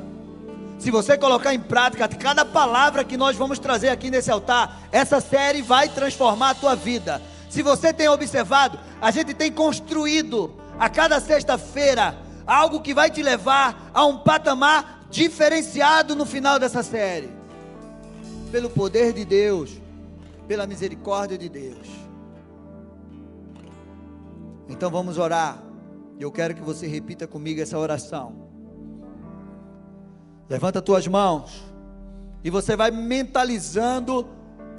Se 0.78 0.90
você 0.90 1.16
colocar 1.16 1.54
em 1.54 1.60
prática 1.60 2.06
cada 2.06 2.44
palavra 2.44 3.02
que 3.02 3.16
nós 3.16 3.34
vamos 3.34 3.58
trazer 3.58 3.88
aqui 3.88 4.10
nesse 4.10 4.30
altar, 4.30 4.82
essa 4.92 5.22
série 5.22 5.62
vai 5.62 5.88
transformar 5.88 6.50
a 6.50 6.54
tua 6.54 6.76
vida. 6.76 7.18
Se 7.48 7.62
você 7.62 7.94
tem 7.94 8.08
observado, 8.08 8.78
a 9.00 9.10
gente 9.10 9.34
tem 9.34 9.52
construído 9.52 10.54
a 10.78 10.88
cada 10.88 11.20
sexta-feira 11.20 12.18
algo 12.46 12.80
que 12.80 12.94
vai 12.94 13.10
te 13.10 13.22
levar 13.22 13.90
a 13.92 14.04
um 14.06 14.18
patamar 14.18 15.06
diferenciado 15.10 16.14
no 16.14 16.24
final 16.24 16.58
dessa 16.58 16.82
série. 16.82 17.30
Pelo 18.50 18.70
poder 18.70 19.12
de 19.12 19.24
Deus, 19.24 19.78
pela 20.46 20.66
misericórdia 20.66 21.36
de 21.36 21.48
Deus. 21.48 21.86
Então 24.68 24.90
vamos 24.90 25.18
orar. 25.18 25.62
Eu 26.18 26.32
quero 26.32 26.54
que 26.54 26.62
você 26.62 26.86
repita 26.86 27.26
comigo 27.26 27.60
essa 27.60 27.78
oração. 27.78 28.48
Levanta 30.48 30.80
tuas 30.80 31.06
mãos 31.06 31.62
e 32.42 32.50
você 32.50 32.74
vai 32.74 32.90
mentalizando 32.90 34.26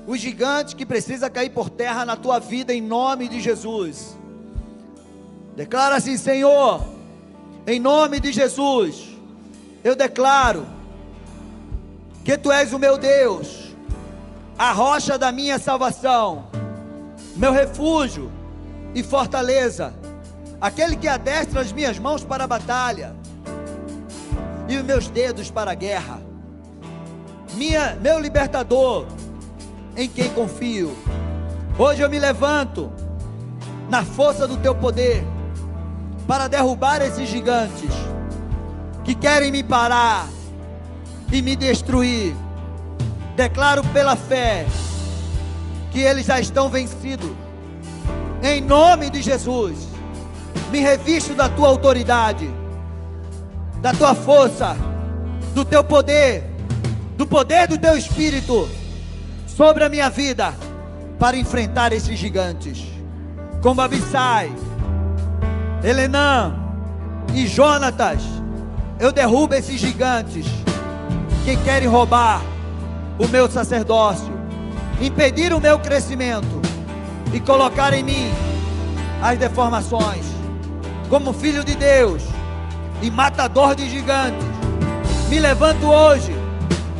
o 0.10 0.18
gigante 0.18 0.76
que 0.76 0.88
precisa 0.88 1.30
cair 1.30 1.51
por 1.51 1.70
terra 1.70 2.03
na 2.03 2.16
tua 2.16 2.39
vida 2.39 2.74
em 2.74 2.82
nome 2.82 3.28
de 3.28 3.39
Jesus. 3.39 4.18
Declara 5.55 5.97
assim, 5.97 6.18
Senhor, 6.18 6.84
em 7.68 7.80
nome 7.80 8.20
de 8.20 8.32
Jesus, 8.32 9.16
eu 9.84 9.95
declaro 9.95 10.66
que 12.26 12.36
tu 12.36 12.51
és 12.51 12.74
o 12.74 12.80
meu 12.80 12.97
Deus, 12.97 13.76
a 14.57 14.72
rocha 14.72 15.16
da 15.16 15.32
minha 15.32 15.60
salvação, 15.60 16.47
meu 17.36 17.51
refúgio 17.51 18.32
e 18.95 19.03
fortaleza, 19.03 19.93
aquele 20.60 20.95
que 20.95 21.07
adestra 21.07 21.62
as 21.62 21.72
minhas 21.72 21.99
mãos 21.99 22.24
para 22.24 22.45
a 22.45 22.47
batalha 22.47 23.16
e 24.68 24.76
os 24.76 24.84
meus 24.84 25.07
dedos 25.07 25.51
para 25.51 25.70
a 25.70 25.76
guerra, 25.76 26.20
minha, 27.53 27.95
meu 28.01 28.20
libertador 28.20 29.05
em 30.00 30.08
quem 30.08 30.30
confio. 30.30 30.95
Hoje 31.78 32.02
eu 32.02 32.10
me 32.10 32.18
levanto 32.18 32.89
na 33.89 34.06
força 34.06 34.47
do 34.47 34.56
teu 34.56 34.74
poder 34.74 35.26
para 36.26 36.47
derrubar 36.47 37.02
esses 37.02 37.28
gigantes 37.28 37.93
que 39.04 39.14
querem 39.14 39.52
me 39.52 39.62
parar 39.62 40.26
e 41.34 41.41
me 41.41 41.54
destruir. 41.54 42.34
Declaro 43.36 43.84
pela 43.88 44.16
fé 44.16 44.66
que 45.91 46.00
eles 46.00 46.28
já 46.28 46.39
estão 46.39 46.70
vencidos. 46.70 47.32
Em 48.41 48.62
nome 48.62 49.10
de 49.10 49.22
Jesus, 49.22 49.89
me 50.72 50.80
revisto 50.80 51.34
da 51.34 51.50
tua 51.50 51.68
autoridade, 51.68 52.50
da 53.82 53.91
tua 53.91 54.16
força, 54.16 54.78
do 55.54 55.66
teu 55.66 55.84
poder, 55.84 56.45
do 57.18 57.28
poder 57.28 57.68
do 57.68 57.78
teu 57.78 57.97
espírito 57.97 58.79
sobre 59.60 59.84
a 59.84 59.89
minha 59.89 60.10
vida 60.10 60.55
para 61.20 61.36
enfrentar 61.36 61.91
esses 61.91 62.18
gigantes. 62.18 62.82
Como 63.62 63.82
Abissai, 63.82 64.49
Helenã 65.84 66.55
e 67.36 67.45
Jonatas, 67.45 68.22
eu 69.01 69.12
derrubo 69.12 69.53
esses 69.53 69.78
gigantes 69.78 70.45
que 71.43 71.57
querem 71.57 71.89
roubar 71.89 72.41
o 73.20 73.28
meu 73.28 73.51
sacerdócio, 73.51 74.32
impedir 75.01 75.51
o 75.51 75.60
meu 75.60 75.78
crescimento 75.78 76.62
e 77.34 77.41
colocar 77.41 77.93
em 77.93 78.01
mim 78.01 78.32
as 79.22 79.38
deformações. 79.38 80.26
Como 81.10 81.34
filho 81.34 81.66
de 81.66 81.76
Deus 81.76 82.24
e 83.01 83.12
matador 83.12 83.76
de 83.76 83.89
gigantes, 83.89 84.47
me 85.28 85.38
levanto 85.38 85.86
hoje 85.86 86.34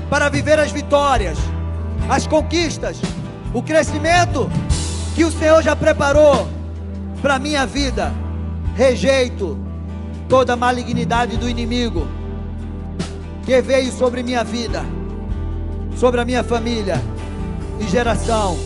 para 0.10 0.28
viver 0.28 0.60
as 0.60 0.74
vitórias 0.74 1.38
as 2.10 2.26
conquistas, 2.26 3.00
o 3.54 3.62
crescimento 3.62 4.50
que 5.16 5.24
o 5.24 5.32
Senhor 5.32 5.62
já 5.62 5.76
preparou 5.76 6.48
para 7.22 7.36
a 7.36 7.40
minha 7.40 7.68
vida. 7.68 8.12
Rejeito 8.76 9.58
toda 10.28 10.54
a 10.54 10.56
malignidade 10.56 11.38
do 11.38 11.48
inimigo 11.48 12.08
que 13.46 13.62
veio 13.62 13.92
sobre 13.92 14.24
minha 14.24 14.44
vida, 14.44 14.84
sobre 15.96 16.20
a 16.20 16.26
minha 16.26 16.44
família 16.44 17.00
e 17.80 17.88
geração. 17.88 18.58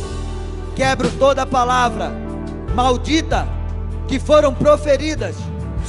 Quebro 0.75 1.09
toda 1.11 1.45
palavra 1.45 2.11
maldita 2.73 3.47
que 4.07 4.19
foram 4.19 4.53
proferidas 4.53 5.35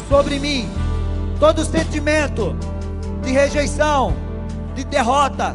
sobre 0.08 0.38
mim, 0.38 0.68
todo 1.38 1.64
sentimento 1.64 2.56
de 3.22 3.30
rejeição, 3.30 4.14
de 4.74 4.84
derrota, 4.84 5.54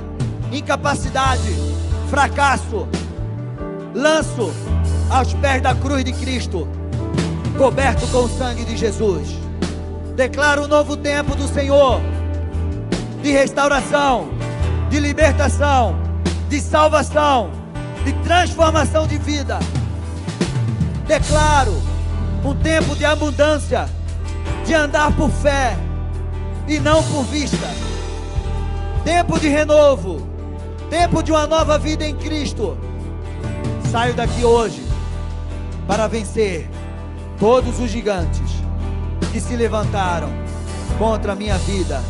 incapacidade 0.51 1.78
fracasso, 2.09 2.87
lanço 3.93 4.51
aos 5.09 5.33
pés 5.35 5.61
da 5.61 5.75
cruz 5.75 6.03
de 6.03 6.11
Cristo, 6.13 6.67
coberto 7.57 8.07
com 8.07 8.23
o 8.23 8.29
sangue 8.29 8.65
de 8.65 8.75
Jesus. 8.75 9.37
Declaro 10.15 10.63
um 10.63 10.67
novo 10.67 10.97
tempo 10.97 11.35
do 11.35 11.47
Senhor, 11.47 12.01
de 13.21 13.31
restauração, 13.31 14.29
de 14.89 14.99
libertação, 14.99 15.95
de 16.49 16.59
salvação, 16.59 17.51
de 18.03 18.11
transformação 18.23 19.07
de 19.07 19.17
vida. 19.17 19.59
Declaro 21.07 21.73
um 22.43 22.55
tempo 22.55 22.95
de 22.95 23.05
abundância, 23.05 23.87
de 24.65 24.73
andar 24.73 25.11
por 25.15 25.29
fé 25.29 25.77
e 26.67 26.79
não 26.79 27.03
por 27.03 27.23
vista. 27.25 27.67
Tempo 29.03 29.39
de 29.39 29.47
renovo, 29.47 30.28
tempo 30.89 31.21
de 31.21 31.31
uma 31.31 31.45
nova 31.45 31.77
vida 31.77 32.05
em 32.05 32.15
Cristo. 32.15 32.77
Saio 33.91 34.13
daqui 34.13 34.43
hoje 34.43 34.83
para 35.87 36.07
vencer 36.07 36.69
todos 37.39 37.79
os 37.79 37.89
gigantes 37.89 38.51
que 39.31 39.39
se 39.39 39.55
levantaram 39.55 40.29
contra 40.97 41.33
a 41.33 41.35
minha 41.35 41.57
vida 41.59 42.01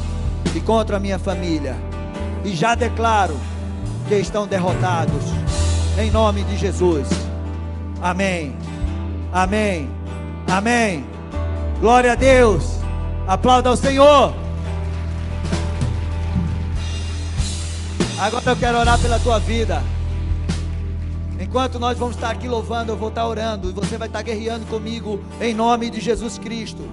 e 0.56 0.60
contra 0.62 0.98
a 0.98 1.00
minha 1.00 1.20
família. 1.20 1.76
E 2.44 2.56
já 2.56 2.74
declaro 2.74 3.38
que 4.08 4.16
estão 4.16 4.48
derrotados 4.48 5.24
em 5.98 6.10
nome 6.10 6.44
de 6.44 6.58
Jesus. 6.58 7.08
Amém. 8.02 8.56
Amém. 9.32 9.90
Amém. 10.50 11.06
Glória 11.80 12.14
a 12.14 12.16
Deus. 12.16 12.80
Aplauda 13.28 13.70
ao 13.70 13.78
Senhor. 13.78 14.34
Agora 18.20 18.52
eu 18.52 18.56
quero 18.58 18.78
orar 18.78 19.00
pela 19.00 19.18
tua 19.18 19.40
vida. 19.40 19.82
Enquanto 21.40 21.80
nós 21.80 21.98
vamos 21.98 22.16
estar 22.16 22.32
aqui 22.32 22.50
louvando, 22.50 22.92
eu 22.92 22.98
vou 22.98 23.08
estar 23.08 23.26
orando 23.26 23.70
e 23.70 23.74
você 23.74 23.98
vai 23.98 24.10
estar 24.10 24.22
guerreando 24.22 24.66
comigo 24.66 25.24
em 25.40 25.54
nome 25.54 25.90
de 25.90 26.02
Jesus 26.02 26.38
Cristo. 26.38 26.84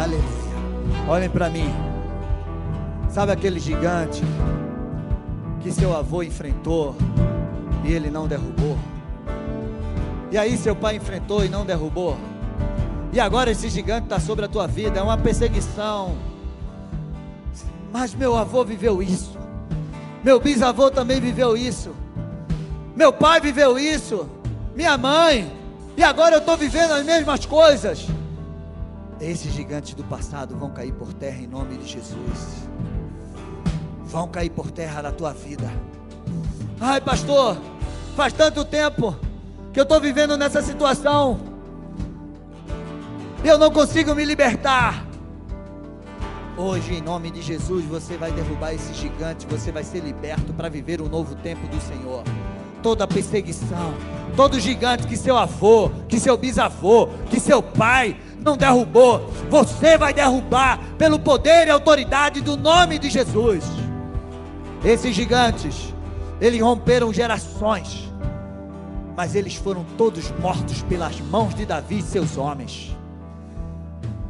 Aleluia. 0.00 0.22
Olhem 1.08 1.28
para 1.28 1.50
mim. 1.50 1.68
Sabe 3.10 3.32
aquele 3.32 3.58
gigante 3.58 4.22
que 5.62 5.72
seu 5.72 5.96
avô 5.96 6.22
enfrentou 6.22 6.94
e 7.84 7.92
ele 7.92 8.10
não 8.10 8.28
derrubou? 8.28 8.78
E 10.30 10.38
aí 10.38 10.56
seu 10.56 10.76
pai 10.76 10.94
enfrentou 10.94 11.44
e 11.44 11.48
não 11.48 11.66
derrubou? 11.66 12.16
E 13.12 13.18
agora 13.18 13.50
esse 13.50 13.68
gigante 13.68 14.04
está 14.04 14.20
sobre 14.20 14.44
a 14.44 14.48
tua 14.48 14.68
vida, 14.68 15.00
é 15.00 15.02
uma 15.02 15.18
perseguição. 15.18 16.14
Mas 17.92 18.14
meu 18.14 18.36
avô 18.36 18.64
viveu 18.64 19.02
isso. 19.02 19.38
Meu 20.22 20.40
bisavô 20.40 20.90
também 20.90 21.20
viveu 21.20 21.56
isso. 21.56 21.94
Meu 22.94 23.12
pai 23.12 23.40
viveu 23.40 23.78
isso. 23.78 24.28
Minha 24.74 24.98
mãe. 24.98 25.52
E 25.96 26.02
agora 26.02 26.36
eu 26.36 26.40
estou 26.40 26.56
vivendo 26.56 26.92
as 26.92 27.04
mesmas 27.04 27.46
coisas. 27.46 28.06
Esses 29.20 29.52
gigantes 29.52 29.94
do 29.94 30.04
passado 30.04 30.56
vão 30.56 30.70
cair 30.70 30.92
por 30.92 31.12
terra 31.12 31.38
em 31.38 31.46
nome 31.46 31.76
de 31.76 31.88
Jesus. 31.88 32.68
Vão 34.04 34.28
cair 34.28 34.50
por 34.50 34.70
terra 34.70 35.02
na 35.02 35.10
tua 35.10 35.32
vida. 35.32 35.70
Ai, 36.80 37.00
pastor, 37.00 37.56
faz 38.14 38.32
tanto 38.32 38.64
tempo 38.64 39.16
que 39.72 39.80
eu 39.80 39.82
estou 39.82 40.00
vivendo 40.00 40.36
nessa 40.36 40.62
situação. 40.62 41.40
Eu 43.44 43.58
não 43.58 43.70
consigo 43.70 44.14
me 44.14 44.24
libertar. 44.24 45.07
Hoje, 46.60 46.94
em 46.94 47.00
nome 47.00 47.30
de 47.30 47.40
Jesus, 47.40 47.84
você 47.84 48.16
vai 48.16 48.32
derrubar 48.32 48.74
esse 48.74 48.92
gigante, 48.92 49.46
você 49.46 49.70
vai 49.70 49.84
ser 49.84 50.00
liberto 50.00 50.52
para 50.52 50.68
viver 50.68 51.00
o 51.00 51.08
novo 51.08 51.36
tempo 51.36 51.68
do 51.68 51.80
Senhor. 51.80 52.24
Toda 52.82 53.06
perseguição, 53.06 53.94
todo 54.34 54.58
gigante 54.58 55.06
que 55.06 55.16
seu 55.16 55.36
avô, 55.36 55.88
que 56.08 56.18
seu 56.18 56.36
bisavô, 56.36 57.10
que 57.30 57.38
seu 57.38 57.62
pai 57.62 58.16
não 58.44 58.56
derrubou, 58.56 59.30
você 59.48 59.96
vai 59.96 60.12
derrubar 60.12 60.80
pelo 60.98 61.20
poder 61.20 61.68
e 61.68 61.70
autoridade 61.70 62.40
do 62.40 62.56
nome 62.56 62.98
de 62.98 63.08
Jesus. 63.08 63.62
Esses 64.84 65.14
gigantes, 65.14 65.94
eles 66.40 66.60
romperam 66.60 67.12
gerações, 67.12 68.12
mas 69.16 69.36
eles 69.36 69.54
foram 69.54 69.86
todos 69.96 70.32
mortos 70.40 70.82
pelas 70.82 71.20
mãos 71.20 71.54
de 71.54 71.64
Davi 71.64 71.98
e 71.98 72.02
seus 72.02 72.36
homens. 72.36 72.96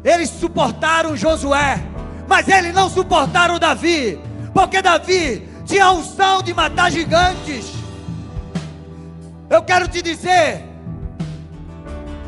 Eles 0.04 0.28
suportaram 0.28 1.16
Josué, 1.16 1.82
mas 2.28 2.46
eles 2.46 2.74
não 2.74 2.90
suportaram 2.90 3.58
Davi, 3.58 4.20
porque 4.52 4.82
Davi 4.82 5.48
tinha 5.64 5.86
a 5.86 5.92
unção 5.92 6.42
de 6.42 6.52
matar 6.52 6.92
gigantes. 6.92 7.72
Eu 9.48 9.62
quero 9.62 9.88
te 9.88 10.02
dizer 10.02 10.62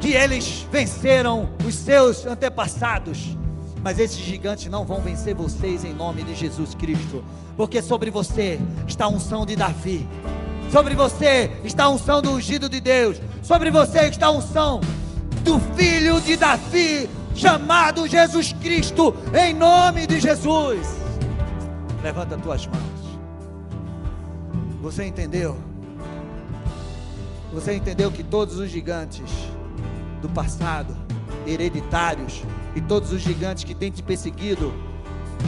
que 0.01 0.15
eles 0.15 0.67
venceram 0.73 1.51
os 1.67 1.75
seus 1.75 2.25
antepassados, 2.25 3.37
mas 3.83 3.99
esses 3.99 4.17
gigantes 4.17 4.71
não 4.71 4.87
vão 4.87 5.03
vencer 5.03 5.35
vocês 5.35 5.85
em 5.85 5.93
nome 5.93 6.23
de 6.23 6.35
Jesus 6.35 6.75
Cristo, 6.75 7.23
porque 7.55 7.83
sobre 7.83 8.11
você 8.11 8.59
está 8.89 9.05
a 9.05 9.09
unção 9.09 9.45
de 9.45 9.55
Davi, 9.55 10.09
sobre 10.73 10.95
você 10.95 11.51
está 11.63 11.85
a 11.85 11.91
unção 11.91 12.23
do 12.23 12.31
ungido 12.31 12.71
de 12.71 12.81
Deus, 12.81 13.21
sobre 13.43 13.71
você 13.71 14.07
está 14.09 14.29
a 14.29 14.31
unção 14.31 14.81
do 15.45 15.61
filho 15.77 16.21
de 16.23 16.37
Davi, 16.39 17.09
chamado 17.35 18.07
Jesus 18.07 18.53
Cristo, 18.53 19.15
em 19.35 19.55
nome 19.55 20.07
de 20.07 20.21
Jesus. 20.21 20.87
Levanta 22.03 22.37
tuas 22.37 22.67
mãos. 22.67 22.81
Você 24.83 25.05
entendeu? 25.05 25.57
Você 27.53 27.75
entendeu 27.75 28.11
que 28.11 28.23
todos 28.23 28.59
os 28.59 28.71
gigantes 28.71 29.31
do 30.23 30.29
passado, 30.29 30.97
hereditários, 31.47 32.43
e 32.75 32.81
todos 32.81 33.13
os 33.13 33.21
gigantes 33.21 33.65
que 33.65 33.75
têm 33.75 33.91
te 33.91 34.03
perseguido 34.03 34.73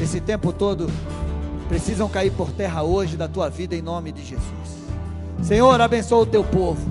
esse 0.01 0.21
tempo 0.21 0.53
todo, 0.53 0.91
precisam 1.69 2.09
cair 2.09 2.33
por 2.33 2.51
terra 2.51 2.83
hoje 2.83 3.17
da 3.17 3.29
tua 3.29 3.49
vida 3.49 3.77
em 3.77 3.83
nome 3.83 4.11
de 4.11 4.25
Jesus. 4.25 4.43
Senhor, 5.43 5.81
abençoa 5.81 6.23
o 6.23 6.27
teu 6.27 6.45
povo. 6.45 6.91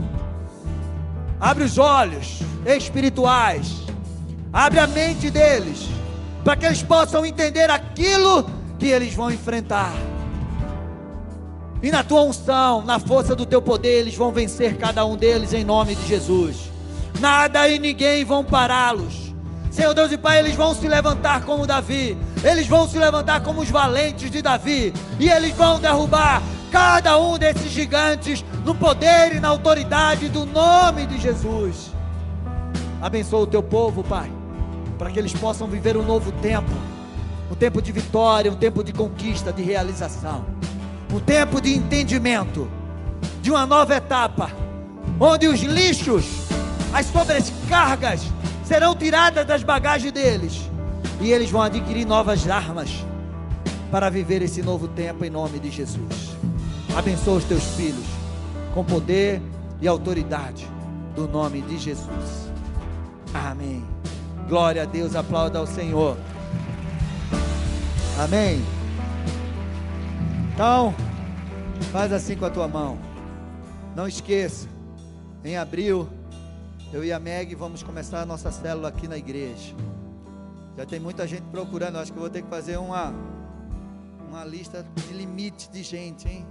Abre 1.39 1.63
os 1.63 1.77
olhos 1.77 2.39
espirituais 2.65 3.85
Abre 4.53 4.79
a 4.79 4.87
mente 4.87 5.29
deles, 5.29 5.87
para 6.43 6.57
que 6.57 6.65
eles 6.65 6.83
possam 6.83 7.25
entender 7.25 7.69
aquilo 7.69 8.49
que 8.77 8.87
eles 8.87 9.13
vão 9.13 9.31
enfrentar. 9.31 9.93
E 11.81 11.89
na 11.89 12.03
tua 12.03 12.23
unção, 12.23 12.83
na 12.83 12.99
força 12.99 13.33
do 13.33 13.45
teu 13.45 13.61
poder, 13.61 13.99
eles 13.99 14.15
vão 14.15 14.31
vencer 14.31 14.77
cada 14.77 15.05
um 15.05 15.15
deles 15.15 15.53
em 15.53 15.63
nome 15.63 15.95
de 15.95 16.05
Jesus. 16.05 16.69
Nada 17.19 17.67
e 17.69 17.79
ninguém 17.79 18.25
vão 18.25 18.43
pará-los. 18.43 19.33
Senhor 19.71 19.93
Deus 19.93 20.11
e 20.11 20.17
Pai, 20.17 20.39
eles 20.39 20.55
vão 20.55 20.75
se 20.75 20.85
levantar 20.85 21.45
como 21.45 21.65
Davi, 21.65 22.17
eles 22.43 22.67
vão 22.67 22.87
se 22.89 22.97
levantar 22.97 23.41
como 23.41 23.61
os 23.61 23.69
valentes 23.69 24.29
de 24.29 24.41
Davi, 24.41 24.93
e 25.17 25.29
eles 25.29 25.55
vão 25.55 25.79
derrubar 25.79 26.43
cada 26.69 27.17
um 27.17 27.37
desses 27.37 27.71
gigantes 27.71 28.43
no 28.65 28.75
poder 28.75 29.33
e 29.33 29.39
na 29.39 29.47
autoridade 29.47 30.27
do 30.27 30.45
nome 30.45 31.05
de 31.05 31.21
Jesus. 31.21 31.91
Abençoa 33.01 33.43
o 33.43 33.47
teu 33.47 33.63
povo, 33.63 34.03
Pai 34.03 34.40
para 35.01 35.09
que 35.09 35.17
eles 35.17 35.33
possam 35.33 35.65
viver 35.65 35.97
um 35.97 36.05
novo 36.05 36.31
tempo 36.31 36.69
um 37.49 37.55
tempo 37.55 37.81
de 37.81 37.91
vitória, 37.91 38.51
um 38.51 38.55
tempo 38.55 38.83
de 38.83 38.93
conquista, 38.93 39.51
de 39.51 39.63
realização, 39.63 40.45
um 41.11 41.19
tempo 41.19 41.59
de 41.59 41.73
entendimento, 41.73 42.69
de 43.41 43.49
uma 43.49 43.65
nova 43.65 43.95
etapa, 43.95 44.51
onde 45.19 45.47
os 45.47 45.59
lixos, 45.61 46.25
as 46.93 47.07
sobrecargas 47.07 48.21
serão 48.63 48.95
tiradas 48.95 49.43
das 49.43 49.63
bagagens 49.63 50.13
deles 50.13 50.69
e 51.19 51.31
eles 51.31 51.49
vão 51.49 51.63
adquirir 51.63 52.05
novas 52.05 52.47
armas 52.47 53.03
para 53.89 54.07
viver 54.07 54.43
esse 54.43 54.61
novo 54.61 54.87
tempo 54.87 55.25
em 55.25 55.31
nome 55.31 55.57
de 55.59 55.71
Jesus. 55.71 56.37
Abençoa 56.95 57.37
os 57.37 57.43
teus 57.43 57.63
filhos 57.75 58.05
com 58.71 58.85
poder 58.85 59.41
e 59.81 59.87
autoridade 59.87 60.65
do 61.15 61.27
nome 61.27 61.61
de 61.63 61.79
Jesus. 61.79 62.51
Amém. 63.33 64.00
Glória 64.51 64.83
a 64.83 64.85
Deus, 64.85 65.15
aplauda 65.15 65.59
ao 65.59 65.65
Senhor. 65.65 66.17
Amém. 68.19 68.61
Então, 70.53 70.93
faz 71.93 72.11
assim 72.11 72.35
com 72.35 72.43
a 72.43 72.49
tua 72.49 72.67
mão. 72.67 72.99
Não 73.95 74.09
esqueça, 74.09 74.67
em 75.41 75.55
abril, 75.55 76.09
eu 76.91 77.01
e 77.01 77.13
a 77.13 77.17
Meg 77.17 77.55
vamos 77.55 77.81
começar 77.81 78.19
a 78.19 78.25
nossa 78.25 78.51
célula 78.51 78.89
aqui 78.89 79.07
na 79.07 79.17
igreja. 79.17 79.73
Já 80.75 80.85
tem 80.85 80.99
muita 80.99 81.25
gente 81.25 81.43
procurando, 81.43 81.97
acho 81.97 82.11
que 82.11 82.19
vou 82.19 82.29
ter 82.29 82.41
que 82.41 82.49
fazer 82.49 82.75
uma, 82.75 83.13
uma 84.27 84.43
lista 84.43 84.85
de 85.07 85.13
limite 85.13 85.71
de 85.71 85.81
gente, 85.81 86.27
hein? 86.27 86.45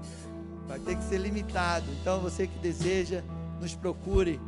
Vai 0.68 0.78
ter 0.80 0.94
que 0.94 1.04
ser 1.04 1.16
limitado. 1.16 1.86
Então, 1.98 2.20
você 2.20 2.46
que 2.46 2.58
deseja, 2.58 3.22
nos 3.58 3.74
procure. 3.74 4.38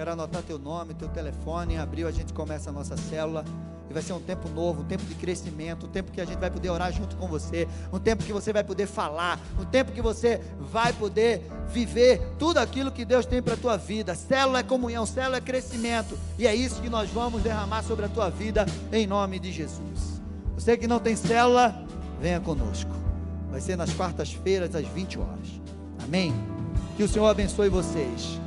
Quero 0.00 0.12
anotar 0.12 0.42
teu 0.42 0.58
nome, 0.58 0.94
teu 0.94 1.08
telefone. 1.08 1.74
Em 1.74 1.76
abril 1.76 2.08
a 2.08 2.10
gente 2.10 2.32
começa 2.32 2.70
a 2.70 2.72
nossa 2.72 2.96
célula. 2.96 3.44
E 3.90 3.92
vai 3.92 4.02
ser 4.02 4.14
um 4.14 4.20
tempo 4.20 4.48
novo, 4.48 4.80
um 4.80 4.84
tempo 4.86 5.04
de 5.04 5.14
crescimento, 5.14 5.84
um 5.84 5.90
tempo 5.90 6.10
que 6.10 6.22
a 6.22 6.24
gente 6.24 6.38
vai 6.38 6.50
poder 6.50 6.70
orar 6.70 6.90
junto 6.90 7.14
com 7.16 7.28
você, 7.28 7.68
um 7.92 7.98
tempo 7.98 8.24
que 8.24 8.32
você 8.32 8.50
vai 8.50 8.64
poder 8.64 8.86
falar, 8.86 9.38
um 9.60 9.64
tempo 9.66 9.92
que 9.92 10.00
você 10.00 10.40
vai 10.58 10.94
poder 10.94 11.46
viver 11.68 12.18
tudo 12.38 12.56
aquilo 12.56 12.90
que 12.90 13.04
Deus 13.04 13.26
tem 13.26 13.42
para 13.42 13.52
a 13.52 13.56
tua 13.58 13.76
vida. 13.76 14.14
Célula 14.14 14.60
é 14.60 14.62
comunhão, 14.62 15.04
célula 15.04 15.36
é 15.36 15.40
crescimento. 15.42 16.18
E 16.38 16.46
é 16.46 16.54
isso 16.54 16.80
que 16.80 16.88
nós 16.88 17.10
vamos 17.10 17.42
derramar 17.42 17.82
sobre 17.82 18.06
a 18.06 18.08
tua 18.08 18.30
vida 18.30 18.64
em 18.90 19.06
nome 19.06 19.38
de 19.38 19.52
Jesus. 19.52 20.22
Você 20.54 20.78
que 20.78 20.86
não 20.86 20.98
tem 20.98 21.14
célula, 21.14 21.78
venha 22.18 22.40
conosco. 22.40 22.90
Vai 23.50 23.60
ser 23.60 23.76
nas 23.76 23.92
quartas-feiras 23.92 24.74
às 24.74 24.86
20 24.86 25.18
horas. 25.18 25.60
Amém? 26.02 26.32
Que 26.96 27.02
o 27.02 27.08
Senhor 27.08 27.26
abençoe 27.26 27.68
vocês. 27.68 28.40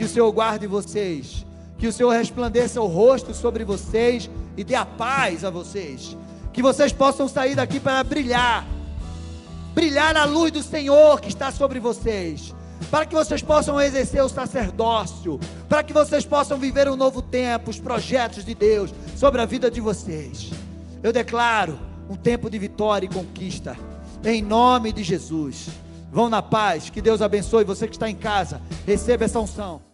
Que 0.00 0.06
o 0.06 0.08
Senhor 0.08 0.32
guarde 0.32 0.66
vocês. 0.66 1.44
Que 1.76 1.86
o 1.86 1.92
Senhor 1.92 2.08
resplandeça 2.08 2.80
o 2.80 2.86
rosto 2.86 3.34
sobre 3.34 3.66
vocês 3.66 4.30
e 4.56 4.64
dê 4.64 4.74
a 4.74 4.86
paz 4.86 5.44
a 5.44 5.50
vocês. 5.50 6.16
Que 6.54 6.62
vocês 6.62 6.90
possam 6.90 7.28
sair 7.28 7.54
daqui 7.54 7.78
para 7.78 8.02
brilhar. 8.02 8.66
Brilhar 9.74 10.16
a 10.16 10.24
luz 10.24 10.52
do 10.52 10.62
Senhor 10.62 11.20
que 11.20 11.28
está 11.28 11.52
sobre 11.52 11.78
vocês. 11.78 12.54
Para 12.90 13.04
que 13.04 13.14
vocês 13.14 13.42
possam 13.42 13.78
exercer 13.78 14.24
o 14.24 14.28
sacerdócio. 14.30 15.38
Para 15.68 15.82
que 15.82 15.92
vocês 15.92 16.24
possam 16.24 16.56
viver 16.56 16.88
um 16.88 16.96
novo 16.96 17.20
tempo, 17.20 17.68
os 17.68 17.78
projetos 17.78 18.42
de 18.42 18.54
Deus 18.54 18.94
sobre 19.14 19.42
a 19.42 19.44
vida 19.44 19.70
de 19.70 19.82
vocês. 19.82 20.50
Eu 21.02 21.12
declaro 21.12 21.78
um 22.08 22.16
tempo 22.16 22.48
de 22.48 22.58
vitória 22.58 23.04
e 23.04 23.12
conquista. 23.12 23.76
Em 24.24 24.40
nome 24.40 24.94
de 24.94 25.02
Jesus. 25.02 25.68
Vão 26.10 26.30
na 26.30 26.40
paz. 26.40 26.88
Que 26.88 27.02
Deus 27.02 27.20
abençoe 27.20 27.64
você 27.64 27.86
que 27.86 27.96
está 27.96 28.08
em 28.08 28.16
casa. 28.16 28.62
Receba 28.86 29.26
essa 29.26 29.38
unção. 29.38 29.89